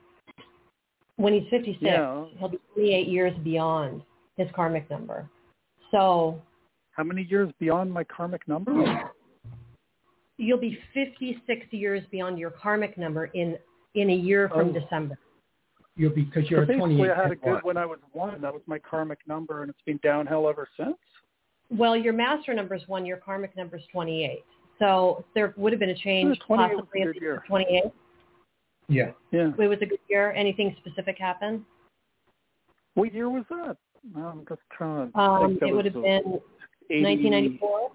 When 1.17 1.35
he's 1.35 1.49
56, 1.51 1.79
Yeah. 1.83 2.25
he'll 2.39 2.49
be 2.49 2.59
28 2.75 3.09
years 3.09 3.37
beyond 3.45 4.03
his 4.37 4.49
karmic 4.55 4.89
number. 4.91 5.29
So 5.91 6.41
How 6.93 7.03
many 7.05 7.23
years 7.29 7.51
beyond 7.59 7.93
my 7.93 8.05
karmic 8.05 8.47
number? 8.47 8.73
you'll 10.39 10.59
be 10.59 10.77
56 10.93 11.67
years 11.71 12.03
beyond 12.11 12.37
your 12.39 12.51
karmic 12.51 12.99
number 12.99 13.27
in 13.27 13.57
in 13.95 14.11
a 14.11 14.15
year 14.15 14.49
from 14.49 14.71
Oh. 14.71 14.73
December. 14.73 15.17
you'll 15.95 16.11
be 16.15 16.23
because 16.23 16.51
you're 16.51 16.63
a 16.63 16.67
basically, 16.67 16.97
28. 16.97 17.11
I 17.11 17.23
had 17.23 17.31
a 17.33 17.37
good 17.37 17.63
when 17.63 17.77
I 17.77 17.85
was 17.87 17.99
one. 18.13 18.41
That 18.41 18.53
was 18.53 18.63
my 18.67 18.79
karmic 18.79 19.19
number, 19.29 19.61
and 19.63 19.71
it's 19.71 19.83
been 19.83 19.99
downhill 20.03 20.49
ever 20.49 20.67
since. 20.77 20.97
Well, 21.71 21.97
your 21.97 22.13
master 22.15 22.55
number 22.55 22.75
is 22.75 22.83
one. 22.89 23.05
Your 23.07 23.19
karmic 23.19 23.55
number 23.57 23.77
is 23.77 23.85
28. 23.93 24.43
So 24.79 25.25
there 25.35 25.53
would 25.59 25.73
have 25.73 25.79
been 25.81 25.91
a 25.91 25.95
change 25.95 26.39
28 26.41 26.75
was 26.77 26.79
a 26.79 26.83
possibly 26.87 27.01
good 27.05 27.17
at 27.17 27.23
year. 27.23 27.45
28. 27.47 27.83
Yeah. 28.89 29.11
Yeah. 29.31 29.51
It 29.59 29.69
was 29.69 29.79
a 29.83 29.87
good 29.87 30.01
year. 30.09 30.33
Anything 30.33 30.75
specific 30.81 31.19
happen? 31.19 31.65
What 32.95 33.13
year 33.15 33.29
was 33.31 33.45
that? 33.51 33.77
I'm 34.17 34.45
just 34.49 34.63
trying 34.73 35.13
to 35.13 35.19
Um, 35.19 35.59
think. 35.59 35.71
It 35.71 35.75
would 35.75 35.85
have 35.85 35.95
been 35.95 36.41
80 36.91 37.03
1994. 37.61 37.91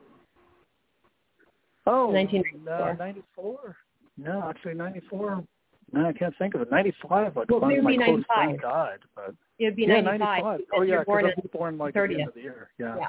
Oh, 1.87 2.07
1994. 2.11 2.93
No, 2.93 3.05
94. 3.05 3.77
No, 4.17 4.49
actually 4.49 4.73
94. 4.73 5.43
No, 5.93 6.05
I 6.05 6.13
can't 6.13 6.33
think 6.37 6.53
of 6.53 6.61
it. 6.61 6.71
95. 6.71 7.35
Like 7.37 7.49
Well, 7.49 7.61
one 7.61 7.71
of 7.71 7.83
maybe 7.83 7.97
my 7.97 8.05
close 8.05 8.23
95. 8.29 8.35
friends 8.35 8.61
died, 8.61 8.99
but 9.15 9.35
It 9.59 9.65
would 9.65 9.75
be 9.75 9.83
yeah, 9.83 10.01
95. 10.01 10.19
95. 10.19 10.59
Oh 10.75 10.81
yeah, 10.81 10.99
because 10.99 11.23
I 11.23 11.41
was 11.41 11.49
born 11.53 11.77
like 11.77 11.95
at 11.95 12.09
the 12.09 12.15
end 12.19 12.27
of 12.27 12.33
the 12.33 12.41
year. 12.41 12.69
Yeah. 12.77 12.95
Yeah. 12.97 13.07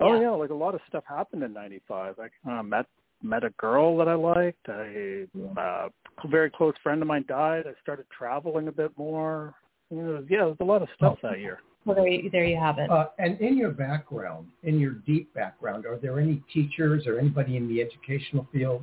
Oh 0.00 0.14
Yeah. 0.14 0.20
yeah. 0.22 0.30
like 0.30 0.50
a 0.50 0.54
lot 0.54 0.74
of 0.74 0.80
stuff 0.88 1.04
happened 1.06 1.42
in 1.42 1.52
'95. 1.52 2.16
I 2.18 2.58
uh, 2.58 2.62
met 2.62 2.86
met 3.22 3.42
a 3.42 3.50
girl 3.50 3.96
that 3.96 4.08
I 4.08 4.14
liked. 4.14 4.68
I 4.68 5.24
uh, 5.56 5.88
a 6.22 6.28
very 6.28 6.50
close 6.50 6.74
friend 6.82 7.00
of 7.00 7.08
mine 7.08 7.24
died. 7.26 7.64
I 7.66 7.72
started 7.80 8.06
traveling 8.16 8.68
a 8.68 8.72
bit 8.72 8.90
more. 8.98 9.54
You 9.90 10.02
know, 10.02 10.26
yeah, 10.28 10.44
there's 10.44 10.56
a 10.60 10.64
lot 10.64 10.82
of 10.82 10.88
stuff 10.96 11.18
that 11.22 11.38
year. 11.40 11.60
Well, 11.84 11.96
there 11.96 12.08
you, 12.08 12.30
there 12.30 12.44
you 12.44 12.56
have 12.56 12.78
it. 12.78 12.90
Uh, 12.90 13.08
and 13.18 13.38
in 13.40 13.58
your 13.58 13.70
background, 13.70 14.48
in 14.62 14.78
your 14.80 14.92
deep 14.92 15.32
background, 15.34 15.84
are 15.84 15.98
there 15.98 16.18
any 16.18 16.42
teachers 16.52 17.06
or 17.06 17.18
anybody 17.18 17.56
in 17.56 17.68
the 17.68 17.82
educational 17.82 18.48
field? 18.52 18.82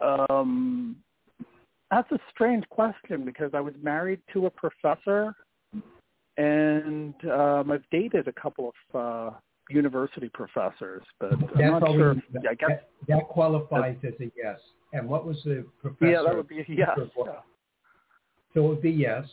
Um, 0.00 0.96
that's 1.90 2.10
a 2.10 2.18
strange 2.30 2.68
question 2.68 3.24
because 3.24 3.52
I 3.54 3.60
was 3.60 3.74
married 3.80 4.20
to 4.32 4.46
a 4.46 4.50
professor, 4.50 5.34
and 6.36 7.14
um, 7.30 7.70
I've 7.70 7.84
dated 7.90 8.26
a 8.28 8.32
couple 8.32 8.72
of 8.92 9.30
uh, 9.32 9.36
university 9.70 10.28
professors, 10.34 11.02
but 11.20 11.32
I'm 11.32 11.40
That's 11.40 11.70
not 11.70 11.82
all 11.84 11.94
sure. 11.94 12.14
need. 12.14 12.22
I 12.48 12.54
guess. 12.54 12.68
that, 12.70 12.88
that 13.08 13.28
qualifies 13.28 13.96
as 14.04 14.14
a 14.20 14.30
yes. 14.36 14.58
And 14.92 15.08
what 15.08 15.24
was 15.24 15.36
the 15.44 15.64
professor? 15.80 16.10
Yeah, 16.10 16.22
that 16.26 16.36
would 16.36 16.48
be 16.48 16.60
a 16.60 16.64
yes. 16.68 16.98
So 17.14 18.64
it 18.64 18.68
would 18.68 18.82
be 18.82 18.90
yes. 18.90 19.24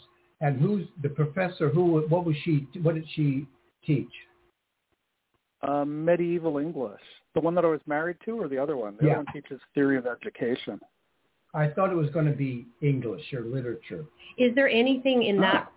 And 0.44 0.60
who's 0.60 0.86
the 1.02 1.08
professor? 1.10 1.70
Who? 1.70 2.02
What 2.10 2.26
was 2.26 2.36
she? 2.44 2.68
What 2.82 2.96
did 2.96 3.06
she 3.16 3.48
teach? 3.86 4.12
Um, 5.62 6.04
medieval 6.04 6.58
English. 6.58 7.00
The 7.34 7.40
one 7.40 7.56
that 7.56 7.64
I 7.64 7.70
was 7.70 7.80
married 7.88 8.18
to, 8.26 8.32
or 8.32 8.50
the 8.50 8.58
other 8.58 8.76
one? 8.76 8.98
The 9.00 9.06
Yeah. 9.08 9.12
other 9.14 9.24
one 9.24 9.34
teaches 9.34 9.62
theory 9.74 9.98
of 9.98 10.06
education. 10.06 10.80
I 11.54 11.68
thought 11.70 11.92
it 11.92 11.96
was 11.96 12.10
going 12.10 12.26
to 12.26 12.34
be 12.34 12.66
English 12.82 13.34
or 13.34 13.42
literature. 13.42 14.06
Is 14.38 14.54
there 14.56 14.68
anything 14.68 15.24
in 15.24 15.38
Ah. 15.42 15.42
that, 15.42 15.72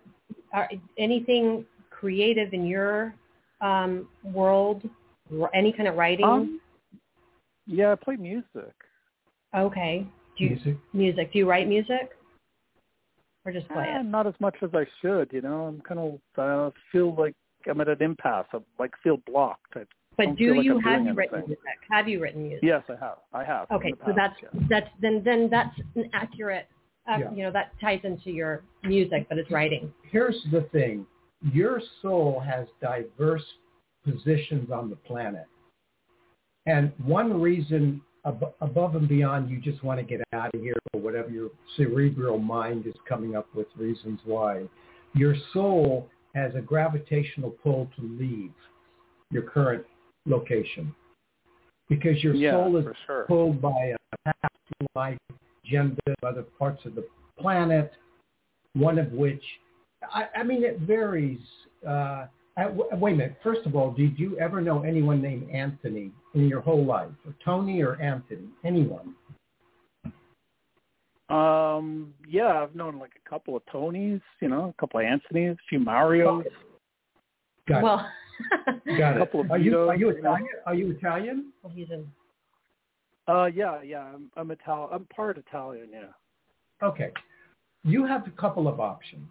are, 0.51 0.69
anything 0.97 1.65
creative 1.89 2.53
in 2.53 2.65
your 2.65 3.15
um, 3.61 4.07
world? 4.23 4.87
R- 5.41 5.49
Any 5.53 5.71
kind 5.71 5.87
of 5.87 5.95
writing? 5.95 6.25
Um, 6.25 6.61
yeah, 7.65 7.93
I 7.93 7.95
play 7.95 8.17
music. 8.17 8.75
okay. 9.55 10.05
Do 10.37 10.43
you, 10.43 10.49
Music. 10.51 10.77
music. 10.93 11.31
Do 11.33 11.39
you 11.39 11.49
write 11.49 11.67
music? 11.69 12.16
Or 13.47 13.51
just 13.53 13.67
play 13.69 13.85
Eh, 13.87 14.01
it? 14.01 14.03
not 14.03 14.27
as 14.27 14.33
much 14.41 14.55
as 14.61 14.69
I 14.73 14.85
should. 15.01 15.31
You 15.31 15.41
know, 15.41 15.63
I'm 15.67 15.79
kind 15.81 15.99
of 15.99 16.19
uh, 16.37 16.71
feel 16.91 17.15
like 17.15 17.33
I'm 17.69 17.79
at 17.79 17.87
an 17.87 18.01
impasse. 18.01 18.45
I 18.53 18.57
like 18.77 18.91
feel 19.01 19.17
blocked. 19.25 19.73
I, 19.75 19.83
But 20.17 20.35
don't 20.37 20.57
like 20.57 20.65
you 20.65 20.75
I'm 20.75 20.81
have 20.83 21.05
you 21.05 21.13
written 21.13 21.39
music? 21.47 21.57
Have 21.89 22.07
you 22.09 22.19
written 22.21 22.43
music? 22.43 22.63
yes, 22.63 22.83
I 22.89 22.95
have. 23.03 23.17
I 23.33 23.43
have. 23.45 23.71
Okay, 23.71 23.93
the 23.93 24.05
so 24.07 24.13
that's 24.15 24.35
yeah. 24.43 24.49
that's 24.69 24.89
then 25.01 25.21
then 25.23 25.49
that's 25.49 25.75
an 25.95 26.09
accurate. 26.13 26.67
Uh, 27.09 27.19
Yeah. 27.19 27.31
You 27.31 27.43
know 27.43 27.51
that 27.51 27.71
ties 27.79 28.01
into 28.03 28.31
your 28.31 28.63
music, 28.83 29.27
but 29.29 29.37
it's 29.37 29.49
writing. 29.49 29.93
Here's 30.11 30.37
the 30.51 30.61
thing. 30.73 31.05
Your 31.53 31.81
soul 32.01 32.41
has 32.45 32.67
diverse 32.81 33.45
positions 34.03 34.71
on 34.71 34.89
the 34.89 34.95
planet. 34.97 35.45
And 36.65 36.91
one 37.05 37.39
reason 37.41 38.01
ab- 38.27 38.53
above 38.61 38.95
and 38.95 39.07
beyond 39.07 39.49
you 39.49 39.59
just 39.59 39.83
want 39.83 39.99
to 39.99 40.05
get 40.05 40.21
out 40.33 40.53
of 40.53 40.61
here 40.61 40.75
or 40.93 40.99
whatever 40.99 41.29
your 41.29 41.49
cerebral 41.75 42.37
mind 42.37 42.85
is 42.85 42.95
coming 43.07 43.35
up 43.35 43.47
with 43.55 43.67
reasons 43.75 44.19
why, 44.25 44.63
your 45.13 45.35
soul 45.53 46.09
has 46.35 46.53
a 46.55 46.61
gravitational 46.61 47.51
pull 47.63 47.89
to 47.95 48.03
leave 48.19 48.53
your 49.31 49.43
current 49.43 49.83
location. 50.25 50.93
Because 51.89 52.21
your 52.21 52.35
yeah, 52.35 52.51
soul 52.51 52.77
is 52.77 52.85
sure. 53.05 53.23
pulled 53.27 53.61
by 53.61 53.93
a 53.93 54.17
past 54.25 54.53
life 54.93 55.17
agenda 55.65 55.97
of 56.07 56.15
other 56.27 56.43
parts 56.43 56.85
of 56.85 56.95
the 56.95 57.07
planet, 57.39 57.93
one 58.73 58.99
of 58.99 59.11
which, 59.11 59.41
I, 60.13 60.25
I 60.35 60.43
mean, 60.43 60.63
it 60.63 60.79
varies. 60.79 61.39
Uh, 61.87 62.27
I, 62.57 62.63
w- 62.63 62.89
wait 62.93 63.13
a 63.13 63.15
minute. 63.15 63.37
First 63.43 63.65
of 63.67 63.75
all, 63.75 63.91
did 63.91 64.17
you 64.17 64.37
ever 64.39 64.61
know 64.61 64.81
anyone 64.83 65.21
named 65.21 65.49
Anthony 65.51 66.11
in 66.33 66.47
your 66.47 66.61
whole 66.61 66.83
life? 66.83 67.11
Or 67.25 67.35
Tony 67.45 67.81
or 67.81 68.01
Anthony? 68.01 68.47
Anyone? 68.65 69.13
Um, 71.29 72.13
yeah, 72.27 72.63
I've 72.63 72.73
known 72.73 72.97
like 72.99 73.11
a 73.23 73.29
couple 73.29 73.55
of 73.55 73.63
Tonys, 73.73 74.21
you 74.41 74.47
know, 74.47 74.73
a 74.75 74.81
couple 74.81 74.99
of 74.99 75.05
Anthony's, 75.05 75.51
a 75.55 75.67
few 75.69 75.79
Marios. 75.79 76.43
Got 77.67 77.83
well, 77.83 78.09
it. 78.85 78.97
Got 78.97 79.13
a 79.17 79.17
it. 79.17 79.19
couple 79.19 79.41
of 79.41 79.51
Are 79.51 79.57
you, 79.57 79.77
are 79.79 79.95
you 79.95 80.09
you. 80.09 80.17
Italian? 80.17 80.47
Are 80.65 80.73
you 80.73 80.91
Italian? 80.91 81.51
well, 81.61 81.73
he's 81.75 81.89
in. 81.91 82.07
Uh, 83.27 83.45
yeah, 83.45 83.81
yeah, 83.81 84.03
I'm 84.03 84.31
I'm 84.37 84.49
Ital- 84.51 84.89
I'm 84.91 85.05
part 85.13 85.37
Italian, 85.37 85.89
yeah. 85.91 86.05
Okay. 86.81 87.11
You 87.83 88.05
have 88.05 88.25
a 88.25 88.31
couple 88.31 88.67
of 88.69 88.79
options. 88.79 89.27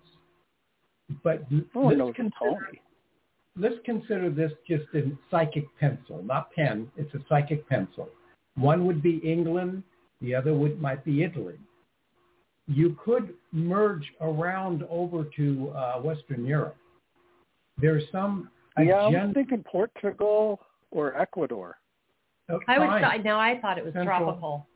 But 1.24 1.44
Oh, 1.74 1.86
let's 1.86 1.98
no, 1.98 2.08
it's 2.08 2.16
consider, 2.16 2.34
Tony. 2.40 2.80
Let's 3.56 3.76
consider 3.84 4.30
this 4.30 4.52
just 4.68 4.84
a 4.94 5.10
psychic 5.30 5.64
pencil, 5.78 6.22
not 6.22 6.52
pen. 6.52 6.90
It's 6.96 7.12
a 7.14 7.18
psychic 7.28 7.68
pencil. 7.68 8.08
One 8.56 8.86
would 8.86 9.02
be 9.02 9.18
England. 9.18 9.82
The 10.20 10.34
other 10.34 10.54
would 10.54 10.80
might 10.80 11.04
be 11.04 11.22
Italy. 11.22 11.58
You 12.68 12.96
could 13.04 13.34
merge 13.52 14.10
around 14.20 14.84
over 14.90 15.24
to 15.36 15.72
uh, 15.76 16.00
Western 16.00 16.44
Europe. 16.44 16.76
There's 17.78 18.02
some 18.10 18.50
Yeah, 18.78 18.94
I 18.94 19.06
was 19.06 19.14
agenda. 19.14 19.34
thinking 19.34 19.62
Portugal 19.70 20.60
or 20.90 21.16
Ecuador. 21.20 21.76
oh, 22.50 22.58
I 22.66 22.78
was 22.78 22.88
fine. 22.88 23.02
thought- 23.02 23.24
now 23.24 23.38
I 23.38 23.60
thought 23.60 23.78
it 23.78 23.84
was 23.84 23.92
Central- 23.94 24.18
tropical. 24.18 24.66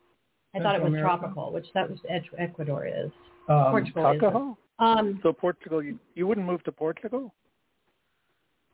I 0.53 0.59
thought 0.59 0.75
it 0.75 0.81
was 0.81 0.89
America? 0.89 1.07
tropical, 1.07 1.53
which 1.53 1.65
that 1.73 1.89
was 1.89 1.97
Ed- 2.09 2.25
Ecuador 2.37 2.85
is. 2.85 3.09
Um, 3.47 3.71
Portugal 3.71 4.11
is. 4.11 4.57
Um, 4.79 5.19
So 5.23 5.31
Portugal, 5.31 5.81
you, 5.81 5.97
you 6.15 6.27
wouldn't 6.27 6.45
move 6.45 6.61
to 6.65 6.71
Portugal? 6.71 7.33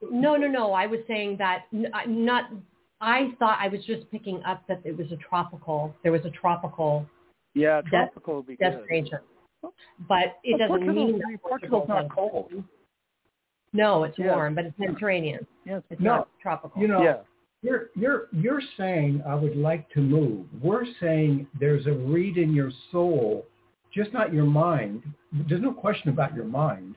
No, 0.02 0.36
no, 0.36 0.48
no. 0.48 0.74
I 0.74 0.86
was 0.88 1.00
saying 1.08 1.38
that 1.38 1.66
n- 1.74 1.90
I- 1.94 2.06
not. 2.06 2.52
I 3.00 3.32
thought 3.38 3.60
I 3.62 3.68
was 3.68 3.84
just 3.86 4.10
picking 4.10 4.44
up 4.44 4.64
that 4.68 4.82
it 4.84 4.98
was 4.98 5.12
a 5.12 5.18
tropical. 5.18 5.94
There 6.04 6.12
was 6.12 6.26
a 6.26 6.32
tropical 6.32 7.06
Yeah, 7.54 7.82
De- 7.82 7.90
tropical 7.90 8.38
would 8.38 8.48
be 8.48 8.56
good. 8.56 8.72
destination, 8.72 9.20
but 10.08 10.38
it 10.44 10.54
But 10.54 10.58
doesn't 10.58 10.68
Portugal- 10.70 10.94
mean 10.94 11.20
that 11.20 11.42
Portugal's 11.44 11.88
not 11.88 12.06
is- 12.06 12.12
cold. 12.12 12.64
No, 13.74 14.04
it's 14.04 14.18
Yeah. 14.18 14.34
warm, 14.36 14.56
but 14.56 14.66
it's 14.66 14.80
Mediterranean. 14.80 15.46
Yes. 15.66 15.84
It's 15.90 16.02
No, 16.02 16.16
not 16.18 16.30
tropical. 16.42 16.82
You 16.82 16.88
know, 16.88 17.02
Yeah. 17.04 17.18
You're 17.64 17.90
you're 17.96 18.28
you're 18.32 18.62
saying 18.78 19.24
I 19.26 19.34
would 19.34 19.56
like 19.58 19.90
to 19.90 20.00
move. 20.00 20.46
We're 20.64 20.86
saying 21.00 21.48
there's 21.60 21.88
a 21.88 21.94
read 21.94 22.38
in 22.38 22.54
your 22.54 22.70
soul, 22.92 23.46
just 23.92 24.14
not 24.14 24.32
your 24.32 24.46
mind. 24.46 25.02
There's 25.32 25.62
no 25.62 25.74
question 25.74 26.10
about 26.12 26.36
your 26.36 26.46
mind, 26.46 26.96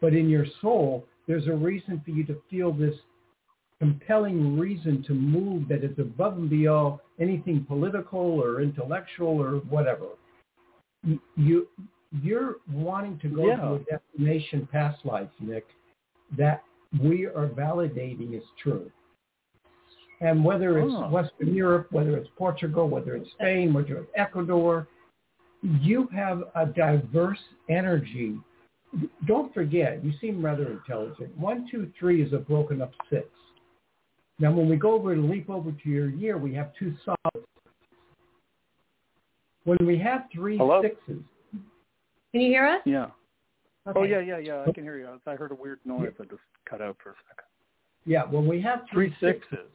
but 0.00 0.12
in 0.12 0.28
your 0.28 0.44
soul, 0.60 1.06
there's 1.26 1.46
a 1.46 1.52
reason 1.52 2.00
for 2.04 2.10
you 2.10 2.24
to 2.24 2.36
feel 2.50 2.72
this 2.72 2.94
compelling 3.78 4.58
reason 4.58 5.02
to 5.04 5.12
move 5.12 5.68
that 5.68 5.82
is 5.82 5.98
above 5.98 6.36
and 6.36 6.48
beyond 6.48 7.00
anything 7.20 7.64
political 7.64 8.20
or 8.20 8.60
intellectual 8.60 9.40
or 9.42 9.56
whatever. 9.74 10.06
You, 11.04 11.20
you 11.36 11.68
you're 12.22 12.56
wanting 12.70 13.18
to 13.20 13.28
go 13.28 13.46
Yeah. 13.46 13.56
to 13.56 13.74
a 13.74 13.78
destination 13.78 14.68
past 14.70 15.04
life, 15.04 15.30
Nick, 15.40 15.66
that 16.36 16.62
we 17.02 17.26
are 17.26 17.48
validating 17.48 18.34
is 18.34 18.44
true. 18.62 18.90
And 20.20 20.44
whether 20.44 20.78
it's 20.78 20.92
Oh. 20.94 21.08
Western 21.08 21.54
Europe, 21.54 21.90
whether 21.90 22.16
it's 22.16 22.28
Portugal, 22.36 22.88
whether 22.88 23.16
it's 23.16 23.30
Spain, 23.32 23.72
whether 23.72 23.96
it's 23.96 24.10
Ecuador, 24.14 24.86
you 25.62 26.06
have 26.08 26.44
a 26.54 26.66
diverse 26.66 27.42
energy. 27.68 28.38
Don't 29.26 29.52
forget, 29.54 30.04
you 30.04 30.12
seem 30.20 30.44
rather 30.44 30.70
intelligent. 30.70 31.36
One, 31.38 31.66
two, 31.70 31.90
three 31.98 32.22
is 32.22 32.32
a 32.32 32.38
broken 32.38 32.82
up 32.82 32.92
six. 33.08 33.26
Now, 34.38 34.52
when 34.52 34.68
we 34.68 34.76
go 34.76 34.92
over 34.92 35.12
and 35.12 35.30
leap 35.30 35.48
over 35.48 35.70
to 35.72 35.88
your 35.88 36.10
year, 36.10 36.36
we 36.36 36.52
have 36.54 36.72
two 36.78 36.94
solid. 37.04 37.46
When 39.64 39.78
we 39.86 39.96
have 39.98 40.24
three 40.32 40.56
Hello? 40.58 40.82
sixes, 40.82 41.22
Can 42.32 42.40
you 42.40 42.48
hear 42.48 42.66
us? 42.66 42.80
Yeah. 42.84 43.06
Okay. 43.86 43.98
Oh, 44.00 44.02
yeah, 44.02 44.20
yeah, 44.20 44.38
yeah. 44.38 44.64
I 44.66 44.72
can 44.72 44.84
hear 44.84 44.98
you. 44.98 45.08
I 45.26 45.34
heard 45.36 45.52
a 45.52 45.54
weird 45.54 45.78
noise. 45.84 46.12
I 46.20 46.24
just 46.24 46.40
cut 46.68 46.80
out 46.82 46.96
for 47.02 47.10
a 47.10 47.14
second. 47.28 47.46
yeah, 48.04 48.24
when 48.24 48.46
we 48.46 48.60
have 48.60 48.82
Three 48.92 49.14
three 49.20 49.32
sixes. 49.32 49.68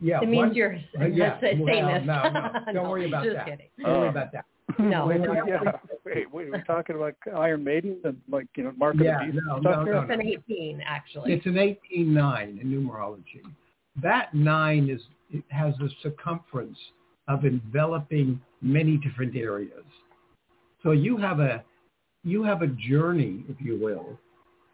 yeah, 0.00 0.20
It 0.22 0.28
means 0.28 0.46
one- 0.48 0.54
you're 0.54 0.74
uh, 1.00 1.06
yeah, 1.06 1.38
a 1.42 1.56
well, 1.56 1.66
Satanist. 1.66 2.06
no, 2.06 2.22
no, 2.22 2.52
don't 2.64 2.74
No, 2.74 2.90
worry 2.90 3.06
about 3.06 3.24
just 3.24 3.36
that. 3.36 3.46
kidding. 3.46 3.66
Don't 3.80 3.92
worry 3.92 4.06
Oh. 4.06 4.10
about 4.10 4.32
that. 4.32 4.44
No, 4.78 5.06
When 5.06 5.22
no, 5.22 5.30
we 5.30 5.36
have 5.36 5.48
yeah. 5.48 5.72
Wait, 6.04 6.32
wait. 6.32 6.50
We're 6.50 6.62
talking 6.64 6.96
about 6.96 7.14
Iron 7.34 7.64
Maiden 7.64 7.98
and 8.04 8.20
like 8.28 8.46
you 8.56 8.64
know 8.64 8.72
Mark 8.76 8.96
Yeah, 8.98 9.20
of 9.20 9.26
the 9.26 9.32
Beast 9.32 9.44
no, 9.46 9.54
and 9.56 9.64
no, 9.64 9.84
here? 9.84 9.94
no, 9.94 10.00
It's 10.00 10.10
an 10.10 10.22
18, 10.22 10.82
actually. 10.84 11.32
It's 11.32 11.46
an 11.46 11.54
18-9 11.54 12.60
in 12.60 12.66
numerology. 12.68 13.42
That 14.02 14.34
nine 14.34 14.90
is 14.90 15.00
it 15.30 15.44
has 15.48 15.74
a 15.80 15.88
circumference 16.02 16.78
of 17.28 17.44
enveloping 17.44 18.40
many 18.60 18.96
different 18.98 19.36
areas. 19.36 19.84
So 20.82 20.92
you 20.92 21.16
have 21.16 21.40
a 21.40 21.64
you 22.24 22.42
have 22.42 22.62
a 22.62 22.66
journey, 22.66 23.44
if 23.48 23.60
you 23.60 23.78
will. 23.78 24.18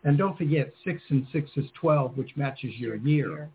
And 0.04 0.18
don't 0.18 0.36
forget, 0.36 0.72
six 0.84 1.00
and 1.10 1.26
six 1.32 1.50
is 1.56 1.66
12, 1.80 2.16
which 2.16 2.30
matches 2.34 2.72
your 2.76 2.96
year. 2.96 3.50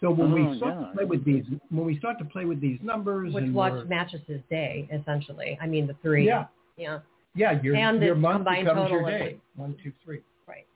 So 0.00 0.10
when 0.10 0.32
Oh, 0.32 0.34
we 0.50 0.56
start 0.58 0.74
yeah. 0.78 0.86
to 0.88 0.92
play 0.92 1.04
with 1.04 1.24
these, 1.24 1.44
when 1.70 1.86
we 1.86 1.98
start 1.98 2.18
to 2.18 2.24
play 2.24 2.44
with 2.44 2.60
these 2.60 2.78
numbers, 2.82 3.32
Which 3.32 3.50
watch 3.50 3.86
matches 3.86 4.20
his 4.26 4.42
day, 4.50 4.88
essentially. 4.92 5.58
I 5.60 5.66
mean, 5.66 5.86
the 5.86 5.94
three. 6.02 6.26
yeah, 6.26 6.46
Yeah. 6.76 7.00
yeah, 7.34 7.60
your 7.62 7.74
And 7.76 8.02
your 8.02 8.14
the 8.14 8.20
month 8.20 8.36
combined 8.38 8.66
becomes 8.66 8.90
your 8.90 9.00
total 9.00 9.14
of 9.14 9.20
day. 9.20 9.40
One, 9.56 9.74
two, 9.82 9.92
three. 10.04 10.22
Right. 10.46 10.66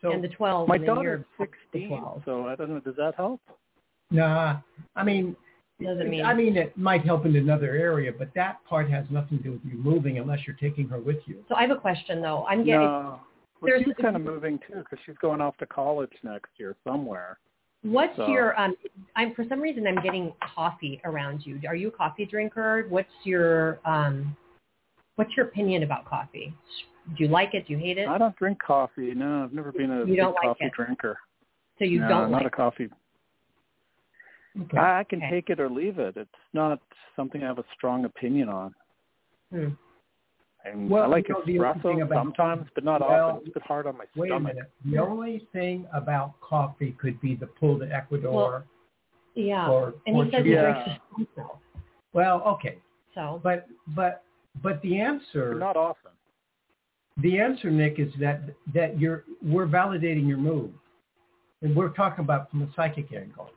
So 0.00 0.10
and 0.10 0.22
the 0.24 0.28
12. 0.28 0.66
My 0.68 0.74
and 0.74 0.82
then 0.88 0.94
daughter's 0.94 1.24
16, 1.38 1.88
12. 1.88 2.22
so 2.24 2.46
I 2.48 2.56
don't 2.56 2.70
know. 2.70 2.80
Does 2.80 2.96
that 2.96 3.14
help? 3.14 3.40
Nah, 4.10 4.58
I 4.96 5.04
mean, 5.04 5.36
Doesn't 5.80 6.10
mean. 6.10 6.24
I 6.24 6.34
mean, 6.34 6.56
it 6.56 6.76
might 6.76 7.04
help 7.04 7.26
in 7.26 7.36
another 7.36 7.70
area, 7.76 8.10
but 8.12 8.34
that 8.34 8.64
part 8.64 8.90
has 8.90 9.04
nothing 9.10 9.38
to 9.38 9.44
do 9.44 9.52
with 9.52 9.64
you 9.64 9.78
moving 9.78 10.18
unless 10.18 10.40
you're 10.48 10.56
taking 10.56 10.88
her 10.88 10.98
with 10.98 11.18
you. 11.28 11.44
so 11.48 11.54
I 11.54 11.60
have 11.62 11.70
a 11.70 11.76
question, 11.80 12.20
though. 12.20 12.44
I'm 12.46 12.64
getting. 12.64 12.80
No. 12.80 13.20
Well, 13.60 13.70
There's- 13.70 13.84
she's 13.84 13.94
kind 13.94 14.16
of 14.16 14.22
moving 14.22 14.58
too 14.58 14.76
because 14.78 14.98
she's 15.04 15.16
going 15.18 15.40
off 15.40 15.56
to 15.58 15.66
college 15.66 16.12
next 16.24 16.50
year 16.58 16.74
somewhere. 16.84 17.38
What's 17.82 18.16
So- 18.16 18.26
your? 18.28 18.58
Um, 18.58 18.76
I'm 19.16 19.34
for 19.34 19.44
some 19.48 19.60
reason 19.60 19.86
I'm 19.86 20.02
getting 20.02 20.32
coffee 20.40 21.00
around 21.04 21.46
you. 21.46 21.60
Are 21.68 21.76
you 21.76 21.88
a 21.88 21.92
coffee 21.92 22.26
drinker? 22.26 22.86
What's 22.88 23.12
your? 23.24 23.78
Um, 23.84 24.36
what's 25.16 25.36
your 25.36 25.46
opinion 25.46 25.84
about 25.84 26.04
coffee? 26.04 26.52
Do 27.16 27.24
you 27.24 27.28
like 27.28 27.54
it? 27.54 27.66
Do 27.66 27.72
you 27.74 27.78
hate 27.78 27.96
it? 27.98 28.08
I 28.08 28.18
don't 28.18 28.36
drink 28.36 28.60
coffee. 28.60 29.14
No, 29.14 29.44
I've 29.44 29.52
never 29.52 29.72
been 29.72 29.90
a 29.90 30.04
You 30.04 30.16
don't 30.16 30.34
like 30.34 30.44
coffee 30.44 30.64
it? 30.66 30.72
drinker. 30.72 31.18
So 31.78 31.84
you 31.84 32.00
no, 32.00 32.08
don't 32.08 32.30
not 32.32 32.42
like. 32.42 32.52
a 32.52 32.56
coffee. 32.56 32.88
Okay. 34.60 34.76
I 34.76 35.00
I 35.00 35.04
can 35.04 35.20
Okay. 35.22 35.30
take 35.30 35.50
it 35.50 35.60
or 35.60 35.70
leave 35.70 35.98
it. 36.00 36.16
It's 36.16 36.30
not 36.52 36.80
something 37.14 37.42
I 37.44 37.46
have 37.46 37.58
a 37.60 37.64
strong 37.74 38.04
opinion 38.04 38.48
on. 38.48 38.74
Hmm. 39.52 39.68
And 40.64 40.90
Well, 40.90 41.04
I 41.04 41.06
like 41.06 41.28
you 41.28 41.34
know, 41.34 41.42
the 41.46 41.58
only 41.60 41.80
thing 41.80 41.96
espresso 41.98 42.02
about- 42.02 42.24
sometimes, 42.24 42.68
but 42.74 42.84
not 42.84 43.00
Well, 43.00 43.28
often. 43.30 43.46
It's 43.46 43.56
a 43.56 43.60
bit 43.60 43.62
hard 43.66 43.86
on 43.86 43.96
my 43.96 44.04
Wait 44.16 44.30
a 44.30 44.34
stomach. 44.34 44.54
minute. 44.54 44.70
The 44.84 44.98
only 44.98 45.38
thing 45.52 45.86
about 45.92 46.38
coffee 46.40 46.92
could 46.92 47.20
be 47.20 47.34
the 47.36 47.46
pull 47.46 47.78
to 47.78 47.90
Ecuador. 47.92 48.64
Yeah. 49.34 49.70
or 49.70 49.94
and 50.06 50.16
he 50.16 50.30
says 50.32 50.44
he 50.44 50.50
drinks 50.54 50.80
espresso. 51.36 51.58
well, 52.12 52.42
okay. 52.42 52.78
So 53.14 53.40
But 53.44 53.66
but 53.88 54.24
but 54.62 54.82
the 54.82 55.00
answer 55.00 55.54
Not 55.54 55.76
often. 55.76 56.10
the 57.18 57.38
answer, 57.38 57.70
Nick, 57.70 58.00
is 58.00 58.12
that 58.16 58.40
that 58.74 58.98
you're 58.98 59.24
we're 59.42 59.66
validating 59.68 60.26
your 60.26 60.38
move, 60.38 60.72
and 61.62 61.74
we're 61.76 61.90
talking 61.90 62.24
about 62.24 62.50
from 62.50 62.62
a 62.62 62.72
psychic 62.74 63.12
angle. 63.12 63.50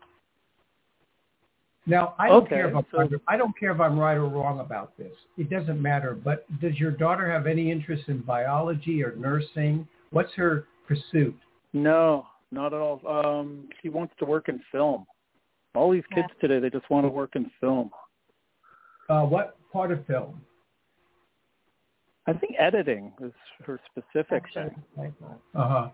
Now, 1.88 2.14
I 2.20 2.28
don't 2.28 2.44
Okay, 2.44 2.56
care 2.56 2.70
if 2.70 2.76
I'm 2.76 2.86
so- 2.92 2.98
right, 3.00 3.12
I 3.28 3.38
don't 3.38 3.58
care 3.58 3.72
if 3.72 3.80
I'm 3.80 3.98
right 4.00 4.16
or 4.16 4.28
wrong 4.28 4.60
about 4.60 4.96
this. 4.98 5.16
It 5.38 5.50
doesn't 5.50 5.82
matter. 5.82 6.14
But 6.14 6.46
does 6.60 6.80
your 6.80 6.92
daughter 6.92 7.30
have 7.30 7.48
any 7.48 7.72
interest 7.72 8.08
in 8.08 8.20
biology 8.22 9.04
or 9.04 9.16
nursing? 9.16 9.88
What's 10.12 10.34
her 10.36 10.68
pursuit? 10.88 11.36
No, 11.74 12.28
not 12.52 12.74
at 12.74 12.80
all. 12.80 13.02
Um, 13.08 13.68
she 13.82 13.90
wants 13.90 14.14
to 14.20 14.26
work 14.26 14.48
in 14.50 14.60
film. 14.72 15.08
All 15.74 15.90
these 15.90 16.06
kids 16.14 16.28
today, 16.40 16.60
they 16.60 16.70
just 16.70 16.90
want 16.90 17.06
to 17.06 17.10
work 17.10 17.36
in 17.36 17.50
film. 17.60 17.90
Uh, 19.10 19.26
what 19.26 19.58
part 19.72 19.92
of 19.92 20.06
film? 20.06 20.40
I 22.28 22.34
think 22.34 22.56
editing 22.60 23.14
is 23.22 23.32
her 23.66 23.80
specific 23.90 24.44
action. 24.46 24.84
thing. 24.96 25.14
Uh 25.56 25.68
huh. 25.68 25.90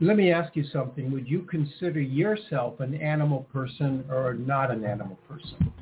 Let 0.00 0.16
me 0.16 0.32
ask 0.32 0.56
you 0.56 0.64
something. 0.72 1.12
Would 1.12 1.28
you 1.28 1.42
consider 1.42 2.00
yourself 2.00 2.80
an 2.80 2.94
animal 2.94 3.46
person 3.52 4.04
or 4.10 4.34
not 4.34 4.70
an 4.70 4.84
animal 4.84 5.18
person? 5.28 5.72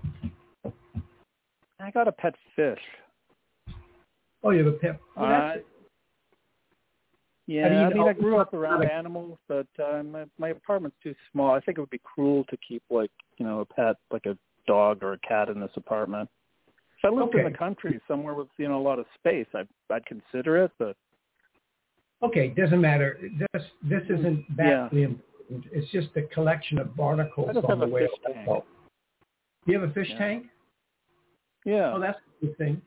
I 1.81 1.91
got 1.91 2.07
a 2.09 2.13
pet 2.13 2.35
fish. 2.55 2.79
Oh, 4.45 4.51
you 4.51 4.65
have 4.65 4.75
a 4.75 4.77
pet. 4.77 5.01
Well, 5.17 5.29
that's, 5.29 5.59
Uh, 5.59 5.61
yeah, 7.47 7.69
do 7.69 7.75
you 7.75 7.81
I 7.81 7.89
mean, 7.91 8.09
I 8.09 8.13
grew 8.13 8.39
up 8.39 8.55
around 8.55 8.89
animals, 8.89 9.39
but 9.49 9.67
uh, 9.83 10.03
my, 10.03 10.25
my 10.39 10.51
apartment's 10.51 10.97
too 11.03 11.15
small. 11.33 11.53
I 11.53 11.61
think 11.61 11.79
it 11.79 11.81
would 11.81 11.91
be 11.91 12.01
cruel 12.05 12.45
to 12.51 12.57
keep 12.57 12.83
like 12.89 13.11
you 13.39 13.47
know 13.47 13.61
a 13.61 13.65
pet, 13.65 13.97
like 14.13 14.27
a 14.27 14.39
dog 14.67 15.03
or 15.03 15.15
a 15.15 15.19
cat 15.19 15.49
in 15.49 15.61
this 15.61 15.73
apartment. 15.77 16.29
If 16.69 17.05
I 17.05 17.09
lived 17.09 17.35
in 17.35 17.51
the 17.51 17.59
country 17.59 18.01
somewhere 18.07 18.35
with 18.35 18.49
you 18.59 18.69
know 18.69 18.81
a 18.81 18.83
lot 18.83 19.01
of 19.01 19.07
space, 19.19 19.47
I'd 19.55 19.69
I'd 19.91 20.07
consider 20.07 20.65
it, 20.65 20.71
but 20.79 20.97
Okay, 22.23 22.49
doesn't 22.49 22.81
matter. 22.81 23.19
This 23.53 23.63
this 23.83 24.03
isn't 24.05 24.45
Yeah. 24.59 24.85
important. 24.93 25.21
It's 25.73 25.91
just 25.91 26.09
a 26.17 26.23
collection 26.23 26.79
of 26.79 26.97
barnacles 26.97 27.57
on 27.57 27.79
the 27.81 27.87
a 27.87 27.89
whale. 27.89 28.09
fish 28.09 28.19
That's 28.25 28.35
tank. 28.35 28.49
all. 28.49 28.67
You 29.67 29.79
have 29.81 29.89
a 29.91 29.93
fish 29.93 30.09
Yeah. 30.11 30.19
tank? 30.19 30.47
yeah. 31.65 31.93
Oh, 31.95 32.01
that's 32.01 32.19
a 32.19 32.47
good 32.47 32.57
thing. 32.59 32.83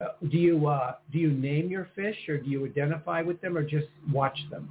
Uh, 0.00 0.08
do 0.28 0.38
you 0.38 0.66
uh, 0.66 0.96
do 1.12 1.18
you 1.18 1.30
name 1.30 1.68
your 1.68 1.84
fish, 1.94 2.28
or 2.28 2.38
do 2.38 2.48
you 2.48 2.64
identify 2.64 3.20
with 3.22 3.40
them, 3.42 3.56
or 3.56 3.62
just 3.62 3.88
watch 4.12 4.38
them? 4.50 4.68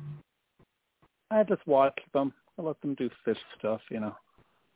I 1.31 1.43
just 1.43 1.65
watch 1.67 1.97
them. 2.13 2.33
I 2.57 2.63
let 2.63 2.81
them 2.81 2.95
do 2.95 3.09
fish 3.23 3.37
stuff, 3.57 3.81
you 3.91 3.99
know. 3.99 4.15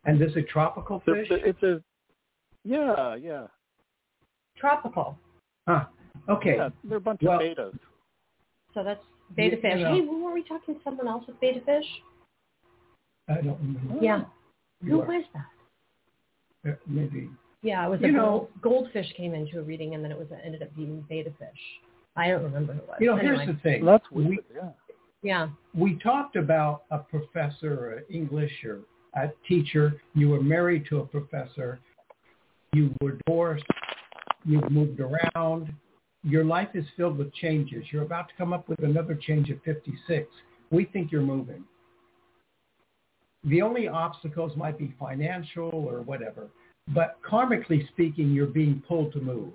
And 0.06 0.19
this 0.22 0.32
is 0.32 0.38
a 0.38 0.41
tropical 0.43 1.00
fish? 1.00 1.28
they're- 1.30 1.46
It's 1.46 1.63
a 1.63 1.82
yeah, 2.63 3.15
yeah, 3.15 3.48
Tropical. 4.56 5.17
Huh. 5.67 5.86
Okay. 6.30 6.56
yeah. 6.56 6.69
They're 6.84 7.00
a 7.00 7.02
bunch 7.02 7.22
Well- 7.24 7.41
of 7.41 7.41
bettas. 7.41 7.80
So 8.74 8.84
that's 8.84 9.04
betta 9.36 9.56
You- 9.56 9.62
fish. 9.62 9.78
you 9.78 9.84
know- 9.84 9.93
Hey, 9.93 10.02
were 10.02 10.34
we 10.34 10.43
talking 10.43 10.76
to 10.76 10.82
someone 10.84 11.08
else 11.08 11.26
with 11.28 11.39
betta 11.39 11.62
fish? 11.62 11.86
I 13.28 13.36
don't 13.41 13.58
remember. 13.60 14.04
Yeah. 14.04 14.26
Who 14.84 15.02
are- 15.02 15.06
was 15.06 15.24
that? 15.34 16.72
uh, 16.72 16.76
Maybe. 16.88 17.30
Yeah, 17.62 17.86
it 17.86 17.89
was 17.89 18.02
You 18.02 18.08
a 18.08 18.12
know- 18.12 18.50
gold, 18.62 18.62
goldfish 18.62 19.13
came 19.13 19.34
into 19.34 19.60
a 19.60 19.63
reading, 19.63 19.96
and 19.96 20.04
then 20.04 20.12
it 20.12 20.17
was 20.17 20.28
ended 20.43 20.62
up 20.63 20.76
being 20.76 21.02
betta 21.10 21.32
fish. 21.32 21.80
I 22.15 22.28
don't 22.30 22.43
remember 22.43 22.74
who 22.74 22.80
it 22.80 22.88
was. 22.88 22.98
You 23.00 23.08
know, 23.08 23.15
anyway. 23.17 23.36
here's 23.38 23.48
the 23.48 23.62
thing. 23.62 23.86
That's 23.86 24.10
We- 24.12 24.26
weird. 24.26 24.46
yeah. 24.54 24.69
yeah. 25.22 25.50
we 25.74 25.98
talked 26.00 26.36
about 26.36 26.84
a 26.91 27.00
professor, 27.00 27.74
or 27.74 28.04
English, 28.10 28.63
or 28.65 28.82
a 29.15 29.30
teacher. 29.48 30.02
You 30.13 30.30
were 30.30 30.41
married 30.41 30.86
to 30.88 31.00
a 31.00 31.06
professor. 31.06 31.80
You 32.74 32.93
were 33.02 33.13
divorced. 33.26 33.65
You've 34.46 34.69
moved 34.69 35.00
around. 35.00 35.74
Your 36.23 36.45
life 36.45 36.69
is 36.73 36.86
filled 36.95 37.17
with 37.17 37.33
changes. 37.33 37.83
You're 37.91 38.03
about 38.03 38.29
to 38.29 38.33
come 38.38 38.53
up 38.53 38.69
with 38.69 38.81
another 38.83 39.15
change 39.15 39.51
at 39.51 39.63
56. 39.63 40.27
We 40.71 40.86
think 40.86 41.12
you're 41.12 41.21
moving. 41.21 41.63
The 43.43 43.62
only 43.62 43.89
obstacles 43.89 44.55
might 44.55 44.77
be 44.77 44.93
financial 44.97 45.69
or 45.73 46.01
whatever, 46.01 46.47
but 46.89 47.17
karmically 47.29 47.88
speaking, 47.89 48.31
you're 48.31 48.47
being 48.47 48.81
pulled 48.88 49.12
to 49.13 49.19
move. 49.19 49.53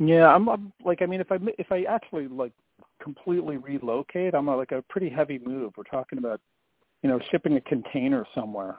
Yeah, 0.00 0.28
I'm, 0.28 0.48
I'm 0.48 0.72
like 0.84 1.02
I 1.02 1.06
mean 1.06 1.20
if 1.20 1.30
I 1.30 1.38
if 1.58 1.72
I 1.72 1.82
actually 1.82 2.28
like 2.28 2.52
completely 3.02 3.56
relocate, 3.56 4.34
I'm 4.34 4.48
a, 4.48 4.56
like 4.56 4.72
a 4.72 4.82
pretty 4.88 5.08
heavy 5.08 5.40
move. 5.44 5.72
We're 5.76 5.84
talking 5.84 6.18
about 6.18 6.40
you 7.02 7.08
know 7.08 7.20
shipping 7.30 7.56
a 7.56 7.60
container 7.60 8.24
somewhere. 8.34 8.78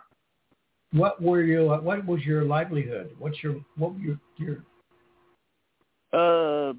What 0.91 1.21
were 1.21 1.43
you? 1.43 1.67
What 1.67 2.05
was 2.05 2.21
your 2.21 2.43
livelihood? 2.43 3.15
What's 3.19 3.41
your 3.43 3.55
what 3.75 3.93
were 3.93 3.99
your, 3.99 4.19
your 4.37 4.63
Uh, 6.13 6.73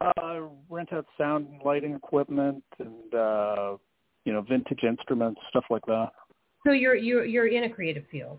uh 0.00 0.40
rent 0.68 0.92
out 0.92 1.06
sound 1.16 1.46
and 1.48 1.62
lighting 1.64 1.94
equipment 1.94 2.62
and 2.78 3.14
uh 3.14 3.76
you 4.24 4.32
know 4.32 4.42
vintage 4.42 4.82
instruments, 4.84 5.40
stuff 5.50 5.64
like 5.70 5.84
that. 5.86 6.10
So 6.64 6.72
you're 6.72 6.94
you're 6.94 7.24
you're 7.24 7.48
in 7.48 7.64
a 7.64 7.70
creative 7.70 8.04
field, 8.10 8.38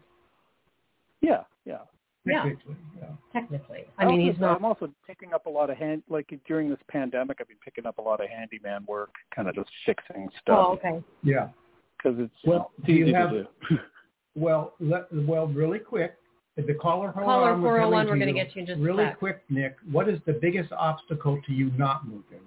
Yeah, 1.21 1.43
yeah. 1.65 1.79
Yeah. 2.25 2.43
technically? 2.43 2.75
Yeah. 2.97 3.07
technically. 3.33 3.83
I 3.97 4.05
mean, 4.05 4.21
also, 4.21 4.31
he's 4.31 4.39
not. 4.41 4.57
I'm 4.57 4.63
also 4.65 4.89
picking 5.05 5.33
up 5.33 5.45
a 5.45 5.49
lot 5.49 5.69
of 5.69 5.75
hand 5.77 6.03
like 6.09 6.33
during 6.47 6.69
this 6.69 6.79
pandemic. 6.89 7.39
I've 7.41 7.49
been 7.49 7.57
picking 7.63 7.85
up 7.85 7.97
a 7.97 8.01
lot 8.01 8.21
of 8.23 8.29
handyman 8.29 8.85
work, 8.87 9.09
kind 9.35 9.49
of 9.49 9.55
just 9.55 9.69
fixing 9.85 10.29
stuff. 10.41 10.57
Oh, 10.57 10.73
okay. 10.75 11.03
Yeah. 11.21 11.49
because 11.97 12.17
it's 12.19 12.33
Well, 12.45 12.71
it's 12.77 12.87
do 12.87 12.93
you 12.93 13.13
have- 13.13 13.31
to 13.31 13.43
do. 13.69 13.77
Well, 14.35 14.73
let, 14.79 15.13
well, 15.13 15.45
really 15.45 15.77
quick. 15.77 16.15
The 16.55 16.75
caller, 16.75 17.11
hold 17.11 17.25
Caller 17.25 17.51
on, 17.53 17.61
401, 17.61 18.07
we're 18.07 18.19
gonna 18.19 18.31
get 18.31 18.55
you 18.55 18.61
in 18.61 18.67
just 18.67 18.79
a 18.79 18.83
Really 18.83 19.05
sec. 19.05 19.17
quick, 19.17 19.43
Nick. 19.49 19.75
What 19.91 20.07
is 20.07 20.19
the 20.27 20.33
biggest 20.33 20.71
obstacle 20.71 21.41
to 21.47 21.53
you 21.53 21.71
not 21.77 22.07
moving? 22.07 22.41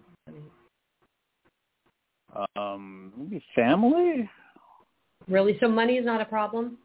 um, 2.56 3.12
maybe 3.16 3.42
family. 3.54 4.28
Really? 5.26 5.56
So 5.58 5.68
money 5.68 5.96
is 5.96 6.04
not 6.04 6.20
a 6.20 6.24
problem? 6.24 6.76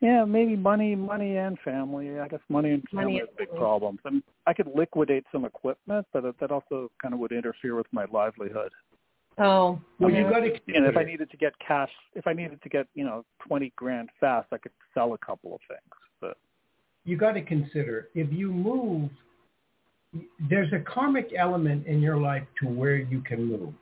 Yeah, 0.00 0.24
maybe 0.24 0.56
money, 0.56 0.94
money 0.94 1.36
and 1.36 1.58
family. 1.60 2.18
I 2.20 2.28
guess 2.28 2.40
money 2.48 2.70
and 2.72 2.82
Money 2.92 3.04
family 3.06 3.20
and 3.20 3.28
are 3.28 3.32
big 3.38 3.48
family. 3.48 3.58
problems. 3.60 3.98
And 4.04 4.22
I 4.46 4.52
could 4.52 4.68
liquidate 4.74 5.24
some 5.32 5.44
equipment, 5.44 6.06
but 6.12 6.24
that 6.38 6.50
also 6.50 6.90
kind 7.00 7.14
of 7.14 7.20
would 7.20 7.32
interfere 7.32 7.74
with 7.76 7.86
my 7.92 8.04
livelihood. 8.12 8.72
Oh. 9.38 9.80
Well, 9.98 10.10
yeah. 10.10 10.18
you 10.18 10.30
got 10.30 10.40
to. 10.40 10.76
And 10.76 10.86
if 10.86 10.96
I 10.96 11.04
needed 11.04 11.30
to 11.30 11.36
get 11.36 11.52
cash, 11.66 11.90
if 12.14 12.26
I 12.26 12.32
needed 12.32 12.62
to 12.62 12.68
get 12.68 12.86
you 12.94 13.04
know 13.04 13.24
twenty 13.46 13.72
grand 13.76 14.10
fast, 14.18 14.48
I 14.52 14.58
could 14.58 14.72
sell 14.94 15.14
a 15.14 15.18
couple 15.18 15.54
of 15.54 15.60
things. 15.68 15.80
But 16.20 16.36
you 17.04 17.16
got 17.16 17.32
to 17.32 17.42
consider 17.42 18.08
if 18.14 18.32
you 18.32 18.52
move. 18.52 19.10
There's 20.48 20.72
a 20.72 20.80
karmic 20.80 21.32
element 21.38 21.86
in 21.86 22.00
your 22.00 22.16
life 22.16 22.42
to 22.60 22.68
where 22.68 22.96
you 22.96 23.20
can 23.20 23.44
move. 23.44 23.72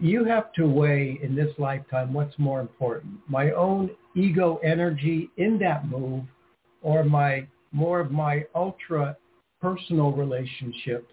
You 0.00 0.24
have 0.24 0.52
to 0.54 0.66
weigh 0.66 1.18
in 1.22 1.36
this 1.36 1.52
lifetime 1.58 2.12
what's 2.12 2.36
more 2.38 2.60
important: 2.60 3.14
my 3.28 3.50
own 3.52 3.90
ego 4.16 4.58
energy 4.64 5.30
in 5.36 5.58
that 5.58 5.86
move, 5.86 6.24
or 6.82 7.04
my 7.04 7.46
more 7.72 8.00
of 8.00 8.10
my 8.10 8.46
ultra 8.54 9.16
personal 9.60 10.12
relationship 10.12 11.08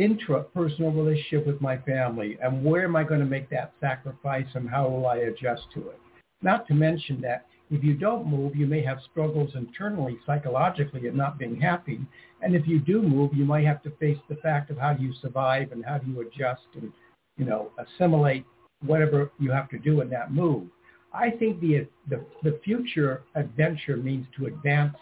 intrapersonal 0.00 0.94
relationship 0.94 1.46
with 1.46 1.60
my 1.60 1.76
family 1.78 2.38
and 2.42 2.64
where 2.64 2.84
am 2.84 2.96
I 2.96 3.04
going 3.04 3.20
to 3.20 3.26
make 3.26 3.50
that 3.50 3.72
sacrifice 3.80 4.46
and 4.54 4.68
how 4.68 4.88
will 4.88 5.06
I 5.06 5.16
adjust 5.16 5.62
to 5.74 5.88
it? 5.88 6.00
Not 6.42 6.66
to 6.68 6.74
mention 6.74 7.20
that 7.20 7.46
if 7.70 7.82
you 7.82 7.94
don't 7.94 8.26
move, 8.26 8.54
you 8.54 8.66
may 8.66 8.82
have 8.82 8.98
struggles 9.10 9.50
internally, 9.54 10.18
psychologically, 10.26 11.06
of 11.06 11.14
not 11.14 11.38
being 11.38 11.58
happy. 11.58 12.00
And 12.42 12.54
if 12.54 12.66
you 12.66 12.80
do 12.80 13.00
move, 13.00 13.30
you 13.32 13.44
might 13.44 13.64
have 13.64 13.82
to 13.84 13.90
face 13.92 14.18
the 14.28 14.34
fact 14.36 14.70
of 14.70 14.76
how 14.76 14.92
do 14.92 15.02
you 15.02 15.14
survive 15.22 15.72
and 15.72 15.84
how 15.84 15.98
do 15.98 16.10
you 16.10 16.20
adjust 16.20 16.66
and, 16.74 16.92
you 17.38 17.46
know, 17.46 17.70
assimilate 17.78 18.44
whatever 18.84 19.30
you 19.38 19.50
have 19.50 19.70
to 19.70 19.78
do 19.78 20.00
in 20.00 20.10
that 20.10 20.32
move. 20.32 20.66
I 21.14 21.30
think 21.30 21.60
the, 21.60 21.86
the, 22.08 22.24
the 22.42 22.60
future 22.64 23.22
adventure 23.34 23.96
means 23.96 24.26
to 24.36 24.46
advance 24.46 24.96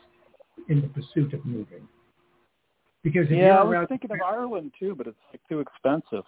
in 0.68 0.80
the 0.80 0.88
pursuit 0.88 1.32
of 1.32 1.44
moving. 1.44 1.88
Because 3.02 3.26
if 3.26 3.32
yeah, 3.32 3.36
I 3.36 3.42
you're 3.42 3.64
was 3.64 3.72
around, 3.72 3.86
thinking 3.88 4.10
of 4.10 4.18
Ireland 4.24 4.72
too, 4.78 4.94
but 4.94 5.06
it's 5.06 5.16
like 5.32 5.40
too 5.48 5.60
expensive. 5.60 6.24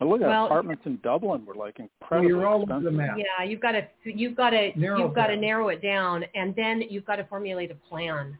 I 0.00 0.04
look 0.04 0.20
at 0.20 0.28
Well- 0.28 0.46
apartments 0.46 0.82
in 0.84 0.98
Dublin 1.02 1.46
were 1.46 1.54
like 1.54 1.78
well, 1.78 1.88
incredibly 2.00 2.28
you're 2.28 2.46
all 2.46 2.56
over 2.56 2.64
expensive. 2.64 2.84
the 2.84 2.90
map. 2.90 3.16
Yeah, 3.16 3.44
you've 3.44 3.60
got 3.60 3.72
to 3.72 3.86
you've 4.04 4.36
got 4.36 4.50
to 4.50 4.78
Narrow 4.78 4.98
you've 4.98 5.14
got 5.14 5.28
to 5.28 5.36
narrow 5.36 5.68
it 5.68 5.80
down, 5.80 6.24
and 6.34 6.54
then 6.56 6.82
you've 6.90 7.04
got 7.04 7.16
to 7.16 7.24
formulate 7.24 7.70
a 7.70 7.76
plan 7.88 8.36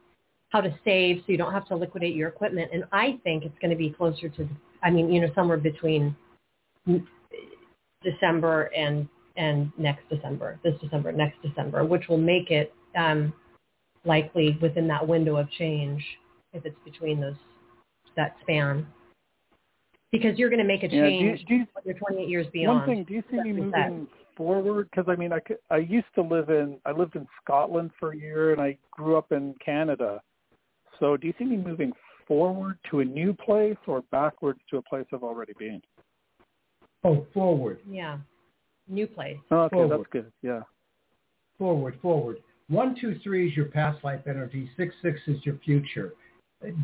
how 0.50 0.60
to 0.60 0.74
save 0.84 1.18
so 1.18 1.24
you 1.32 1.38
don't 1.38 1.52
have 1.52 1.66
to 1.68 1.74
liquidate 1.74 2.14
your 2.14 2.28
equipment. 2.28 2.70
And 2.74 2.84
I 2.92 3.18
think 3.24 3.44
it's 3.44 3.58
going 3.60 3.70
to 3.70 3.76
be 3.76 3.88
closer 3.88 4.28
to, 4.28 4.46
I 4.82 4.90
mean, 4.90 5.10
you 5.10 5.18
know, 5.22 5.28
somewhere 5.34 5.56
between 5.56 6.14
December 8.02 8.64
and 8.76 9.08
and 9.36 9.72
next 9.78 10.06
December, 10.10 10.58
this 10.62 10.74
December, 10.82 11.10
next 11.10 11.40
December, 11.42 11.86
which 11.86 12.08
will 12.08 12.18
make 12.18 12.50
it 12.50 12.74
um, 12.98 13.32
likely 14.04 14.58
within 14.60 14.86
that 14.88 15.06
window 15.06 15.36
of 15.36 15.50
change 15.52 16.04
if 16.52 16.66
it's 16.66 16.76
between 16.84 17.18
those 17.18 17.36
that 18.16 18.36
span. 18.42 18.86
Because 20.10 20.38
you're 20.38 20.50
going 20.50 20.58
to 20.60 20.66
make 20.66 20.82
a 20.82 20.88
Yeah, 20.88 21.04
do 21.06 21.10
you, 21.10 21.20
change 21.36 21.44
do 21.48 21.54
you, 21.54 21.66
when 21.72 21.84
you're 21.86 21.94
28 21.98 22.28
years 22.28 22.46
beyond. 22.52 22.78
one 22.80 22.86
thing, 22.86 23.04
do 23.04 23.14
you 23.14 23.22
see 23.30 23.36
me 23.38 23.52
That's 23.52 23.62
what 23.64 23.72
that- 23.72 23.90
moving 23.90 24.08
forward? 24.36 24.88
Because 24.90 25.06
I 25.08 25.16
mean, 25.16 25.32
I 25.32 25.40
could, 25.40 25.56
I 25.70 25.78
used 25.78 26.06
to 26.16 26.22
live 26.22 26.50
in 26.50 26.78
I 26.84 26.92
lived 26.92 27.16
in 27.16 27.26
Scotland 27.42 27.90
for 27.98 28.12
a 28.12 28.16
year, 28.16 28.52
and 28.52 28.60
I 28.60 28.76
grew 28.90 29.16
up 29.16 29.32
in 29.32 29.54
Canada. 29.64 30.20
So, 31.00 31.16
do 31.16 31.26
you 31.26 31.32
see 31.38 31.44
me 31.44 31.56
moving 31.56 31.92
forward 32.28 32.78
to 32.90 33.00
a 33.00 33.04
new 33.04 33.32
place 33.32 33.76
or 33.86 34.02
backwards 34.12 34.60
to 34.70 34.76
a 34.76 34.82
place 34.82 35.06
I've 35.12 35.22
already 35.22 35.54
been? 35.58 35.80
Oh, 37.04 37.26
forward, 37.34 37.80
Yeah. 37.88 38.18
New 38.88 39.06
place. 39.06 39.38
Oh, 39.50 39.60
okay, 39.62 39.74
Forward. 39.76 39.98
that's 39.98 40.10
good. 40.12 40.32
Yeah. 40.42 40.60
forward, 41.58 41.98
forward. 42.02 42.38
One, 42.68 42.94
two, 43.00 43.18
three 43.22 43.48
is 43.48 43.56
your 43.56 43.66
past 43.66 44.02
life 44.04 44.20
energy. 44.26 44.68
Six, 44.76 44.94
six 45.02 45.18
is 45.26 45.44
your 45.46 45.56
future. 45.64 46.12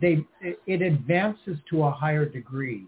They, 0.01 0.25
it, 0.41 0.83
advances 0.83 1.59
to 1.71 1.85
a 1.85 1.91
higher 1.91 2.25
degree. 2.25 2.87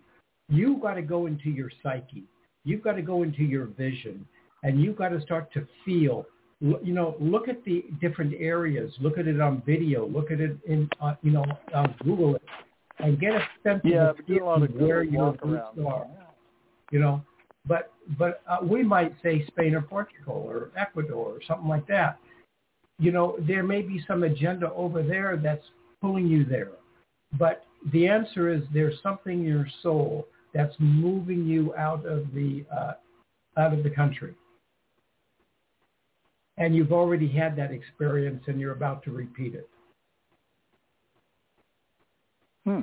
You've 0.49 0.81
got 0.81 0.95
to 0.95 1.03
go 1.03 1.27
into 1.27 1.51
your 1.51 1.71
psyche. 1.83 2.25
You've 2.65 2.83
got 2.83 2.95
to 2.95 3.03
go 3.03 3.23
into 3.23 3.43
your 3.43 3.67
vision, 3.67 4.27
and 4.63 4.81
you've 4.83 4.97
got 4.97 5.11
to 5.11 5.21
start 5.21 5.53
to 5.55 5.67
feel. 5.85 6.27
You 6.61 6.93
know, 6.93 7.17
look 7.21 7.49
at 7.49 7.65
the 7.65 7.85
different 8.01 8.35
areas. 8.39 8.93
Look 9.01 9.17
at 9.19 9.27
it 9.27 9.41
on 9.41 9.63
video. 9.65 10.07
Look 10.07 10.31
at 10.31 10.41
it 10.41 10.57
in, 10.67 10.89
uh, 11.01 11.15
you 11.23 11.31
know, 11.31 11.45
on 11.75 11.95
Google 12.05 12.35
it, 12.37 12.43
and 12.99 13.19
get 13.19 13.33
a 13.33 13.43
sense 13.63 13.81
Yeah, 13.85 14.11
of 14.11 14.17
a 14.29 14.45
lot 14.45 14.63
of 14.63 14.71
where 14.75 15.03
your 15.03 15.37
roots 15.43 15.79
are. 15.87 16.07
You 16.91 16.99
know, 16.99 17.23
but 17.67 17.93
but 18.19 18.43
uh, 18.49 18.59
we 18.63 18.83
might 18.83 19.15
say 19.23 19.45
Spain 19.47 19.75
or 19.75 19.83
Portugal 19.83 20.45
or 20.47 20.71
Ecuador 20.77 21.29
or 21.29 21.39
something 21.47 21.69
like 21.69 21.87
that. 21.87 22.19
You 22.99 23.13
know, 23.13 23.37
there 23.47 23.63
may 23.63 23.81
be 23.81 24.05
some 24.07 24.25
agenda 24.25 24.71
over 24.73 25.03
there 25.03 25.39
that's 25.43 25.65
pulling 26.01 26.27
you 26.27 26.45
there, 26.45 26.73
but 27.39 27.65
the 27.93 28.07
answer 28.09 28.53
is 28.53 28.63
there's 28.73 29.01
something 29.03 29.41
in 29.41 29.45
your 29.45 29.67
soul 29.83 30.27
that's 30.53 30.75
moving 30.79 31.45
you 31.47 31.75
out 31.77 32.05
of 32.05 32.33
the 32.35 32.65
uh, 32.77 32.93
out 33.57 33.73
of 33.73 33.83
the 33.83 33.91
country, 33.91 34.35
and 36.59 36.75
you've 36.75 36.93
already 36.93 37.29
had 37.29 37.57
that 37.57 37.71
experience, 37.71 38.43
and 38.47 38.61
you're 38.61 38.73
about 38.73 39.03
to 39.05 39.11
repeat 39.11 39.55
it. 39.55 39.69
Hmm. 42.65 42.81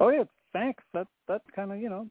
Oh 0.00 0.10
yeah, 0.10 0.24
thanks. 0.52 0.82
That 0.94 1.06
that 1.28 1.42
kind 1.54 1.72
of 1.72 1.78
you 1.78 1.88
know, 1.88 2.08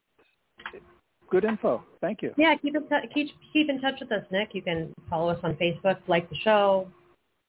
good 1.30 1.46
info. 1.46 1.84
Thank 2.02 2.22
you. 2.22 2.34
Yeah, 2.38 2.56
keep 2.56 2.76
in, 2.76 2.84
t- 2.84 3.08
keep, 3.14 3.30
keep 3.54 3.70
in 3.70 3.82
touch 3.82 3.96
with 4.00 4.12
us, 4.12 4.24
Nick. 4.32 4.50
You 4.54 4.62
can 4.62 4.94
follow 5.10 5.30
us 5.30 5.40
on 5.44 5.56
Facebook, 5.56 5.98
like 6.08 6.30
the 6.30 6.36
show. 6.38 6.88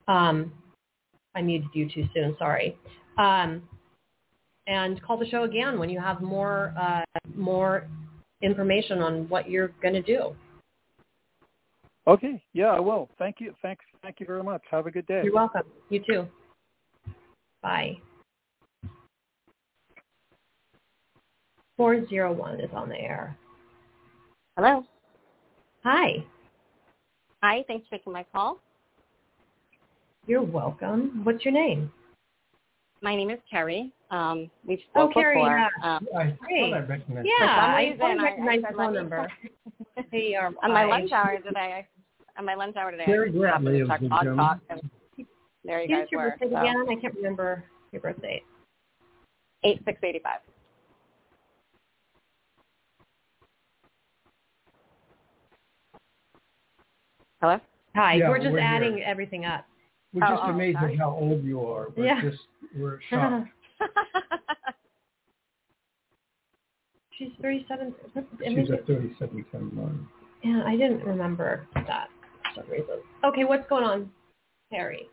Um, 0.06 0.52
I 1.34 1.42
muted 1.42 1.68
you 1.72 1.88
too 1.88 2.08
soon, 2.14 2.36
sorry. 2.38 2.76
Um, 3.18 3.62
and 4.66 5.02
call 5.02 5.18
the 5.18 5.26
show 5.26 5.44
again 5.44 5.78
when 5.78 5.90
you 5.90 5.98
have 5.98 6.20
more 6.20 6.74
uh, 6.78 7.02
more 7.34 7.86
information 8.42 9.00
on 9.00 9.28
what 9.28 9.50
you're 9.50 9.72
going 9.82 9.94
to 9.94 10.02
do. 10.02 10.36
Okay. 12.06 12.42
Yeah, 12.52 12.68
I 12.68 12.80
will. 12.80 13.08
Thank 13.18 13.36
you. 13.40 13.54
Thanks. 13.60 13.84
Thank 14.02 14.20
you 14.20 14.26
very 14.26 14.42
much. 14.42 14.62
Have 14.70 14.86
a 14.86 14.90
good 14.90 15.06
day. 15.06 15.22
You're 15.24 15.34
welcome. 15.34 15.62
You 15.90 16.02
too. 16.08 16.26
Bye. 17.62 17.98
401 21.76 22.60
is 22.60 22.70
on 22.72 22.88
the 22.88 23.00
air. 23.00 23.36
Hello. 24.56 24.84
Hi. 25.84 26.24
Hi. 27.42 27.64
Thanks 27.68 27.86
for 27.88 27.96
taking 27.96 28.12
my 28.12 28.24
call. 28.32 28.58
You're 30.26 30.42
welcome. 30.42 31.20
What's 31.24 31.44
your 31.44 31.54
name? 31.54 31.92
My 33.00 33.14
name 33.14 33.30
is 33.30 33.38
Kerry. 33.50 33.92
Um, 34.10 34.50
we've 34.64 34.80
Oh, 34.96 35.06
spoke 35.06 35.14
Carrie, 35.14 35.36
before. 35.36 35.56
yeah. 35.56 35.96
Um, 35.96 36.08
I 36.16 36.30
Great. 36.40 36.70
thought 36.72 36.82
I 36.82 36.86
recognized. 36.86 37.28
Yeah, 37.38 37.46
I 37.76 37.82
reason, 37.82 37.98
totally 37.98 38.18
I- 38.18 38.22
I 38.22 38.24
recognize 38.30 38.60
said, 38.62 38.72
the 38.72 38.76
phone 38.76 38.92
me- 38.92 38.98
number. 38.98 39.32
Hey, 40.12 40.34
um, 40.36 40.56
on 40.62 40.72
my 40.72 40.84
lunch 40.84 41.12
hour 41.12 41.36
today, 41.38 41.86
on 42.36 42.44
my 42.44 42.54
lunch 42.54 42.76
hour 42.76 42.90
today, 42.92 43.04
Very 43.06 43.28
I 43.28 43.32
glad 43.32 43.50
happened 43.50 43.66
to 43.66 43.84
lives 43.84 43.88
check 43.90 44.00
in 44.02 44.08
Blog 44.08 44.22
Germany. 44.24 44.48
Talk, 44.48 44.60
and 44.70 44.80
there 45.64 45.82
you 45.82 45.88
Here's 45.88 46.00
guys 46.04 46.08
your 46.12 46.20
were. 46.22 46.30
birthday 46.30 46.50
So, 46.50 46.56
again. 46.60 46.86
I 46.88 46.94
can't 47.00 47.14
remember 47.16 47.64
your 47.92 48.00
birthday. 48.02 48.42
eight 49.64 49.80
six 49.84 49.98
eighty 50.04 50.20
five. 50.20 50.40
Hello. 57.40 57.58
Hi. 57.94 58.14
Yeah, 58.14 58.28
we're 58.28 58.38
just 58.38 58.52
we're 58.52 58.58
adding 58.60 58.96
here. 58.96 59.04
everything 59.06 59.44
up. 59.44 59.64
We're 60.12 60.24
Oh, 60.24 60.28
just 60.30 60.42
oh, 60.46 60.50
amazed 60.50 60.78
sorry. 60.78 60.94
at 60.94 60.98
how 60.98 61.10
old 61.10 61.44
you 61.44 61.64
are. 61.66 61.88
We're 61.96 62.06
Yeah. 62.06 62.20
just 62.22 62.46
we're 62.74 63.00
shocked. 63.10 63.48
She's 67.12 67.32
37. 67.42 67.94
I 68.14 68.20
She's 68.48 68.56
mean, 68.56 68.72
a 68.72 68.76
37 68.84 69.76
one. 69.76 70.08
yeah, 70.44 70.62
I 70.64 70.76
didn't 70.76 71.04
remember 71.04 71.66
that 71.74 72.08
for 72.54 72.62
some 72.62 72.70
reason. 72.70 73.00
Okay, 73.24 73.44
what's 73.44 73.68
going 73.68 73.82
on, 73.84 74.10
Harry? 74.70 75.08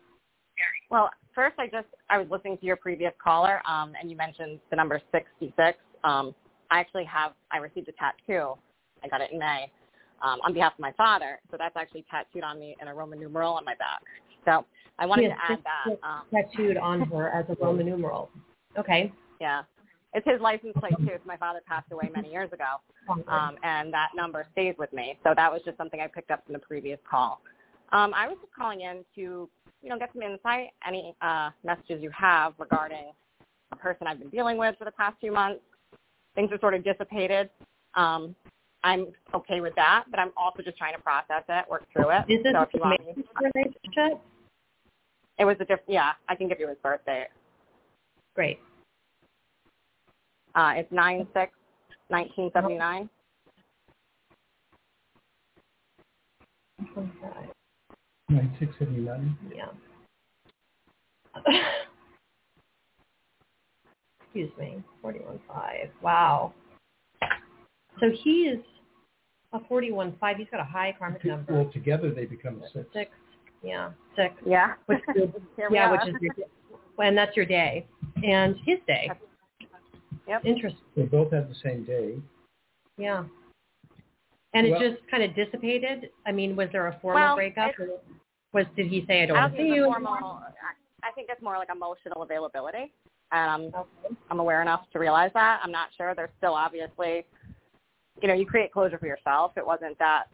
well, 0.88 1.10
first, 1.34 1.58
I 1.58 1.66
just 1.66 1.88
I 2.08 2.18
was 2.18 2.28
listening 2.30 2.58
to 2.58 2.66
your 2.66 2.76
previous 2.76 3.12
caller, 3.22 3.60
um, 3.68 3.92
and 4.00 4.08
you 4.10 4.16
mentioned 4.16 4.60
the 4.70 4.76
number 4.76 5.00
sixty 5.12 5.52
six. 5.56 5.78
Um, 6.04 6.32
I 6.70 6.78
actually 6.78 7.04
have 7.04 7.32
I 7.50 7.58
received 7.58 7.88
a 7.88 7.92
tattoo. 7.92 8.54
I 9.04 9.08
got 9.08 9.20
it 9.20 9.32
in 9.32 9.38
May 9.40 9.70
um, 10.22 10.38
on 10.44 10.52
behalf 10.54 10.74
of 10.74 10.78
my 10.78 10.92
father. 10.92 11.40
So 11.50 11.56
that's 11.58 11.76
actually 11.76 12.04
tattooed 12.08 12.44
on 12.44 12.58
me 12.60 12.76
in 12.80 12.86
a 12.88 12.94
Roman 12.94 13.18
numeral 13.18 13.54
on 13.54 13.64
my 13.64 13.74
back. 13.74 14.00
So 14.44 14.64
I 14.98 15.06
wanted 15.06 15.28
to 15.28 15.34
add 15.34 15.58
that. 15.64 15.98
Um, 16.02 16.22
tattooed 16.32 16.76
on 16.76 17.00
her 17.10 17.30
as 17.30 17.44
a 17.48 17.56
Roman 17.62 17.86
numeral. 17.86 18.30
Okay. 18.78 19.12
yeah, 19.40 19.62
it's 20.12 20.26
his 20.28 20.40
license 20.40 20.72
plate 20.78 20.94
too. 20.98 21.18
my 21.24 21.36
father 21.36 21.60
passed 21.66 21.90
away 21.92 22.10
many 22.14 22.30
years 22.30 22.50
ago, 22.52 22.80
um, 23.28 23.56
and 23.62 23.92
that 23.92 24.10
number 24.14 24.46
stays 24.52 24.74
with 24.78 24.92
me. 24.92 25.18
So 25.24 25.32
that 25.36 25.50
was 25.52 25.62
just 25.64 25.76
something 25.76 26.00
I 26.00 26.06
picked 26.06 26.30
up 26.30 26.44
from 26.44 26.54
the 26.54 26.58
previous 26.58 26.98
call. 27.08 27.40
Um, 27.92 28.12
I 28.14 28.26
was 28.26 28.36
just 28.40 28.52
calling 28.54 28.80
in 28.80 29.04
to, 29.14 29.48
you 29.82 29.88
know, 29.88 29.98
get 29.98 30.10
some 30.12 30.22
insight, 30.22 30.70
any 30.86 31.14
uh, 31.20 31.50
messages 31.64 32.02
you 32.02 32.10
have 32.10 32.54
regarding 32.58 33.12
a 33.72 33.76
person 33.76 34.06
I've 34.06 34.18
been 34.18 34.30
dealing 34.30 34.56
with 34.58 34.76
for 34.78 34.84
the 34.84 34.90
past 34.90 35.16
few 35.20 35.32
months. 35.32 35.60
Things 36.34 36.50
are 36.52 36.58
sort 36.60 36.74
of 36.74 36.84
dissipated. 36.84 37.50
Um, 37.94 38.34
I'm 38.84 39.08
okay 39.34 39.60
with 39.60 39.74
that, 39.76 40.04
but 40.10 40.20
I'm 40.20 40.32
also 40.36 40.62
just 40.62 40.76
trying 40.76 40.94
to 40.94 41.00
process 41.00 41.42
it, 41.48 41.64
work 41.68 41.84
through 41.92 42.10
it. 42.10 42.24
Is 42.28 42.42
this 42.42 42.52
so 42.52 42.58
a 42.60 43.38
relationship? 43.42 44.20
It 45.38 45.44
was 45.44 45.56
a 45.56 45.64
different. 45.64 45.88
Yeah, 45.88 46.12
I 46.28 46.34
can 46.34 46.48
give 46.48 46.60
you 46.60 46.68
his 46.68 46.78
birthday. 46.82 47.26
Great. 48.34 48.58
Uh, 50.54 50.72
it's 50.76 50.90
nine 50.90 51.26
six, 51.34 51.52
nineteen 52.10 52.50
seventy 52.52 52.76
nine. 52.76 53.08
Nine 58.28 58.56
six 58.58 58.72
seventy 58.78 59.00
nine. 59.00 59.36
Yeah. 59.54 59.66
Excuse 64.24 64.50
me. 64.58 64.82
Forty 65.02 65.20
one 65.20 65.40
five. 65.48 65.90
Wow. 66.02 66.52
So 68.00 68.10
he 68.22 68.42
is 68.42 68.60
a 69.52 69.60
41.5. 69.60 70.36
He's 70.36 70.46
got 70.50 70.60
a 70.60 70.64
high 70.64 70.94
karmic 70.98 71.24
number. 71.24 71.54
Well, 71.54 71.70
together 71.72 72.12
they 72.12 72.26
become 72.26 72.62
a 72.62 72.68
six. 72.70 72.86
Six. 72.92 73.10
Yeah, 73.62 73.90
six. 74.14 74.34
Yeah. 74.44 74.74
Which 74.86 75.00
is, 75.16 75.30
Here 75.56 75.68
yeah, 75.70 75.90
which 75.90 76.02
is 76.08 76.14
your, 76.20 76.34
and 77.04 77.16
that's 77.16 77.36
your 77.36 77.46
day, 77.46 77.86
and 78.24 78.56
his 78.64 78.78
day. 78.86 79.10
Yep. 80.28 80.44
Interesting. 80.44 80.80
They 80.96 81.02
both 81.02 81.32
have 81.32 81.48
the 81.48 81.54
same 81.62 81.84
day. 81.84 82.16
Yeah. 82.98 83.24
And 84.54 84.70
Well- 84.70 84.80
it 84.82 84.90
just 84.96 85.08
kind 85.10 85.22
of 85.22 85.34
dissipated. 85.34 86.10
I 86.26 86.32
mean, 86.32 86.56
was 86.56 86.68
there 86.72 86.86
a 86.88 86.98
formal 87.00 87.20
Well, 87.22 87.36
breakup? 87.36 87.78
Or 87.78 87.88
was 88.52 88.66
did 88.76 88.86
he 88.88 89.04
say 89.06 89.22
I 89.22 89.26
don't 89.26 89.36
I 89.36 89.40
want 89.42 89.56
don't 89.56 89.66
to 89.66 89.70
see 89.70 89.74
you? 89.74 89.84
it's 89.84 89.92
formal. 89.92 90.40
I 90.42 91.08
I 91.08 91.12
think 91.12 91.28
it's 91.30 91.42
more 91.42 91.56
like 91.58 91.68
emotional 91.70 92.22
availability. 92.22 92.92
Um, 93.32 93.66
Okay. 93.74 94.14
I'm 94.30 94.40
aware 94.40 94.62
enough 94.62 94.88
to 94.92 94.98
realize 94.98 95.30
that. 95.34 95.60
I'm 95.62 95.70
not 95.70 95.88
sure. 95.96 96.14
There's 96.14 96.30
still 96.38 96.54
obviously, 96.54 97.24
you 98.22 98.28
know, 98.28 98.34
you 98.34 98.46
create 98.46 98.72
closure 98.72 98.98
for 98.98 99.06
yourself. 99.06 99.52
It 99.56 99.64
wasn't 99.66 99.98
that 99.98 100.24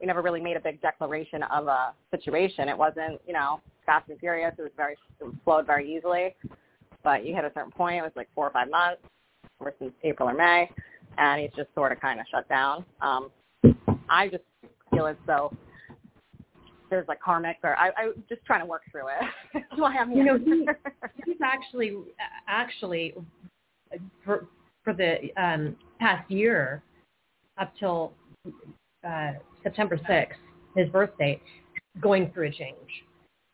we 0.00 0.06
never 0.06 0.22
really 0.22 0.40
made 0.40 0.56
a 0.56 0.60
big 0.60 0.80
declaration 0.80 1.42
of 1.44 1.66
a 1.66 1.92
situation. 2.10 2.68
It 2.68 2.76
wasn't, 2.76 3.20
you 3.26 3.34
know, 3.34 3.60
fast 3.84 4.08
and 4.08 4.18
furious. 4.18 4.52
It 4.58 4.62
was 4.62 4.70
very 4.76 4.94
it 5.20 5.34
flowed 5.44 5.66
very 5.66 5.94
easily. 5.94 6.34
But 7.04 7.24
you 7.24 7.34
hit 7.34 7.44
a 7.44 7.52
certain 7.54 7.70
point. 7.70 7.98
It 7.98 8.02
was 8.02 8.12
like 8.16 8.28
four 8.34 8.46
or 8.46 8.50
five 8.50 8.70
months, 8.70 9.02
or 9.58 9.74
since 9.78 9.92
April 10.02 10.28
or 10.28 10.34
May, 10.34 10.70
and 11.18 11.40
it's 11.40 11.54
just 11.56 11.68
sort 11.74 11.92
of 11.92 12.00
kind 12.00 12.20
of 12.20 12.26
shut 12.30 12.48
down. 12.48 12.84
Um, 13.00 13.30
I 14.08 14.28
just 14.28 14.44
feel 14.90 15.06
as 15.06 15.16
though 15.26 15.54
there's 16.88 17.08
like 17.08 17.20
karmic, 17.20 17.58
or 17.62 17.76
I, 17.76 17.88
I 17.88 18.10
just 18.28 18.44
trying 18.44 18.60
to 18.60 18.66
work 18.66 18.82
through 18.90 19.08
it. 19.08 19.28
That's 19.54 19.80
why 19.80 19.96
I'm 19.96 20.12
You 20.12 20.24
know, 20.24 20.38
he- 20.38 20.68
He's 21.24 21.36
actually 21.42 21.96
actually 22.48 23.14
for 24.24 24.46
for 24.84 24.92
the 24.92 25.30
um, 25.42 25.76
past 25.98 26.30
year 26.30 26.82
up 27.58 27.72
till 27.78 28.12
uh, 29.06 29.32
September 29.62 29.96
6th, 29.96 30.28
his 30.76 30.88
birth 30.90 31.10
date, 31.18 31.40
going 32.00 32.30
through 32.32 32.48
a 32.48 32.50
change 32.50 33.04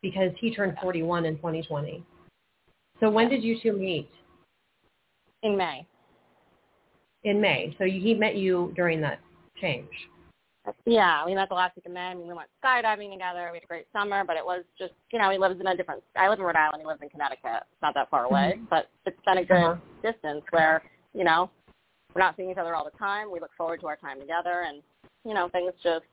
because 0.02 0.30
he 0.38 0.54
turned 0.54 0.76
41 0.80 1.24
in 1.24 1.36
2020. 1.36 2.04
So 3.00 3.10
when 3.10 3.28
did 3.28 3.42
you 3.42 3.58
two 3.62 3.72
meet? 3.72 4.08
in 5.42 5.56
May. 5.56 5.86
In 7.22 7.40
May. 7.40 7.74
So 7.78 7.84
he 7.84 8.14
met 8.14 8.36
you 8.36 8.72
during 8.74 9.00
that 9.02 9.20
change. 9.60 9.88
Yeah, 10.84 11.24
we 11.24 11.34
met 11.34 11.48
the 11.48 11.54
last 11.54 11.76
week 11.76 11.86
of 11.86 11.92
May. 11.92 12.00
I 12.00 12.14
mean, 12.14 12.26
we 12.26 12.34
went 12.34 12.48
skydiving 12.64 13.12
together. 13.12 13.50
We 13.52 13.58
had 13.58 13.64
a 13.64 13.66
great 13.66 13.86
summer, 13.92 14.24
but 14.26 14.36
it 14.36 14.44
was 14.44 14.64
just, 14.76 14.94
you 15.12 15.20
know, 15.20 15.30
he 15.30 15.38
lives 15.38 15.60
in 15.60 15.66
a 15.68 15.76
different. 15.76 16.02
I 16.16 16.28
live 16.28 16.40
in 16.40 16.44
Rhode 16.44 16.56
Island. 16.56 16.82
He 16.82 16.86
lives 16.86 17.00
in 17.02 17.08
Connecticut. 17.10 17.62
It's 17.70 17.82
not 17.82 17.94
that 17.94 18.10
far 18.10 18.24
away, 18.24 18.54
Mhm. 18.56 18.68
but 18.68 18.88
it's 19.04 19.20
been 19.24 19.38
a 19.38 19.44
good 19.44 19.62
Uh-huh. 19.62 19.76
distance 20.02 20.44
where, 20.50 20.82
you 21.12 21.22
know, 21.22 21.48
we're 22.14 22.20
not 22.22 22.34
seeing 22.36 22.50
each 22.50 22.58
other 22.58 22.74
all 22.74 22.84
the 22.84 22.98
time. 22.98 23.30
We 23.30 23.38
look 23.38 23.52
forward 23.54 23.80
to 23.80 23.86
our 23.86 23.96
time 23.96 24.18
together, 24.18 24.62
and 24.62 24.82
you 25.26 25.34
know, 25.34 25.48
things 25.48 25.72
just 25.82 26.04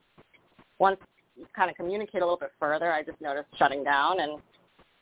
once 0.80 0.98
you 1.36 1.46
kind 1.56 1.70
of 1.70 1.76
communicate 1.76 2.22
a 2.22 2.26
little 2.26 2.38
bit 2.38 2.52
further, 2.60 2.92
I 2.92 3.04
just 3.04 3.22
noticed 3.22 3.48
shutting 3.58 3.84
down, 3.84 4.20
and 4.20 4.42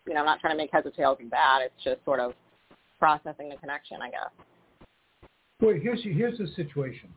you 0.08 0.14
know, 0.14 0.20
I'm 0.20 0.26
not 0.26 0.40
trying 0.40 0.54
to 0.54 0.58
make 0.58 0.72
heads 0.72 0.86
or 0.86 0.92
tails 0.92 1.18
of 1.22 1.30
bad. 1.30 1.62
It's 1.62 1.84
just 1.84 2.04
sort 2.04 2.20
of 2.20 2.34
processing 3.00 3.50
the 3.50 3.56
connection, 3.56 3.98
I 4.02 4.10
guess. 4.10 4.30
Well, 5.62 5.76
here's 5.82 6.04
here's 6.04 6.38
the 6.38 6.48
situation. 6.56 7.10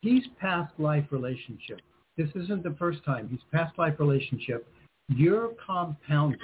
He's 0.00 0.24
past 0.40 0.72
life 0.78 1.04
relationship. 1.10 1.80
This 2.16 2.28
isn't 2.34 2.62
the 2.62 2.74
first 2.78 3.04
time. 3.04 3.28
He's 3.28 3.40
past 3.52 3.76
life 3.78 3.94
relationship. 3.98 4.66
You're 5.08 5.50
compounded. 5.64 6.40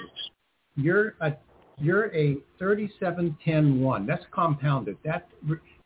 You're 0.75 1.15
a 1.21 1.33
you're 1.79 2.13
a 2.15 2.37
37-10-1. 2.61 4.05
That's 4.05 4.25
compounded. 4.31 4.97
That 5.03 5.27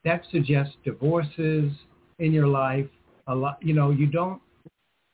that 0.03 0.23
suggests 0.31 0.75
divorces 0.83 1.71
in 2.19 2.33
your 2.33 2.47
life. 2.47 2.87
A 3.27 3.35
lot. 3.35 3.57
You 3.61 3.73
know, 3.73 3.91
you 3.91 4.05
don't. 4.07 4.41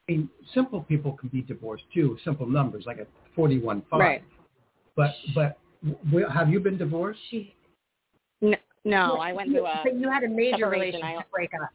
I 0.09 0.14
mean, 0.14 0.30
simple 0.53 0.82
people 0.82 1.14
can 1.14 1.30
be 1.30 1.41
divorced 1.41 1.84
too. 1.93 2.18
Simple 2.24 2.45
numbers 2.47 2.84
like 2.86 2.97
a 2.99 3.39
41-5. 3.39 3.84
Right. 3.93 4.24
But 4.95 5.12
but 5.34 5.57
w- 6.09 6.28
have 6.28 6.49
you 6.49 6.59
been 6.59 6.78
divorced? 6.78 7.20
She, 7.30 7.53
No, 8.41 8.57
no 8.84 9.14
Well, 9.14 9.22
I 9.22 9.32
went 9.32 9.49
you- 9.49 9.55
through 9.57 9.68
a. 9.68 9.82
But 9.84 9.95
you 9.95 10.09
had 10.09 10.24
a 10.24 10.28
major 10.28 10.57
separation. 10.57 10.72
relationship 11.01 11.26
I- 11.28 11.32
breakup. 11.32 11.70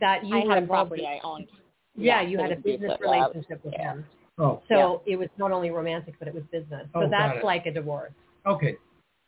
That 0.00 0.26
you 0.26 0.36
I 0.36 0.44
were 0.44 0.48
had 0.50 0.58
a 0.58 0.62
involved 0.62 0.90
property 0.90 1.04
in. 1.04 1.08
I 1.10 1.20
owned. 1.24 1.46
Yeah, 1.96 2.20
Yeah, 2.20 2.28
you 2.28 2.38
had 2.38 2.52
a 2.52 2.56
business 2.56 3.00
relationship 3.00 3.64
with 3.64 3.72
Yeah. 3.72 3.94
him. 3.94 4.06
Oh, 4.36 4.62
So 4.68 5.02
it 5.06 5.16
was 5.16 5.28
not 5.38 5.50
only 5.50 5.70
romantic, 5.70 6.14
but 6.18 6.28
it 6.28 6.34
was 6.34 6.44
business. 6.52 6.86
Oh, 6.94 7.00
so 7.00 7.06
Oh, 7.06 7.10
got 7.10 7.32
that's 7.34 7.44
like 7.44 7.64
a 7.66 7.72
divorce. 7.72 8.12
Okay. 8.44 8.76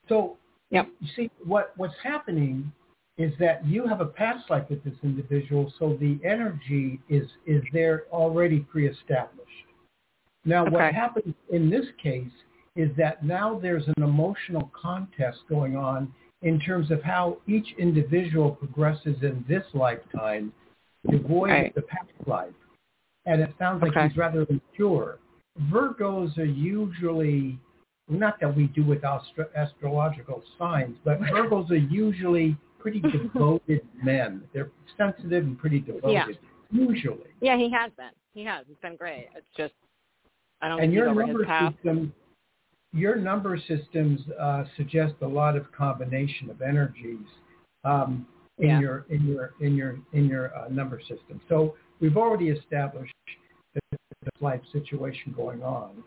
So 0.09 0.37
Yep. 0.71 0.89
you 1.01 1.09
see 1.16 1.31
what 1.43 1.73
what's 1.79 1.97
happening 2.03 2.71
is 3.19 3.33
that 3.39 3.65
you 3.67 3.87
have 3.87 4.01
a 4.01 4.07
past 4.07 4.49
life 4.51 4.65
with 4.71 4.83
this 4.85 4.95
individual, 5.03 5.73
so 5.79 5.97
the 6.01 6.19
energy 6.25 7.01
is 7.09 7.29
is 7.47 7.63
there 7.73 8.05
already 8.13 8.61
pre-established. 8.61 9.51
Now 10.45 10.65
what 10.65 10.95
happens 10.95 11.35
in 11.51 11.69
this 11.69 11.87
case 12.03 12.31
is 12.77 12.91
that 12.97 13.25
now 13.25 13.59
there's 13.59 13.87
an 13.89 14.03
emotional 14.03 14.71
contest 14.81 15.39
going 15.49 15.77
on 15.77 16.13
in 16.43 16.59
terms 16.61 16.91
of 16.91 17.03
how 17.03 17.37
each 17.47 17.67
individual 17.79 18.53
progresses 18.53 19.17
in 19.23 19.45
this 19.49 19.65
lifetime, 19.75 20.53
devoid 21.11 21.51
Right. 21.51 21.69
of 21.69 21.75
the 21.75 21.83
past 21.83 22.09
life. 22.27 22.55
And 23.27 23.43
it 23.43 23.51
sounds 23.59 23.83
like 23.83 23.91
Okay. 23.93 24.09
he's 24.09 24.17
rather 24.17 24.45
immature. 24.45 25.19
Virgos 25.71 26.39
are 26.39 26.45
usually 26.45 27.59
not 28.09 28.41
that 28.41 28.57
we 28.57 28.67
do 28.69 28.83
with 28.83 29.05
astro- 29.05 29.51
astrological 29.55 30.43
signs, 30.59 30.97
but 31.05 31.21
Virgos 31.21 31.71
are 31.71 31.75
usually 31.77 32.57
pretty 32.81 33.01
devoted 33.35 33.83
men. 34.03 34.43
They're 34.53 34.70
sensitive 34.97 35.45
and 35.45 35.59
pretty 35.59 35.81
devoted, 35.81 36.12
Yeah. 36.12 36.26
usually. 36.72 37.31
Yeah, 37.41 37.57
he 37.57 37.70
has 37.70 37.91
been. 37.97 38.11
He 38.35 38.45
has. 38.45 38.64
It's 38.70 38.81
been 38.81 38.97
great. 38.97 39.28
It's 39.37 39.47
just 39.57 39.74
I 40.62 40.68
don't 40.68 40.78
know. 40.78 40.85
And 40.85 40.93
your 40.93 41.14
number 41.14 41.47
system, 41.72 42.12
your 42.93 43.16
number 43.16 43.59
systems 43.68 44.20
uh, 44.39 44.64
suggest 44.76 45.14
a 45.22 45.26
lot 45.26 45.57
of 45.57 45.70
combination 45.72 46.51
of 46.51 46.61
energies 46.62 47.26
um, 47.85 48.26
in 48.59 48.68
Yeah. 48.68 48.81
your 48.81 49.07
in 49.11 49.26
your 49.26 49.55
in 49.61 49.74
your 49.74 49.99
in 50.12 50.26
your 50.26 50.57
uh, 50.57 50.68
number 50.68 51.01
system. 51.01 51.41
So 51.49 51.76
we've 52.01 52.16
already 52.16 52.49
established 52.51 53.14
a 53.76 53.97
life 54.41 54.61
situation 54.72 55.33
going 55.37 55.62
on. 55.62 56.03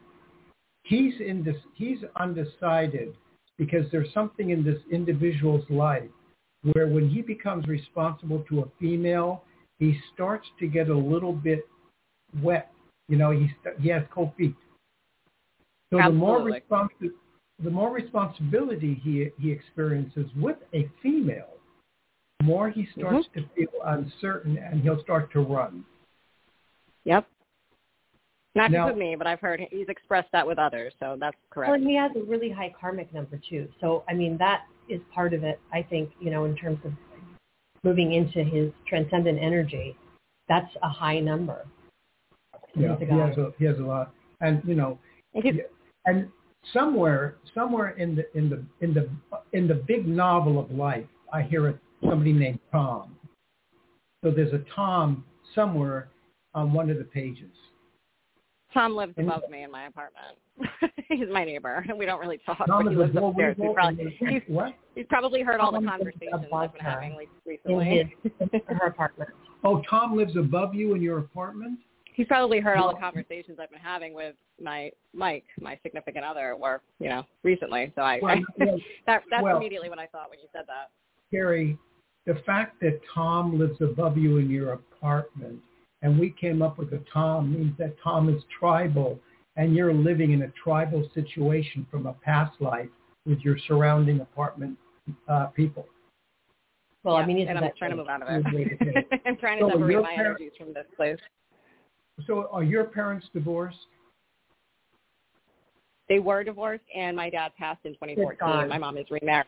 He's 0.83 1.13
in 1.19 1.43
this. 1.43 1.55
He's 1.73 1.99
undecided 2.17 3.15
because 3.57 3.85
there's 3.91 4.11
something 4.13 4.49
in 4.51 4.63
this 4.63 4.79
individual's 4.91 5.63
life 5.69 6.09
where 6.71 6.87
when 6.87 7.09
he 7.09 7.21
becomes 7.21 7.67
responsible 7.67 8.43
to 8.49 8.61
a 8.61 8.65
female, 8.79 9.43
he 9.79 9.97
starts 10.13 10.47
to 10.59 10.67
get 10.67 10.89
a 10.89 10.97
little 10.97 11.33
bit 11.33 11.67
wet. 12.41 12.71
You 13.09 13.17
know, 13.17 13.31
he 13.31 13.49
st- 13.61 13.79
he 13.79 13.89
has 13.89 14.03
cold 14.11 14.31
feet. 14.37 14.55
So 15.91 15.97
the 15.97 16.09
more 16.09 16.37
Absolutely. 16.37 16.61
responsi- 16.69 17.13
the 17.63 17.69
more 17.69 17.91
responsibility 17.93 18.99
he 19.03 19.29
he 19.39 19.51
experiences 19.51 20.25
with 20.35 20.57
a 20.73 20.89
female, 21.01 21.49
the 22.39 22.45
more 22.45 22.69
he 22.69 22.87
starts 22.97 23.27
Mm-hmm. 23.27 23.41
to 23.41 23.47
feel 23.55 23.81
uncertain, 23.85 24.57
and 24.57 24.81
he'll 24.81 25.01
start 25.01 25.31
to 25.33 25.41
run. 25.41 25.83
Yep. 27.03 27.27
Not 28.55 28.71
Now- 28.71 28.85
just 28.87 28.95
with 28.95 28.99
me, 29.01 29.15
but 29.15 29.27
I've 29.27 29.39
heard 29.41 29.59
he's 29.69 29.89
expressed 29.89 30.31
that 30.31 30.47
with 30.47 30.57
others, 30.59 30.93
so 30.99 31.17
that's 31.19 31.35
correct. 31.49 31.69
Well, 31.69 31.79
and 31.79 31.87
he 31.87 31.95
has 31.95 32.11
a 32.15 32.21
really 32.23 32.49
high 32.49 32.73
karmic 32.79 33.13
number 33.13 33.37
too. 33.49 33.67
So 33.81 34.03
I 34.07 34.13
mean, 34.13 34.37
that 34.37 34.65
is 34.89 35.01
part 35.13 35.33
of 35.33 35.43
it. 35.43 35.59
I 35.71 35.81
think 35.81 36.11
you 36.19 36.31
know, 36.31 36.45
in 36.45 36.55
terms 36.55 36.79
of 36.85 36.91
moving 37.83 38.13
into 38.13 38.43
his 38.43 38.71
transcendent 38.87 39.39
energy, 39.41 39.95
that's 40.47 40.71
a 40.81 40.89
high 40.89 41.19
number. 41.19 41.65
Yeah, 42.75 42.95
he 42.97 43.05
has 43.05 43.37
a 43.37 43.53
he 43.57 43.65
has 43.65 43.77
a 43.77 43.83
lot, 43.83 44.13
and 44.41 44.61
you 44.65 44.75
know, 44.75 44.97
And 45.35 45.61
and 46.05 46.29
somewhere 46.71 47.35
somewhere 47.53 47.89
in 47.89 48.15
the 48.15 48.37
in 48.37 48.49
the 48.49 48.63
in 48.81 48.93
the 48.93 49.09
in 49.51 49.67
the 49.67 49.75
big 49.75 50.07
novel 50.07 50.59
of 50.59 50.71
life 50.71 51.05
i 51.33 51.41
hear 51.41 51.67
a, 51.67 51.79
somebody 52.01 52.31
named 52.31 52.59
tom 52.71 53.15
so 54.23 54.31
there's 54.31 54.53
a 54.53 54.63
tom 54.73 55.25
somewhere 55.53 56.09
on 56.53 56.71
one 56.71 56.89
of 56.89 56.97
the 56.97 57.03
pages 57.03 57.51
Tom 58.73 58.95
lives 58.95 59.13
And- 59.17 59.27
above 59.27 59.43
me 59.49 59.63
in 59.63 59.71
my 59.71 59.85
apartment. 59.87 60.37
he's 61.09 61.27
my 61.31 61.43
neighbor, 61.43 61.83
and 61.89 61.97
we 61.97 62.05
don't 62.05 62.19
really 62.19 62.39
talk. 62.45 62.57
tom 62.65 62.83
but 62.85 62.91
he 62.91 62.95
lives 62.97 63.15
upstairs. 63.15 63.55
He's 63.59 63.73
probably, 63.73 64.17
he's, 64.19 64.41
what 64.47 64.73
he's 64.95 65.05
probably 65.09 65.41
heard 65.41 65.59
all 65.59 65.71
the 65.71 65.85
conversations 65.85 66.45
I've 66.53 66.73
been 66.73 66.81
having 66.85 67.15
like, 67.15 67.29
in 67.65 67.81
his 68.51 68.61
her 68.67 68.87
apartment. 68.87 69.29
oh 69.63 69.81
tom 69.89 70.15
lives 70.15 70.35
above 70.37 70.75
you 70.75 70.93
in 70.93 71.01
your 71.01 71.19
apartment 71.19 71.79
He's 72.15 72.27
probably 72.27 72.59
heard 72.59 72.77
all 72.77 72.93
the 72.93 72.99
conversations 72.99 73.57
I've 73.59 73.71
been 73.71 73.79
having 73.79 74.13
with 74.13 74.35
my 74.61 74.91
Mike, 75.15 75.45
my 75.59 75.79
significant 75.81 76.23
other, 76.23 76.53
or 76.53 76.83
you 76.99 77.09
know, 77.09 77.23
recently. 77.41 77.91
So 77.95 78.03
I, 78.03 78.19
Well, 78.21 78.35
I 78.35 78.41
well, 78.65 78.77
that 79.07 79.23
that's 79.31 79.41
well- 79.43 79.57
immediately 79.57 79.89
what 79.89 79.97
I 79.97 80.05
thought 80.05 80.29
when 80.29 80.37
you 80.39 80.45
said 80.53 80.65
that. 80.67 80.91
Carrie, 81.31 81.75
the 82.27 82.35
fact 82.45 82.79
that 82.81 82.99
Tom 83.11 83.57
lives 83.57 83.81
above 83.81 84.15
you 84.15 84.37
in 84.37 84.51
your 84.51 84.73
apartment, 84.73 85.59
and 86.03 86.19
we 86.19 86.29
came 86.29 86.61
up 86.61 86.77
with 86.77 86.93
a 86.93 87.01
Tom 87.11 87.51
means 87.53 87.75
that 87.79 87.95
Tom 88.03 88.29
is 88.29 88.43
tribal, 88.59 89.19
and 89.55 89.75
you're 89.75 89.93
living 89.93 90.31
in 90.33 90.43
a 90.43 90.49
tribal 90.63 91.09
situation 91.15 91.87
from 91.89 92.05
a 92.05 92.13
past 92.13 92.59
life 92.61 92.89
with 93.25 93.39
your 93.39 93.57
surrounding 93.67 94.19
apartment 94.19 94.77
uh, 95.27 95.47
people. 95.47 95.87
Well, 97.03 97.15
Yeah, 97.15 97.23
I 97.23 97.25
mean, 97.25 97.37
isn't 97.39 97.55
and 97.57 97.65
I'm 97.65 97.71
trying 97.77 97.91
to 97.91 97.97
move 97.97 98.07
out 98.07 98.21
of 98.21 98.43
Good 98.43 98.53
way 98.53 98.63
to 98.65 98.75
put 98.77 98.87
it. 98.89 99.07
it. 99.11 99.21
I'm 99.25 99.37
trying 99.37 99.59
to 99.59 99.65
So 99.65 99.71
separate 99.71 100.01
my 100.03 100.15
parents- 100.15 100.41
energies 100.41 100.51
from 100.57 100.73
this 100.73 100.85
place. 100.95 101.17
So, 102.27 102.47
are 102.51 102.63
your 102.63 102.83
parents 102.83 103.25
divorced? 103.33 103.77
They 106.09 106.19
were 106.19 106.43
divorced, 106.43 106.83
and 106.95 107.15
my 107.17 107.29
dad 107.29 107.53
passed 107.57 107.79
in 107.85 107.93
2014. 107.93 108.67
My 108.69 108.77
mom 108.77 108.97
is 108.97 109.05
remarried. 109.09 109.47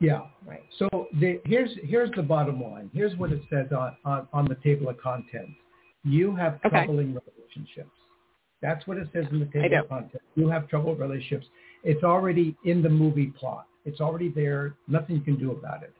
Yeah. 0.00 0.22
right? 0.46 0.64
So 0.78 0.88
the, 1.20 1.40
here's 1.46 1.70
here's 1.84 2.10
the 2.16 2.22
bottom 2.22 2.62
line. 2.62 2.90
Here's 2.92 3.16
what 3.16 3.30
it 3.32 3.40
says 3.50 3.66
on, 3.72 3.96
on, 4.04 4.28
on 4.32 4.44
the 4.46 4.56
table 4.56 4.88
of 4.88 4.98
contents. 4.98 5.52
You 6.06 6.34
have 6.36 6.60
Okay. 6.64 6.84
troubling 6.84 7.18
relationships. 7.26 7.90
That's 8.62 8.86
what 8.86 8.96
it 8.96 9.08
says 9.12 9.26
in 9.32 9.40
the 9.40 9.46
table 9.46 9.78
of 9.78 9.88
contents. 9.88 10.24
You 10.36 10.48
have 10.48 10.68
troubled 10.68 11.00
relationships. 11.00 11.48
It's 11.82 12.04
already 12.04 12.56
in 12.64 12.80
the 12.80 12.88
movie 12.88 13.26
plot. 13.26 13.66
It's 13.84 14.00
already 14.00 14.28
there. 14.28 14.74
Nothing 14.86 15.16
you 15.16 15.22
can 15.22 15.36
do 15.36 15.50
about 15.50 15.82
it. 15.82 15.92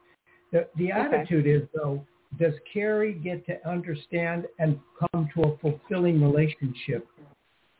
The, 0.52 0.68
the 0.76 0.92
Okay. 0.92 1.16
attitude 1.18 1.46
is, 1.46 1.68
though, 1.74 2.06
does 2.38 2.54
Carrie 2.72 3.14
get 3.14 3.44
to 3.46 3.68
understand 3.68 4.46
and 4.60 4.78
come 4.98 5.28
to 5.34 5.42
a 5.42 5.58
fulfilling 5.58 6.22
relationship 6.22 7.06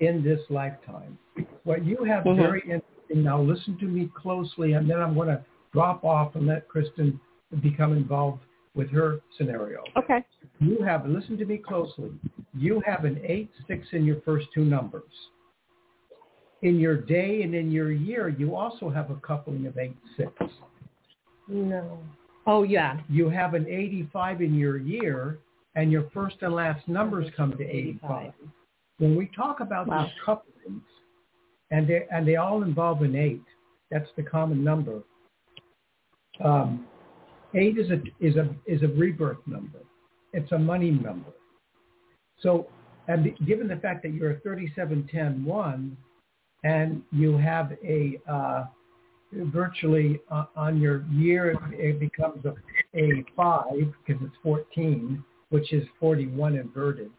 in 0.01 0.23
this 0.23 0.41
lifetime? 0.51 1.17
What 1.63 1.85
you 1.85 2.03
have 2.05 2.25
Mhm. 2.25 2.37
very 2.37 2.61
interesting. 2.63 3.23
Now 3.23 3.41
listen 3.41 3.79
to 3.79 3.87
me 3.87 4.09
closely, 4.15 4.73
and 4.73 4.91
then 4.91 5.01
I'm 5.01 5.15
going 5.15 5.29
to 5.29 5.45
drop 5.73 6.05
off 6.05 6.35
and 6.35 6.47
let 6.47 6.69
Kristin 6.69 7.21
become 7.63 7.93
involved 7.93 8.43
with 8.75 8.91
her 8.91 9.21
scenario. 9.37 9.85
Okay. 9.97 10.25
You 10.59 10.83
have, 10.83 11.07
listen 11.07 11.37
to 11.39 11.45
me 11.45 11.59
closely, 11.59 12.11
you 12.55 12.83
have 12.87 13.05
an 13.05 13.21
8, 13.23 13.51
6 13.69 13.87
in 13.93 14.05
your 14.05 14.21
first 14.23 14.47
two 14.55 14.65
numbers. 14.65 15.11
In 16.63 16.79
your 16.79 16.97
day 16.97 17.43
and 17.43 17.55
in 17.55 17.71
your 17.71 17.93
year, 17.93 18.29
you 18.29 18.57
also 18.57 18.89
have 18.89 19.11
a 19.11 19.17
coupling 19.17 19.67
of 19.67 19.77
8, 19.77 19.95
6. 20.17 20.33
No. 21.49 21.99
Oh 22.47 22.63
yeah. 22.63 22.99
You 23.09 23.29
have 23.29 23.55
an 23.55 23.67
85 23.69 24.41
in 24.41 24.55
your 24.55 24.79
year, 24.79 25.39
and 25.75 25.93
your 25.93 26.09
first 26.15 26.37
and 26.41 26.55
last 26.55 26.87
numbers 26.89 27.29
come 27.37 27.57
to 27.57 27.65
85. 27.65 28.33
When 28.99 29.17
we 29.17 29.31
talk 29.37 29.61
about 29.61 29.87
Wow. 29.89 30.05
these 30.05 30.13
couplings, 30.25 30.83
and 31.71 31.87
they, 31.87 32.07
and 32.11 32.27
they 32.27 32.37
all 32.37 32.63
involve 32.63 33.03
an 33.03 33.15
8, 33.15 33.43
that's 33.91 34.09
the 34.17 34.23
common 34.23 34.65
number. 34.65 35.03
Um, 36.43 36.87
8 37.55 37.79
is 37.79 37.91
a, 37.91 38.03
is, 38.21 38.37
a, 38.37 38.55
is 38.67 38.83
a 38.83 38.89
rebirth 38.89 39.39
number. 39.47 39.81
It's 40.33 40.51
a 40.53 40.59
money 40.59 40.91
number. 40.91 41.33
So, 42.41 42.69
and 43.09 43.33
given 43.47 43.69
the 43.69 43.77
fact 43.77 44.03
that 44.03 44.13
you're 44.13 44.33
a 44.33 44.41
3710-1 44.41 45.97
and 46.65 47.03
you 47.13 47.37
have 47.37 47.73
a 47.85 48.19
uh, 48.31 48.65
virtually 49.33 50.21
uh, 50.31 50.47
on 50.57 50.81
your 50.81 51.05
year, 51.07 51.57
it 51.73 52.01
becomes 52.01 52.45
a, 52.45 52.55
a 52.99 53.25
5 53.37 53.65
because 54.07 54.23
it's 54.23 54.37
14, 54.43 55.23
which 55.51 55.73
is 55.73 55.87
41 56.01 56.57
inverted. 56.57 57.11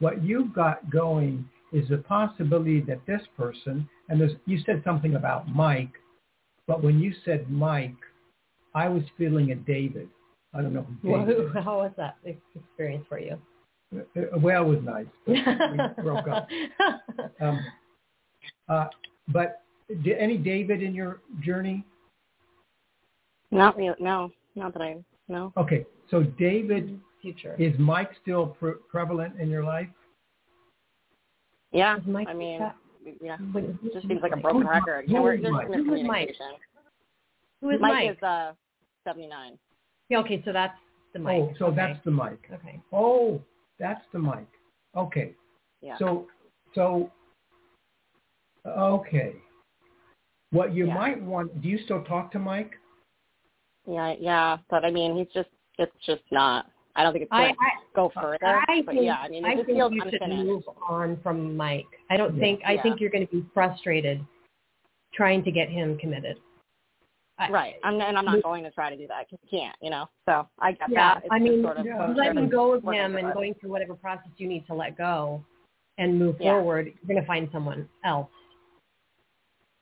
What 0.00 0.22
you've 0.22 0.54
got 0.54 0.90
going 0.90 1.48
is 1.72 1.88
the 1.88 1.98
possibility 1.98 2.80
that 2.82 3.04
this 3.06 3.22
person, 3.36 3.88
and 4.08 4.20
there's, 4.20 4.32
you 4.46 4.60
said 4.64 4.82
something 4.84 5.14
about 5.14 5.48
Mike, 5.48 5.92
but 6.66 6.82
when 6.82 6.98
you 7.00 7.12
said 7.24 7.50
Mike, 7.50 7.96
I 8.74 8.88
was 8.88 9.02
feeling 9.16 9.50
a 9.50 9.56
David. 9.56 10.08
I 10.58 10.62
don't 10.62 10.72
know 10.74 10.86
Well, 11.04 11.24
who, 11.24 11.48
how 11.60 11.78
was 11.78 11.92
that 11.96 12.16
experience 12.24 13.04
for 13.08 13.18
you? 13.20 13.38
Uh, 13.96 14.38
Well, 14.40 14.64
it 14.64 14.68
was 14.68 14.80
nice. 14.82 15.06
but 15.26 15.96
we 15.96 16.02
broke 16.02 16.28
up. 16.28 16.48
Um, 17.40 17.60
uh, 18.68 18.86
but 19.28 19.62
did 20.02 20.18
any 20.18 20.36
David 20.36 20.82
in 20.82 20.94
your 20.94 21.20
journey? 21.40 21.84
Not 23.50 23.76
really. 23.76 23.94
No, 24.00 24.30
not 24.56 24.72
that 24.74 24.82
I. 24.82 24.96
know. 25.28 25.52
Okay, 25.56 25.86
so 26.10 26.22
David, 26.22 26.98
Future. 27.22 27.54
is 27.58 27.72
Mike 27.78 28.10
still 28.22 28.46
pre- 28.48 28.74
prevalent 28.90 29.40
in 29.40 29.48
your 29.50 29.64
life? 29.64 29.88
Yeah. 31.72 31.98
Mike 32.06 32.28
I 32.28 32.34
mean, 32.34 32.60
yeah. 33.22 33.36
It 33.54 33.92
just 33.92 34.06
seems 34.08 34.22
like 34.22 34.32
a 34.32 34.36
broken 34.36 34.66
record. 34.66 35.04
Who 35.06 35.12
You 35.12 35.16
know, 35.18 35.22
we're 35.22 35.34
is 35.34 35.42
there's 35.42 35.52
Mike? 35.52 35.66
Who 35.68 35.94
is 35.94 36.06
Mike? 36.06 36.28
miscommunication. 36.28 36.52
Who 37.60 37.70
is 37.70 37.80
Mike 37.80 37.92
Mike? 37.92 38.16
is 38.16 38.22
uh 38.22 38.52
79. 39.04 39.58
Yeah, 40.08 40.18
okay, 40.18 40.42
so 40.44 40.52
that's 40.52 40.74
the 41.12 41.18
Mike. 41.18 41.36
Oh, 41.42 41.52
so 41.58 41.66
okay. 41.66 41.76
that's 41.76 42.04
the 42.04 42.10
Mike. 42.10 42.48
okay. 42.52 42.80
Oh, 42.92 43.40
that's 43.78 44.04
the 44.12 44.18
Mike. 44.18 44.48
Okay, 44.96 45.34
Yeah. 45.82 45.96
so 45.98 46.26
so 46.74 47.10
okay. 48.66 49.34
What 50.50 50.72
you 50.74 50.86
Yeah. 50.86 50.94
might 50.94 51.22
want? 51.22 51.60
Do 51.60 51.68
you 51.68 51.78
still 51.78 52.02
talk 52.04 52.30
to 52.32 52.38
Mike? 52.38 52.78
yeah, 53.86 54.14
yeah, 54.18 54.58
but 54.68 54.84
I 54.84 54.90
mean, 54.90 55.16
he's 55.16 55.28
just 55.32 55.48
it's 55.78 55.92
just 56.04 56.22
not. 56.30 56.70
I 56.96 57.04
don't 57.04 57.12
think 57.12 57.22
it's 57.24 57.32
I, 57.32 57.42
going 57.42 57.54
to 57.54 57.58
go 57.94 58.08
further. 58.14 58.60
I 58.68 58.82
but 58.84 58.94
think, 58.94 59.04
yeah, 59.04 59.18
I 59.18 59.28
mean, 59.28 59.44
I 59.44 59.52
it 59.52 59.56
just 59.56 59.66
think 59.66 59.78
feels 59.78 59.92
you 59.92 60.02
should 60.10 60.14
unfinished. 60.20 60.46
move 60.46 60.62
on 60.88 61.16
from 61.22 61.56
Mike. 61.56 61.86
I 62.10 62.16
don't 62.16 62.34
Yeah. 62.34 62.40
think. 62.40 62.60
I 62.66 62.72
Yeah. 62.72 62.82
think 62.82 63.00
you're 63.00 63.10
going 63.10 63.26
to 63.26 63.32
be 63.32 63.46
frustrated 63.54 64.24
trying 65.14 65.44
to 65.44 65.50
get 65.52 65.68
him 65.70 65.96
committed. 65.98 66.38
I- 67.38 67.50
Right. 67.50 67.74
I'm, 67.84 68.00
and 68.00 68.18
I'm 68.18 68.24
not 68.24 68.42
going 68.42 68.64
to 68.64 68.70
try 68.70 68.90
to 68.90 68.96
do 68.96 69.06
that 69.06 69.26
because 69.28 69.38
you 69.48 69.58
can't, 69.58 69.76
you 69.80 69.90
know. 69.90 70.06
So 70.26 70.48
I 70.58 70.72
get 70.72 70.90
Yeah, 70.90 71.14
that. 71.14 71.24
It's 71.24 71.28
I 71.32 71.38
mean, 71.38 71.62
sort 71.62 71.76
of 71.78 71.86
Yeah. 71.86 72.06
letting 72.16 72.48
go 72.48 72.72
of 72.72 72.82
him 72.82 73.16
and 73.16 73.32
going 73.32 73.54
through 73.54 73.70
whatever 73.70 73.94
process 73.94 74.30
you 74.38 74.48
need 74.48 74.66
to 74.66 74.74
let 74.74 74.96
go 74.96 75.44
and 75.98 76.18
move 76.18 76.36
Yeah. 76.40 76.52
forward, 76.52 76.86
you're 76.86 77.06
going 77.06 77.20
to 77.20 77.26
find 77.26 77.48
someone 77.52 77.88
else. 78.04 78.28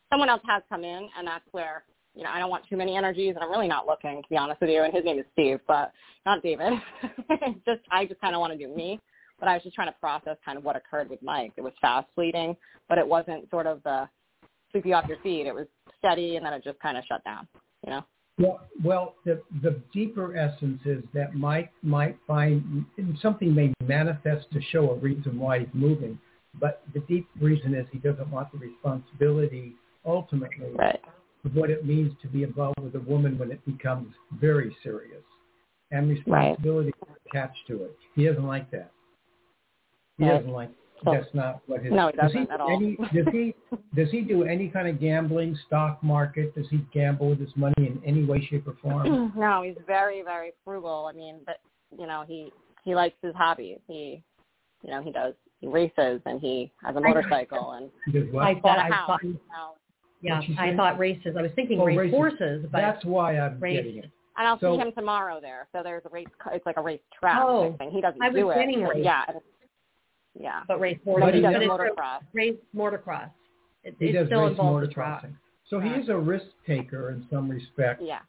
someone 0.08 0.28
else 0.28 0.42
has 0.46 0.62
come 0.68 0.84
in, 0.84 1.10
and 1.18 1.26
that's 1.26 1.44
where 1.50 1.82
you 2.14 2.22
know 2.22 2.30
I 2.30 2.38
don't 2.38 2.48
want 2.48 2.64
too 2.68 2.76
many 2.76 2.96
energies, 2.96 3.34
and 3.34 3.42
I'm 3.42 3.50
really 3.50 3.66
not 3.66 3.88
looking 3.88 4.22
to 4.22 4.28
be 4.28 4.36
honest 4.36 4.60
with 4.60 4.70
you. 4.70 4.82
And 4.84 4.94
his 4.94 5.04
name 5.04 5.18
is 5.18 5.26
Steve, 5.32 5.58
but 5.66 5.92
not 6.24 6.42
David. 6.44 6.74
Just 7.66 7.80
I 7.90 8.06
just 8.06 8.20
kind 8.20 8.34
of 8.34 8.40
want 8.40 8.52
to 8.52 8.58
do 8.58 8.72
me. 8.72 9.00
But 9.40 9.48
I 9.48 9.54
was 9.54 9.64
just 9.64 9.74
trying 9.74 9.88
to 9.92 9.98
process 9.98 10.36
kind 10.44 10.56
of 10.56 10.64
what 10.64 10.76
occurred 10.76 11.10
with 11.10 11.20
Mike. 11.22 11.52
It 11.56 11.60
was 11.60 11.72
fast 11.80 12.06
fleeting, 12.14 12.56
but 12.88 12.98
it 12.98 13.06
wasn't 13.06 13.50
sort 13.50 13.66
of 13.66 13.82
the 13.82 14.08
sweep 14.70 14.86
you 14.86 14.94
off 14.94 15.08
your 15.08 15.18
feet. 15.18 15.46
It 15.46 15.54
was 15.54 15.66
steady, 15.98 16.36
and 16.36 16.44
then 16.44 16.52
it 16.52 16.64
just 16.64 16.78
kind 16.80 16.96
of 16.96 17.04
shut 17.04 17.22
down. 17.24 17.46
You 17.84 17.90
know. 17.90 18.04
Well, 18.38 18.60
well, 18.84 19.14
the 19.24 19.42
the 19.62 19.80
deeper 19.92 20.36
essence 20.36 20.80
is 20.84 21.02
that 21.14 21.34
Mike 21.34 21.72
might 21.82 22.18
find 22.26 22.84
and 22.98 23.18
something 23.22 23.54
may 23.54 23.72
manifest 23.82 24.50
to 24.52 24.60
show 24.72 24.90
a 24.90 24.94
reason 24.96 25.38
why 25.38 25.60
he's 25.60 25.68
moving, 25.72 26.18
but 26.60 26.82
the 26.92 27.00
deep 27.00 27.26
reason 27.40 27.74
is 27.74 27.86
he 27.92 27.98
doesn't 27.98 28.30
want 28.30 28.52
the 28.52 28.58
responsibility 28.58 29.74
ultimately 30.04 30.70
Right. 30.74 31.00
of 31.44 31.54
what 31.56 31.70
it 31.70 31.86
means 31.86 32.12
to 32.20 32.28
be 32.28 32.42
involved 32.42 32.78
with 32.80 32.94
a 32.94 33.00
woman 33.00 33.38
when 33.38 33.50
it 33.50 33.64
becomes 33.64 34.14
very 34.32 34.76
serious 34.82 35.24
and 35.90 36.10
responsibility 36.10 36.92
attached 37.26 37.66
to 37.68 37.84
it. 37.84 37.96
He 38.14 38.26
doesn't 38.26 38.46
like 38.46 38.70
that. 38.70 38.92
He 40.18 40.24
Right. 40.24 40.36
doesn't 40.36 40.52
like. 40.52 40.70
So- 41.04 41.12
That's 41.12 41.32
not 41.34 41.60
what 41.66 41.82
his. 41.82 41.92
No, 41.92 42.06
he 42.08 42.12
does 42.16 42.32
doesn't 42.32 42.50
at 42.50 42.60
all. 42.60 42.70
Any, 42.70 42.96
does 43.14 43.26
he? 43.32 43.54
Does 43.94 44.10
he 44.10 44.22
do 44.22 44.44
any 44.44 44.68
kind 44.68 44.88
of 44.88 44.98
gambling, 44.98 45.56
stock 45.66 46.02
market? 46.02 46.54
Does 46.54 46.66
he 46.70 46.78
gamble 46.92 47.30
with 47.30 47.40
his 47.40 47.54
money 47.54 47.74
in 47.78 48.00
any 48.04 48.24
way, 48.24 48.44
shape, 48.48 48.66
or 48.66 48.74
form? 48.82 49.32
no, 49.36 49.62
he's 49.62 49.76
very, 49.86 50.22
very 50.22 50.52
frugal. 50.64 51.08
I 51.12 51.16
mean, 51.16 51.40
but 51.44 51.58
you 51.98 52.06
know, 52.06 52.24
he 52.26 52.50
he 52.84 52.94
likes 52.94 53.16
his 53.22 53.34
hobbies. 53.34 53.78
He, 53.86 54.22
you 54.82 54.90
know, 54.90 55.02
he 55.02 55.12
does. 55.12 55.34
He 55.60 55.66
races 55.66 56.20
and 56.26 56.38
he 56.40 56.70
has 56.84 56.96
a 56.96 57.00
motorcycle 57.00 57.72
and 57.72 57.90
He 58.04 58.12
does 58.12 58.30
what? 58.32 58.44
I 58.44 58.54
bought 58.54 58.62
thought, 58.62 58.78
a 58.78 58.82
I 58.82 58.90
house. 58.90 59.06
thought, 59.06 59.22
You 59.24 59.32
know. 59.32 59.74
yeah, 60.20 60.40
I 60.58 60.70
say? 60.70 60.76
thought 60.76 60.98
races. 60.98 61.34
I 61.38 61.40
was 61.42 61.50
thinking 61.56 61.80
Oh, 61.80 61.86
race 61.86 61.96
races. 61.98 62.14
horses, 62.14 62.66
but 62.70 62.80
That's 62.82 63.02
why 63.06 63.38
I'm 63.38 63.58
race- 63.58 63.76
getting 63.76 63.96
it. 63.98 64.10
And 64.38 64.46
I'll 64.46 64.58
So- 64.60 64.76
see 64.76 64.82
him 64.82 64.92
tomorrow 64.92 65.40
there. 65.40 65.66
So 65.72 65.82
there's 65.82 66.02
a 66.04 66.10
race. 66.10 66.26
It's 66.52 66.66
like 66.66 66.76
a 66.76 66.82
race 66.82 67.00
track 67.18 67.38
Oh, 67.42 67.74
thing. 67.78 67.90
He 67.90 68.02
doesn't 68.02 68.20
I 68.22 68.28
was 68.28 68.36
do 68.36 68.50
it. 68.50 68.54
getting 68.56 68.82
race. 68.84 69.02
Yeah. 69.02 69.24
And- 70.36 70.42
Yeah. 70.44 70.62
but 70.68 70.80
race 70.80 70.98
But 71.04 71.20
horses. 71.20 71.34
he 71.34 71.40
does 71.42 71.52
but 71.54 71.62
it's 71.62 71.70
motocross. 71.72 72.20
race 72.32 72.56
motocross. 72.74 73.30
It, 73.84 73.96
He 73.98 74.06
it 74.06 74.12
does 74.12 74.26
still 74.26 74.42
race 74.42 74.50
involves 74.50 74.86
the 74.88 74.92
track. 74.92 75.22
motocrossing. 75.22 75.36
So 75.68 75.80
he 75.80 75.90
is 75.90 76.08
a 76.08 76.16
risk 76.16 76.46
taker 76.66 77.10
in 77.10 77.26
some 77.28 77.48
respects, 77.50 78.02
Yeah. 78.04 78.20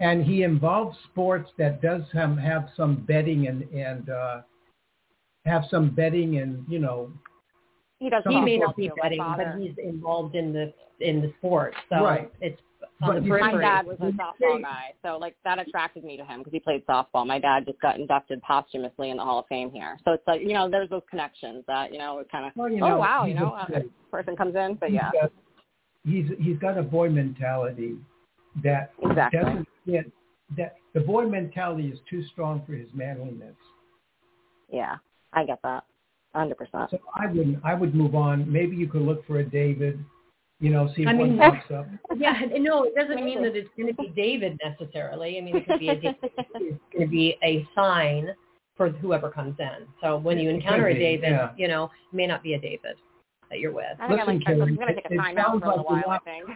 and 0.00 0.24
he 0.24 0.42
involves 0.42 0.98
sports 1.10 1.50
that 1.58 1.82
does 1.82 2.02
have, 2.12 2.38
have 2.38 2.70
some 2.76 2.96
betting 2.96 3.46
and 3.48 3.62
and 3.74 4.08
uh, 4.08 4.42
have 5.44 5.64
some 5.66 5.90
betting 5.90 6.38
and 6.38 6.64
you 6.68 6.78
know 6.78 7.12
He 7.98 8.08
does. 8.10 8.22
He 8.28 8.40
may 8.40 8.58
not 8.58 8.76
be 8.76 8.88
too, 8.88 8.94
betting, 9.00 9.18
but 9.36 9.56
he's 9.58 9.76
involved 9.78 10.34
in 10.34 10.52
the 10.52 10.72
in 11.00 11.20
the 11.20 11.32
sport. 11.38 11.74
So 11.88 12.02
Right. 12.04 12.30
it's 12.40 12.60
But 13.04 13.24
My 13.24 13.52
dad 13.60 13.84
was 13.86 13.96
a 14.00 14.12
softball 14.12 14.62
guy, 14.62 14.94
so 15.04 15.18
like 15.18 15.34
that 15.44 15.58
attracted 15.58 16.04
me 16.04 16.16
to 16.16 16.24
him 16.24 16.38
because 16.38 16.52
he 16.52 16.60
played 16.60 16.86
softball. 16.86 17.26
My 17.26 17.40
dad 17.40 17.66
just 17.66 17.80
got 17.80 17.98
inducted 17.98 18.40
posthumously 18.42 19.10
in 19.10 19.16
the 19.16 19.24
Hall 19.24 19.40
of 19.40 19.46
Fame 19.48 19.72
here, 19.72 19.98
so 20.04 20.12
it's 20.12 20.22
like 20.28 20.40
you 20.42 20.52
know, 20.52 20.70
there's 20.70 20.88
those 20.88 21.02
connections 21.10 21.64
that 21.66 21.92
you 21.92 21.98
know, 21.98 22.20
it 22.20 22.30
kind 22.30 22.46
of 22.46 22.52
well, 22.54 22.70
you 22.70 22.82
oh 22.84 22.88
know, 22.90 22.98
wow, 22.98 23.24
you 23.24 23.34
know, 23.34 23.54
a 23.54 23.82
person 24.10 24.36
comes 24.36 24.54
in, 24.54 24.76
but 24.76 24.90
He's 24.90 24.96
yeah, 24.96 25.10
got- 25.20 25.32
he's 26.06 26.26
he's 26.38 26.58
got 26.58 26.78
a 26.78 26.82
boy 26.82 27.10
mentality 27.10 27.96
that 28.62 28.92
exactly. 29.02 29.40
doesn't 29.40 29.68
fit. 29.84 30.12
That 30.56 30.76
the 30.94 31.00
boy 31.00 31.26
mentality 31.26 31.88
is 31.88 31.98
too 32.08 32.22
strong 32.30 32.62
for 32.64 32.74
his 32.74 32.88
manliness. 32.94 33.56
Yeah, 34.70 34.96
I 35.32 35.44
get 35.44 35.58
that, 35.64 35.84
hundred 36.36 36.56
percent. 36.56 36.90
So 36.90 36.98
I 37.16 37.26
wouldn't. 37.26 37.58
I 37.64 37.74
would 37.74 37.96
move 37.96 38.14
on. 38.14 38.50
Maybe 38.50 38.76
you 38.76 38.86
could 38.86 39.02
look 39.02 39.26
for 39.26 39.40
a 39.40 39.44
David. 39.44 40.04
You 40.62 40.70
know, 40.70 40.88
see 40.94 41.02
if 41.02 41.08
I 41.08 41.12
mean, 41.12 41.36
one 41.36 41.50
pops 41.58 41.70
up. 41.72 41.86
Yeah, 42.16 42.40
no, 42.60 42.84
it 42.84 42.94
doesn't 42.94 43.24
mean 43.24 43.42
that 43.42 43.56
it's 43.56 43.68
going 43.76 43.88
to 43.88 44.00
be 44.00 44.12
David 44.14 44.60
necessarily. 44.64 45.36
I 45.36 45.40
mean, 45.40 45.56
it 45.56 45.66
could 45.66 45.80
be 45.80 45.88
a 45.88 45.96
David. 45.96 46.14
It's 46.22 46.80
going 46.92 47.04
to 47.04 47.06
be 47.08 47.36
a 47.42 47.66
sign 47.74 48.28
for 48.76 48.90
whoever 48.90 49.28
comes 49.28 49.56
in. 49.58 49.88
So 50.00 50.18
when 50.18 50.38
you 50.38 50.50
encounter 50.50 50.86
a 50.86 50.94
David, 50.94 51.30
yeah. 51.30 51.50
you 51.56 51.66
know, 51.66 51.86
it 51.86 52.16
may 52.16 52.28
not 52.28 52.44
be 52.44 52.54
a 52.54 52.60
David 52.60 52.94
that 53.50 53.58
you're 53.58 53.72
with. 53.72 53.86
I 53.98 54.06
think 54.06 54.20
I 54.20 54.24
Listen, 54.24 54.38
like. 54.38 54.48
I'm 54.48 54.76
going 54.76 54.86
to 54.86 54.94
take 54.94 55.04
a 55.10 55.14
it 55.14 55.16
time 55.16 55.36
out 55.36 55.46
sounds 55.46 55.62
for 55.64 55.70
a 55.70 55.74
like 55.74 55.76
you're 55.78 55.94
while. 55.96 56.04
I 56.06 56.12
not- 56.12 56.24
think. 56.24 56.48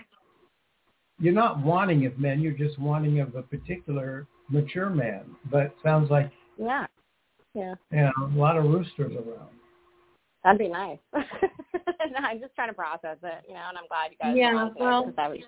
You're 1.19 1.35
not 1.35 1.59
wanting 1.59 2.07
of 2.07 2.17
men. 2.17 2.41
You're 2.41 2.53
just 2.53 2.79
wanting 2.79 3.19
of 3.19 3.35
a 3.35 3.43
particular 3.43 4.29
mature 4.49 4.89
man. 4.89 5.25
But 5.51 5.75
sounds 5.83 6.13
like 6.13 6.31
Yeah, 6.59 6.87
yeah, 7.55 7.75
you 7.91 8.03
know, 8.03 8.13
a 8.21 8.39
lot 8.39 8.57
of 8.57 8.65
roosters 8.67 9.13
around. 9.13 9.56
That'd 10.45 10.59
be 10.59 10.68
nice. 10.68 10.99
no, 11.14 11.20
I'm 12.20 12.41
just 12.41 12.55
trying 12.55 12.68
to 12.68 12.74
process 12.74 13.16
it, 13.22 13.45
you 13.49 13.55
know, 13.55 13.62
and 13.68 13.78
I'm 13.78 13.87
glad 13.89 14.11
you 14.11 14.16
guys. 14.20 14.34
Yeah, 14.37 14.53
were 14.55 14.61
on 14.61 14.68
today 14.72 14.80
well- 14.84 15.05
because 15.07 15.18
I 15.18 15.28
was 15.28 15.39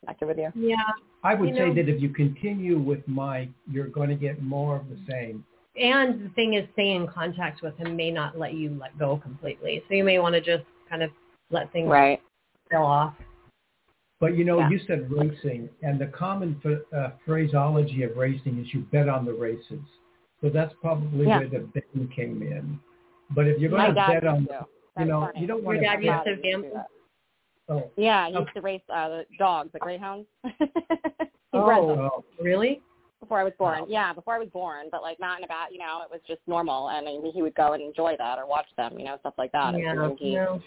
connected 0.00 0.26
with 0.26 0.38
you. 0.38 0.50
Yeah, 0.54 0.76
I 1.24 1.34
would 1.34 1.48
You 1.50 1.54
say 1.56 1.68
know- 1.68 1.74
that 1.74 1.88
if 1.88 2.00
you 2.00 2.08
continue 2.10 2.78
with 2.78 3.06
Mike, 3.06 3.50
you're 3.70 3.88
going 3.88 4.08
to 4.08 4.14
get 4.14 4.42
more 4.42 4.76
of 4.76 4.88
the 4.88 4.98
same. 5.10 5.44
and 5.80 6.24
the 6.24 6.28
thing 6.30 6.54
is, 6.54 6.66
staying 6.72 7.02
in 7.02 7.06
contact 7.06 7.62
with 7.62 7.76
him 7.76 7.94
may 7.94 8.10
not 8.10 8.36
let 8.36 8.52
you 8.54 8.76
let 8.80 8.98
go 8.98 9.16
completely. 9.16 9.80
So 9.88 9.94
you 9.94 10.02
may 10.02 10.18
want 10.18 10.34
to 10.34 10.40
just 10.40 10.64
kind 10.90 11.02
of 11.04 11.10
let 11.50 11.70
things 11.72 11.88
Right. 11.88 12.20
fill 12.68 12.82
off. 12.84 13.14
But 14.20 14.36
you 14.36 14.42
know, 14.44 14.58
Yeah. 14.58 14.70
you 14.70 14.80
said 14.88 15.08
racing, 15.08 15.68
and 15.82 16.00
the 16.00 16.08
common 16.08 16.56
ph- 16.60 16.80
uh, 16.92 17.10
phraseology 17.24 18.02
of 18.02 18.16
racing 18.16 18.58
is 18.58 18.74
you 18.74 18.80
bet 18.90 19.08
on 19.08 19.24
the 19.24 19.32
races. 19.32 19.80
So 20.40 20.48
that's 20.50 20.74
probably 20.80 21.26
Yeah. 21.28 21.38
where 21.38 21.48
the 21.48 21.60
betting 21.60 22.08
came 22.08 22.42
in. 22.42 22.80
But 23.30 23.46
if 23.46 23.58
you're 23.60 23.70
My 23.70 23.90
going 23.92 23.94
to 23.94 23.94
bet 23.94 24.26
on, 24.26 24.40
used 24.42 24.52
you 24.98 25.04
know, 25.04 25.20
funny. 25.26 25.40
you 25.40 25.46
don't 25.46 25.58
Your 25.62 25.66
want 25.66 25.80
dad 25.82 25.96
to 25.96 26.02
used 26.04 26.24
bet. 26.24 26.36
to 26.36 26.42
gamble? 26.42 26.70
that. 26.74 26.86
Oh, 27.70 27.90
Yeah, 27.96 28.28
he 28.28 28.34
used 28.34 28.54
to 28.54 28.60
race 28.62 28.80
uh, 28.92 29.08
the 29.08 29.24
dogs, 29.38 29.70
the 29.72 29.78
greyhounds. 29.78 30.26
he 30.44 30.52
Oh. 31.52 31.86
them 31.96 32.44
Really? 32.44 32.80
before 33.20 33.40
I 33.40 33.44
was 33.44 33.52
born. 33.58 33.80
Wow. 33.80 33.86
Yeah, 33.88 34.12
before 34.12 34.34
I 34.34 34.38
was 34.38 34.48
born, 34.48 34.86
but 34.90 35.02
like 35.02 35.18
not 35.20 35.38
in 35.38 35.44
a 35.44 35.46
bad, 35.48 35.68
you 35.72 35.78
know, 35.78 36.00
it 36.04 36.10
was 36.10 36.20
just 36.26 36.40
normal, 36.46 36.88
and 36.90 37.06
I 37.08 37.12
mean, 37.12 37.32
he 37.32 37.42
would 37.42 37.54
go 37.54 37.72
and 37.72 37.82
enjoy 37.82 38.14
that 38.16 38.38
or 38.38 38.46
watch 38.46 38.66
them, 38.76 38.98
you 38.98 39.04
know, 39.04 39.16
stuff 39.20 39.34
like 39.36 39.52
that. 39.52 39.74
yeah. 39.78 39.90
And 39.90 39.98
No. 40.20 40.60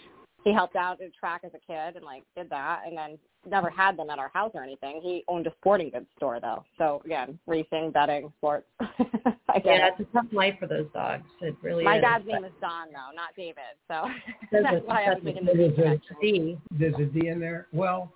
He 0.43 0.53
helped 0.53 0.75
out 0.75 1.01
at 1.01 1.13
track 1.13 1.41
as 1.43 1.51
a 1.53 1.59
kid 1.71 1.95
and 1.95 2.03
like 2.05 2.23
did 2.35 2.49
that 2.49 2.81
and 2.87 2.97
then 2.97 3.17
never 3.47 3.69
had 3.69 3.97
them 3.97 4.09
at 4.09 4.19
our 4.19 4.29
house 4.33 4.51
or 4.53 4.63
anything. 4.63 4.99
He 5.03 5.23
owned 5.27 5.47
a 5.47 5.51
sporting 5.59 5.89
goods 5.89 6.07
store 6.17 6.39
though. 6.39 6.63
So 6.77 7.01
again, 7.05 7.37
racing, 7.47 7.91
betting, 7.91 8.31
sports. 8.37 8.65
I 8.81 9.59
get 9.59 9.65
Yeah, 9.65 9.87
it. 9.87 9.93
it's 9.99 10.09
a 10.09 10.13
tough 10.13 10.27
life 10.31 10.55
for 10.59 10.67
those 10.67 10.87
dogs. 10.93 11.23
It 11.41 11.55
really 11.61 11.83
My 11.83 11.97
is. 11.97 12.01
dad's 12.01 12.25
but 12.25 12.33
name 12.33 12.45
is 12.45 12.51
Don 12.61 12.87
though, 12.89 13.15
not 13.15 13.35
David. 13.35 13.57
So 13.87 14.05
Doesn't- 14.51 14.63
that's 14.63 14.85
why 14.87 15.03
I 15.05 15.09
was 15.09 15.17
doesn't- 15.17 15.23
making 15.25 15.47
It 15.47 15.57
the 15.57 15.65
is 15.65 15.71
a 15.71 15.75
connection. 15.81 16.15
D, 16.21 16.57
There's 16.71 16.95
a 16.95 17.05
D 17.05 17.27
in 17.27 17.39
there. 17.39 17.67
Well, 17.71 18.11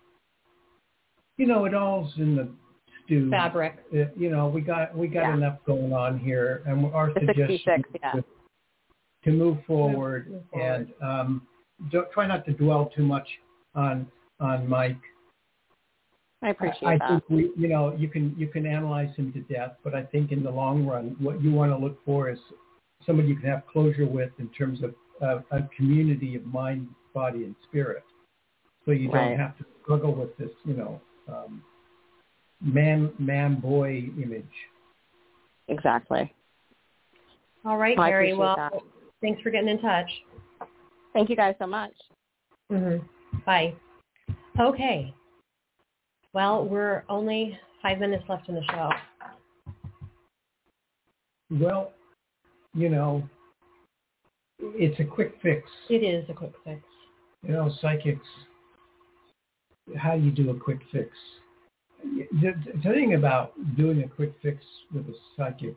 you 1.37 1.45
know, 1.47 1.65
it 1.65 1.73
all's 1.73 2.13
in 2.17 2.35
the 2.35 2.49
stew. 3.05 3.29
fabric. 3.29 3.75
Uh, 3.93 4.05
you 4.15 4.29
know, 4.29 4.47
we 4.47 4.61
got 4.61 4.95
we 4.97 5.07
got 5.07 5.21
Yeah. 5.23 5.33
enough 5.35 5.57
going 5.65 5.91
on 5.93 6.17
here, 6.19 6.63
and 6.65 6.85
our 6.93 7.13
The 7.13 7.21
suggestion 7.27 7.83
yeah. 8.01 8.11
to, 8.13 8.23
to 9.25 9.31
move 9.31 9.57
forward, 9.67 10.29
Move 10.29 10.43
forward. 10.51 10.87
and 11.01 11.07
um, 11.07 11.47
don't, 11.91 12.11
try 12.11 12.27
not 12.27 12.45
to 12.45 12.53
dwell 12.53 12.91
too 12.95 13.03
much 13.03 13.27
on 13.73 14.07
on 14.39 14.67
Mike. 14.67 14.97
I 16.41 16.49
appreciate 16.49 16.83
I 16.87 16.97
that. 16.97 17.09
think 17.09 17.23
we, 17.29 17.51
you 17.57 17.67
know, 17.67 17.95
you 17.97 18.07
can 18.07 18.35
you 18.37 18.47
can 18.47 18.65
analyze 18.65 19.15
him 19.15 19.33
to 19.33 19.39
death, 19.53 19.73
but 19.83 19.93
I 19.95 20.03
think 20.03 20.31
in 20.31 20.43
the 20.43 20.51
long 20.51 20.85
run, 20.85 21.15
what 21.19 21.41
you 21.41 21.51
want 21.51 21.71
to 21.71 21.77
look 21.77 21.97
for 22.05 22.29
is 22.29 22.39
somebody 23.05 23.29
you 23.29 23.35
can 23.35 23.49
have 23.49 23.63
closure 23.71 24.05
with 24.05 24.31
in 24.39 24.49
terms 24.49 24.79
of 24.83 24.93
uh, 25.21 25.39
a 25.51 25.63
community 25.75 26.35
of 26.35 26.45
mind, 26.45 26.87
body, 27.13 27.45
and 27.45 27.55
spirit. 27.67 28.03
So 28.85 28.91
you 28.91 29.09
don't 29.09 29.37
have 29.37 29.57
to 29.57 29.65
struggle 29.81 30.13
with 30.13 30.37
this, 30.37 30.51
you 30.63 30.75
know, 30.75 31.01
um, 31.27 31.63
man 32.61 33.11
man 33.17 33.59
boy 33.59 34.09
image. 34.21 34.45
Exactly. 35.67 36.31
All 37.65 37.77
right, 37.77 37.97
Well, 37.97 38.07
Mary. 38.07 38.33
Well, 38.35 38.55
that. 38.55 38.73
thanks 39.21 39.41
for 39.41 39.49
getting 39.49 39.69
in 39.69 39.81
touch. 39.81 40.09
Thank 41.15 41.29
you 41.29 41.35
guys 41.37 41.55
so 41.59 41.65
much. 41.65 41.93
hmm 42.69 42.97
Bye. 43.45 43.73
Okay. 44.59 45.13
Well, 46.33 46.65
we're 46.65 47.03
only 47.07 47.57
five 47.81 47.99
minutes 47.99 48.25
left 48.27 48.49
in 48.49 48.55
the 48.55 48.63
show. 48.69 48.89
Well, 51.51 51.93
you 52.73 52.89
know, 52.89 53.23
it's 54.59 54.99
a 54.99 55.05
quick 55.05 55.35
fix. 55.41 55.69
It 55.89 56.03
is 56.03 56.29
a 56.29 56.33
quick 56.33 56.51
fix. 56.65 56.81
You 57.47 57.53
know, 57.53 57.71
psychics, 57.81 58.27
how 59.95 60.17
do 60.17 60.21
you 60.21 60.31
do 60.31 60.49
a 60.49 60.59
quick 60.59 60.79
fix? 60.91 61.09
The, 62.03 62.53
the 62.83 62.89
thing 62.89 63.13
about 63.13 63.53
doing 63.77 64.03
a 64.03 64.07
quick 64.07 64.33
fix 64.41 64.57
with 64.93 65.05
a 65.07 65.13
psychic 65.37 65.75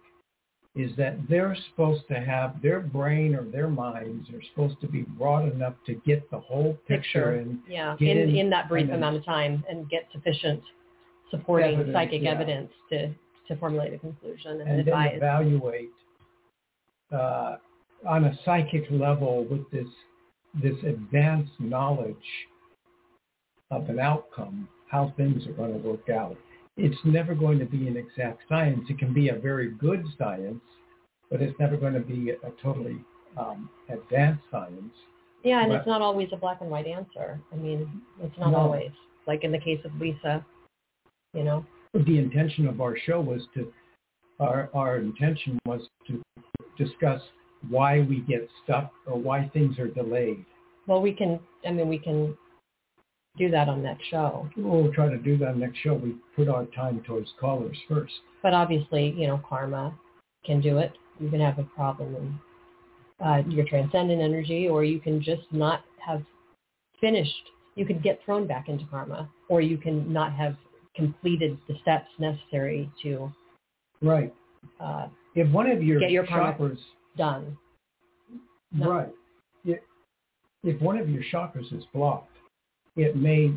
is 0.74 0.90
that 0.96 1.16
they're 1.28 1.56
supposed 1.70 2.06
to 2.08 2.14
have 2.20 2.60
their 2.62 2.80
brain 2.80 3.34
or 3.34 3.44
their 3.44 3.68
minds 3.68 4.28
are 4.30 4.42
supposed 4.50 4.80
to 4.80 4.86
be 4.86 5.02
broad 5.02 5.50
enough 5.52 5.74
to 5.86 5.94
get 6.06 6.30
the 6.30 6.38
whole 6.38 6.74
picture, 6.86 6.98
Picture. 6.98 7.30
and 7.32 7.58
Yeah, 7.68 7.96
in, 7.98 8.06
in 8.18 8.36
in 8.36 8.50
that 8.50 8.68
brief 8.68 8.90
amount 8.90 9.16
of 9.16 9.24
time 9.24 9.64
and 9.68 9.88
get 9.90 10.06
sufficient 10.12 10.62
supporting 11.30 11.74
Evidence, 11.74 11.94
psychic 11.94 12.22
yeah. 12.22 12.30
evidence 12.30 12.70
to, 12.90 13.08
to 13.48 13.56
formulate 13.58 13.92
a 13.92 13.98
conclusion 13.98 14.60
and, 14.60 14.62
and 14.62 14.70
then 14.70 14.78
advise. 14.80 15.12
evaluate 15.16 15.90
uh, 17.12 17.56
on 18.06 18.24
a 18.26 18.38
psychic 18.44 18.84
level 18.90 19.44
with 19.50 19.68
this 19.70 19.86
this 20.62 20.76
advanced 20.84 21.52
knowledge 21.58 22.16
of 23.70 23.88
an 23.90 24.00
outcome, 24.00 24.66
how 24.90 25.12
things 25.16 25.46
are 25.46 25.52
going 25.52 25.72
to 25.72 25.78
work 25.88 26.08
out. 26.08 26.36
It's 26.80 26.96
never 27.04 27.34
going 27.34 27.58
to 27.58 27.64
be 27.64 27.88
an 27.88 27.96
exact 27.96 28.42
science. 28.48 28.84
It 28.88 28.98
can 28.98 29.12
be 29.12 29.30
a 29.30 29.34
very 29.34 29.72
good 29.72 30.04
science, 30.16 30.60
but 31.28 31.42
it's 31.42 31.58
never 31.58 31.76
going 31.76 31.94
to 31.94 32.00
be 32.00 32.30
a 32.30 32.50
totally 32.62 32.98
um, 33.36 33.68
advanced 33.88 34.44
science. 34.50 34.94
yeah, 35.42 35.60
and 35.62 35.70
but- 35.70 35.78
it's 35.78 35.86
not 35.86 36.00
always 36.02 36.28
a 36.32 36.36
black 36.36 36.60
and 36.60 36.70
white 36.70 36.86
answer. 36.86 37.40
I 37.52 37.56
mean, 37.56 38.00
it's 38.22 38.38
not 38.38 38.52
No. 38.52 38.58
always. 38.58 38.92
Like 39.26 39.42
in 39.44 39.50
the 39.52 39.58
case 39.58 39.80
of 39.84 39.92
Lisa, 40.00 40.44
you 41.34 41.42
know. 41.44 41.66
The 41.94 42.18
intention 42.18 42.68
of 42.68 42.80
our 42.80 42.96
show 42.96 43.20
was 43.20 43.42
to, 43.54 43.72
our, 44.40 44.70
our 44.72 44.98
intention 44.98 45.58
was 45.66 45.88
to 46.06 46.22
discuss 46.76 47.20
why 47.68 48.00
we 48.02 48.20
get 48.20 48.48
stuck 48.62 48.92
or 49.06 49.18
why 49.18 49.48
things 49.52 49.78
are 49.80 49.88
delayed. 49.88 50.44
Well, 50.86 51.02
we 51.02 51.12
can, 51.12 51.40
I 51.66 51.72
mean, 51.72 51.88
we 51.88 51.98
can 51.98 52.36
do 53.38 53.50
that 53.50 53.68
on 53.68 53.82
next 53.82 54.04
show. 54.10 54.48
We'll 54.56 54.92
try 54.92 55.08
to 55.08 55.18
do 55.18 55.36
that 55.38 55.56
next 55.56 55.78
show. 55.78 55.94
We 55.94 56.16
put 56.36 56.48
our 56.48 56.64
time 56.66 57.02
towards 57.06 57.28
callers 57.40 57.76
first. 57.88 58.12
But 58.42 58.52
obviously, 58.54 59.14
you 59.16 59.26
know, 59.26 59.40
karma 59.48 59.94
can 60.44 60.60
do 60.60 60.78
it. 60.78 60.92
You 61.18 61.30
can 61.30 61.40
have 61.40 61.58
a 61.58 61.64
problem 61.64 62.14
in 62.16 62.38
uh, 63.26 63.42
your 63.48 63.66
transcendent 63.66 64.20
energy, 64.20 64.68
or 64.68 64.84
you 64.84 65.00
can 65.00 65.22
just 65.22 65.42
not 65.50 65.82
have 66.04 66.22
finished. 67.00 67.50
You 67.74 67.86
could 67.86 68.02
get 68.02 68.20
thrown 68.24 68.46
back 68.46 68.68
into 68.68 68.84
karma, 68.86 69.28
or 69.48 69.60
you 69.60 69.78
can 69.78 70.12
not 70.12 70.32
have 70.32 70.56
completed 70.94 71.58
the 71.68 71.76
steps 71.82 72.08
necessary 72.18 72.90
to 73.02 73.32
Right. 74.02 74.32
uh, 74.80 75.08
If 75.34 75.50
one 75.50 75.68
of 75.70 75.82
your, 75.82 76.00
Get 76.00 76.10
your 76.10 76.26
chakras, 76.26 76.78
done. 77.16 77.56
No. 78.72 78.90
right. 78.90 79.08
If 80.64 80.80
one 80.80 80.98
of 80.98 81.08
your 81.08 81.22
chakras 81.32 81.72
is 81.72 81.84
blocked, 81.94 82.32
it 82.98 83.16
may 83.16 83.54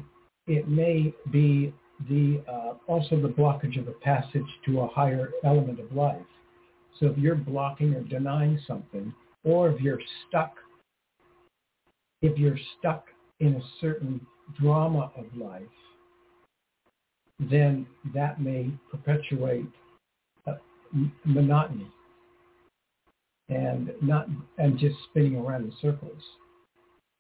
it 0.48 0.68
may 0.68 1.14
be 1.32 1.74
the 2.10 2.42
uh, 2.48 2.74
also 2.88 3.20
the 3.20 3.28
blockage 3.28 3.78
of 3.80 3.88
a 3.88 3.92
passage 3.92 4.46
to 4.66 4.82
a 4.82 4.88
higher 4.88 5.30
element 5.44 5.80
of 5.80 5.92
life. 5.92 6.16
So 7.00 7.08
if 7.08 7.18
you're 7.18 7.36
blocking 7.36 7.94
or 7.96 8.02
denying 8.02 8.60
something, 8.68 9.14
or 9.44 9.70
if 9.72 9.82
you're 9.82 10.00
stuck, 10.28 10.54
if 12.22 12.38
you're 12.38 12.60
stuck 12.80 13.06
in 13.40 13.56
a 13.56 13.62
certain 13.80 14.22
drama 14.60 15.12
of 15.18 15.26
life, 15.36 15.62
then 17.40 17.88
that 18.14 18.40
may 18.40 18.70
perpetuate 18.92 19.70
uh, 20.48 20.54
monotony 21.26 21.88
and 23.50 23.92
not 24.02 24.28
and 24.58 24.78
just 24.78 24.96
spinning 25.10 25.36
around 25.38 25.64
in 25.64 25.74
circles. 25.82 26.22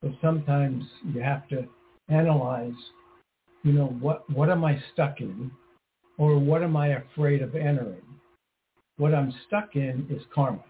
So 0.01 0.13
sometimes 0.21 0.83
you 1.13 1.21
have 1.21 1.47
to 1.49 1.67
analyze, 2.11 2.73
you 3.63 3.73
know, 3.73 3.87
what 3.99 4.29
what 4.29 4.49
am 4.49 4.63
I 4.65 4.81
stuck 4.93 5.21
in, 5.21 5.51
or 6.17 6.37
what 6.37 6.61
am 6.63 6.75
I 6.75 6.89
afraid 6.89 7.41
of 7.41 7.55
entering? 7.55 8.01
What 8.97 9.15
I'm 9.15 9.33
stuck 9.47 9.75
in 9.75 10.05
is 10.09 10.21
karma. 10.33 10.63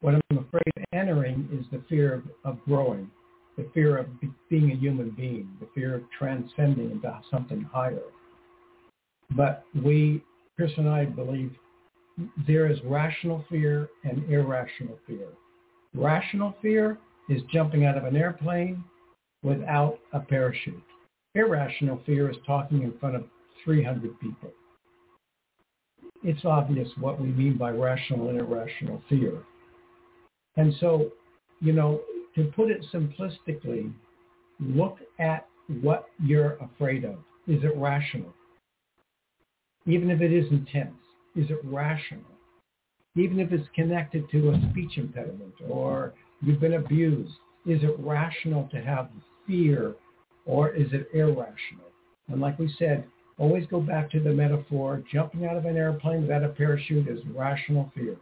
What 0.00 0.14
I'm 0.14 0.38
afraid 0.38 0.72
of 0.76 0.84
entering 0.92 1.48
is 1.52 1.66
the 1.72 1.82
fear 1.88 2.14
of, 2.14 2.22
of 2.44 2.64
growing, 2.64 3.10
the 3.56 3.68
fear 3.74 3.98
of 3.98 4.20
be, 4.20 4.30
being 4.48 4.70
a 4.70 4.76
human 4.76 5.10
being, 5.10 5.48
the 5.60 5.68
fear 5.74 5.94
of 5.96 6.02
transcending 6.16 6.92
into 6.92 7.20
something 7.30 7.62
higher. 7.62 8.02
But 9.36 9.64
we, 9.74 10.22
Chris 10.56 10.70
and 10.76 10.88
I, 10.88 11.04
believe 11.04 11.52
there 12.46 12.70
is 12.70 12.78
rational 12.84 13.44
fear 13.50 13.88
and 14.04 14.28
irrational 14.30 14.98
fear. 15.06 15.28
Rational 15.94 16.54
fear 16.62 16.98
is 17.28 17.42
jumping 17.52 17.84
out 17.84 17.98
of 17.98 18.04
an 18.04 18.16
airplane 18.16 18.84
without 19.42 19.98
a 20.12 20.20
parachute. 20.20 20.82
Irrational 21.34 22.00
fear 22.04 22.30
is 22.30 22.36
talking 22.46 22.82
in 22.82 22.98
front 22.98 23.16
of 23.16 23.24
300 23.64 24.18
people. 24.20 24.50
It's 26.24 26.44
obvious 26.44 26.88
what 26.98 27.20
we 27.20 27.28
mean 27.28 27.56
by 27.56 27.70
rational 27.70 28.28
and 28.28 28.38
irrational 28.38 29.02
fear. 29.08 29.42
And 30.56 30.74
so, 30.80 31.12
you 31.60 31.72
know, 31.72 32.00
to 32.34 32.44
put 32.56 32.70
it 32.70 32.84
simplistically, 32.92 33.92
look 34.58 34.98
at 35.20 35.46
what 35.82 36.06
you're 36.18 36.56
afraid 36.56 37.04
of. 37.04 37.16
Is 37.46 37.62
it 37.62 37.76
rational? 37.76 38.34
Even 39.86 40.10
if 40.10 40.20
it 40.20 40.32
is 40.32 40.50
intense, 40.50 40.94
is 41.36 41.48
it 41.50 41.60
rational? 41.64 42.22
Even 43.16 43.40
if 43.40 43.52
it's 43.52 43.68
connected 43.74 44.28
to 44.30 44.50
a 44.50 44.70
speech 44.70 44.98
impediment 44.98 45.54
or 45.68 46.14
you've 46.42 46.60
been 46.60 46.74
abused, 46.74 47.32
is 47.68 47.82
it 47.82 47.94
rational 47.98 48.66
to 48.72 48.80
have 48.80 49.10
fear 49.46 49.94
or 50.46 50.70
is 50.70 50.88
it 50.92 51.08
irrational? 51.12 51.84
And 52.28 52.40
like 52.40 52.58
we 52.58 52.74
said, 52.78 53.04
always 53.38 53.66
go 53.66 53.80
back 53.80 54.10
to 54.10 54.20
the 54.20 54.32
metaphor, 54.32 55.02
jumping 55.12 55.44
out 55.44 55.56
of 55.56 55.66
an 55.66 55.76
airplane 55.76 56.22
without 56.22 56.42
a 56.42 56.48
parachute 56.48 57.08
is 57.08 57.20
rational 57.34 57.92
fear. 57.94 58.16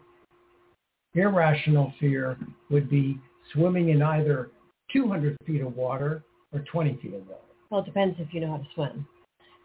Irrational 1.14 1.94
fear 1.99 2.36
would 2.70 2.90
be 2.90 3.18
swimming 3.53 3.90
in 3.90 4.03
either 4.03 4.51
200 4.92 5.36
feet 5.47 5.62
of 5.62 5.76
water 5.76 6.24
or 6.53 6.61
20 6.61 6.99
feet 7.01 7.14
of 7.14 7.26
water. 7.26 7.40
Well, 7.70 7.80
it 7.80 7.86
depends 7.86 8.16
if 8.18 8.34
you 8.34 8.40
know 8.40 8.51
how 8.51 8.59
to 8.59 8.66
swim. 8.74 9.07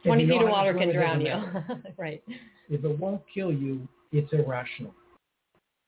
20 0.06 0.28
feet 0.28 0.42
of 0.42 0.50
water 0.50 0.74
can 0.74 0.94
drown 0.94 1.22
you. 1.22 1.36
right. 1.98 2.24
If 2.70 2.84
it 2.84 3.00
won't 3.00 3.22
kill 3.34 3.52
you, 3.52 3.88
it's 4.12 4.32
irrational. 4.32 4.94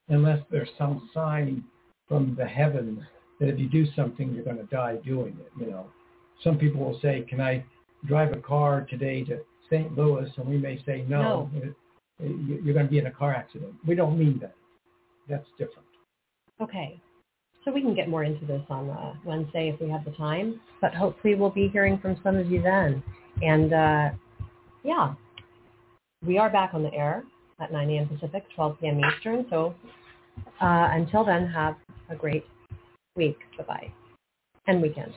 Unless 0.09 0.39
there's 0.51 0.69
some 0.77 1.09
sign 1.13 1.63
from 2.07 2.35
the 2.37 2.45
heavens 2.45 2.99
that 3.39 3.49
if 3.49 3.59
you 3.59 3.67
do 3.67 3.85
something, 3.95 4.33
you're 4.33 4.43
going 4.43 4.57
to 4.57 4.63
die 4.63 4.97
doing 4.97 5.37
it. 5.39 5.51
You 5.59 5.71
know, 5.71 5.87
some 6.43 6.57
people 6.57 6.81
will 6.83 6.99
say, 7.01 7.25
"Can 7.29 7.41
I 7.41 7.63
drive 8.05 8.31
a 8.33 8.37
car 8.41 8.81
today 8.89 9.23
to 9.25 9.39
St. 9.69 9.95
Louis?" 9.97 10.29
And 10.37 10.47
we 10.47 10.57
may 10.57 10.81
say, 10.85 11.03
"No, 11.07 11.49
you- 12.19 12.61
you're 12.63 12.73
going 12.73 12.85
to 12.85 12.91
be 12.91 12.99
in 12.99 13.07
a 13.07 13.11
car 13.11 13.33
accident." 13.33 13.73
We 13.85 13.95
don't 13.95 14.17
mean 14.17 14.39
that. 14.39 14.55
That's 15.27 15.47
different. 15.57 15.87
Okay. 16.61 16.99
so 17.65 17.71
we 17.71 17.81
can 17.81 17.95
get 17.95 18.09
more 18.09 18.23
into 18.25 18.45
this 18.45 18.61
on 18.69 18.89
uh, 18.89 19.13
Wednesday 19.23 19.69
if 19.69 19.79
we 19.79 19.89
have 19.89 20.03
the 20.03 20.11
time. 20.11 20.59
But 20.81 20.93
hopefully 20.93 21.35
we'll 21.35 21.49
be 21.49 21.69
hearing 21.69 21.97
from 21.97 22.19
some 22.21 22.35
of 22.35 22.51
you 22.51 22.61
then. 22.61 23.01
And 23.41 23.73
uh, 23.73 24.09
yeah, 24.83 25.13
we 26.25 26.37
are 26.37 26.49
back 26.49 26.73
on 26.73 26.83
the 26.83 26.93
air 26.93 27.23
at 27.61 27.71
9 27.71 27.89
a.m. 27.89 28.07
Pacific, 28.09 28.43
12 28.55 28.79
p.m. 28.81 28.99
Eastern. 28.99 29.45
So 29.49 29.75
uh, 30.61 30.89
until 30.91 31.23
then, 31.23 31.47
have 31.47 31.75
a 32.09 32.15
great 32.15 32.45
week. 33.15 33.37
Bye-bye. 33.57 33.91
And 34.67 34.81
weekend. 34.81 35.13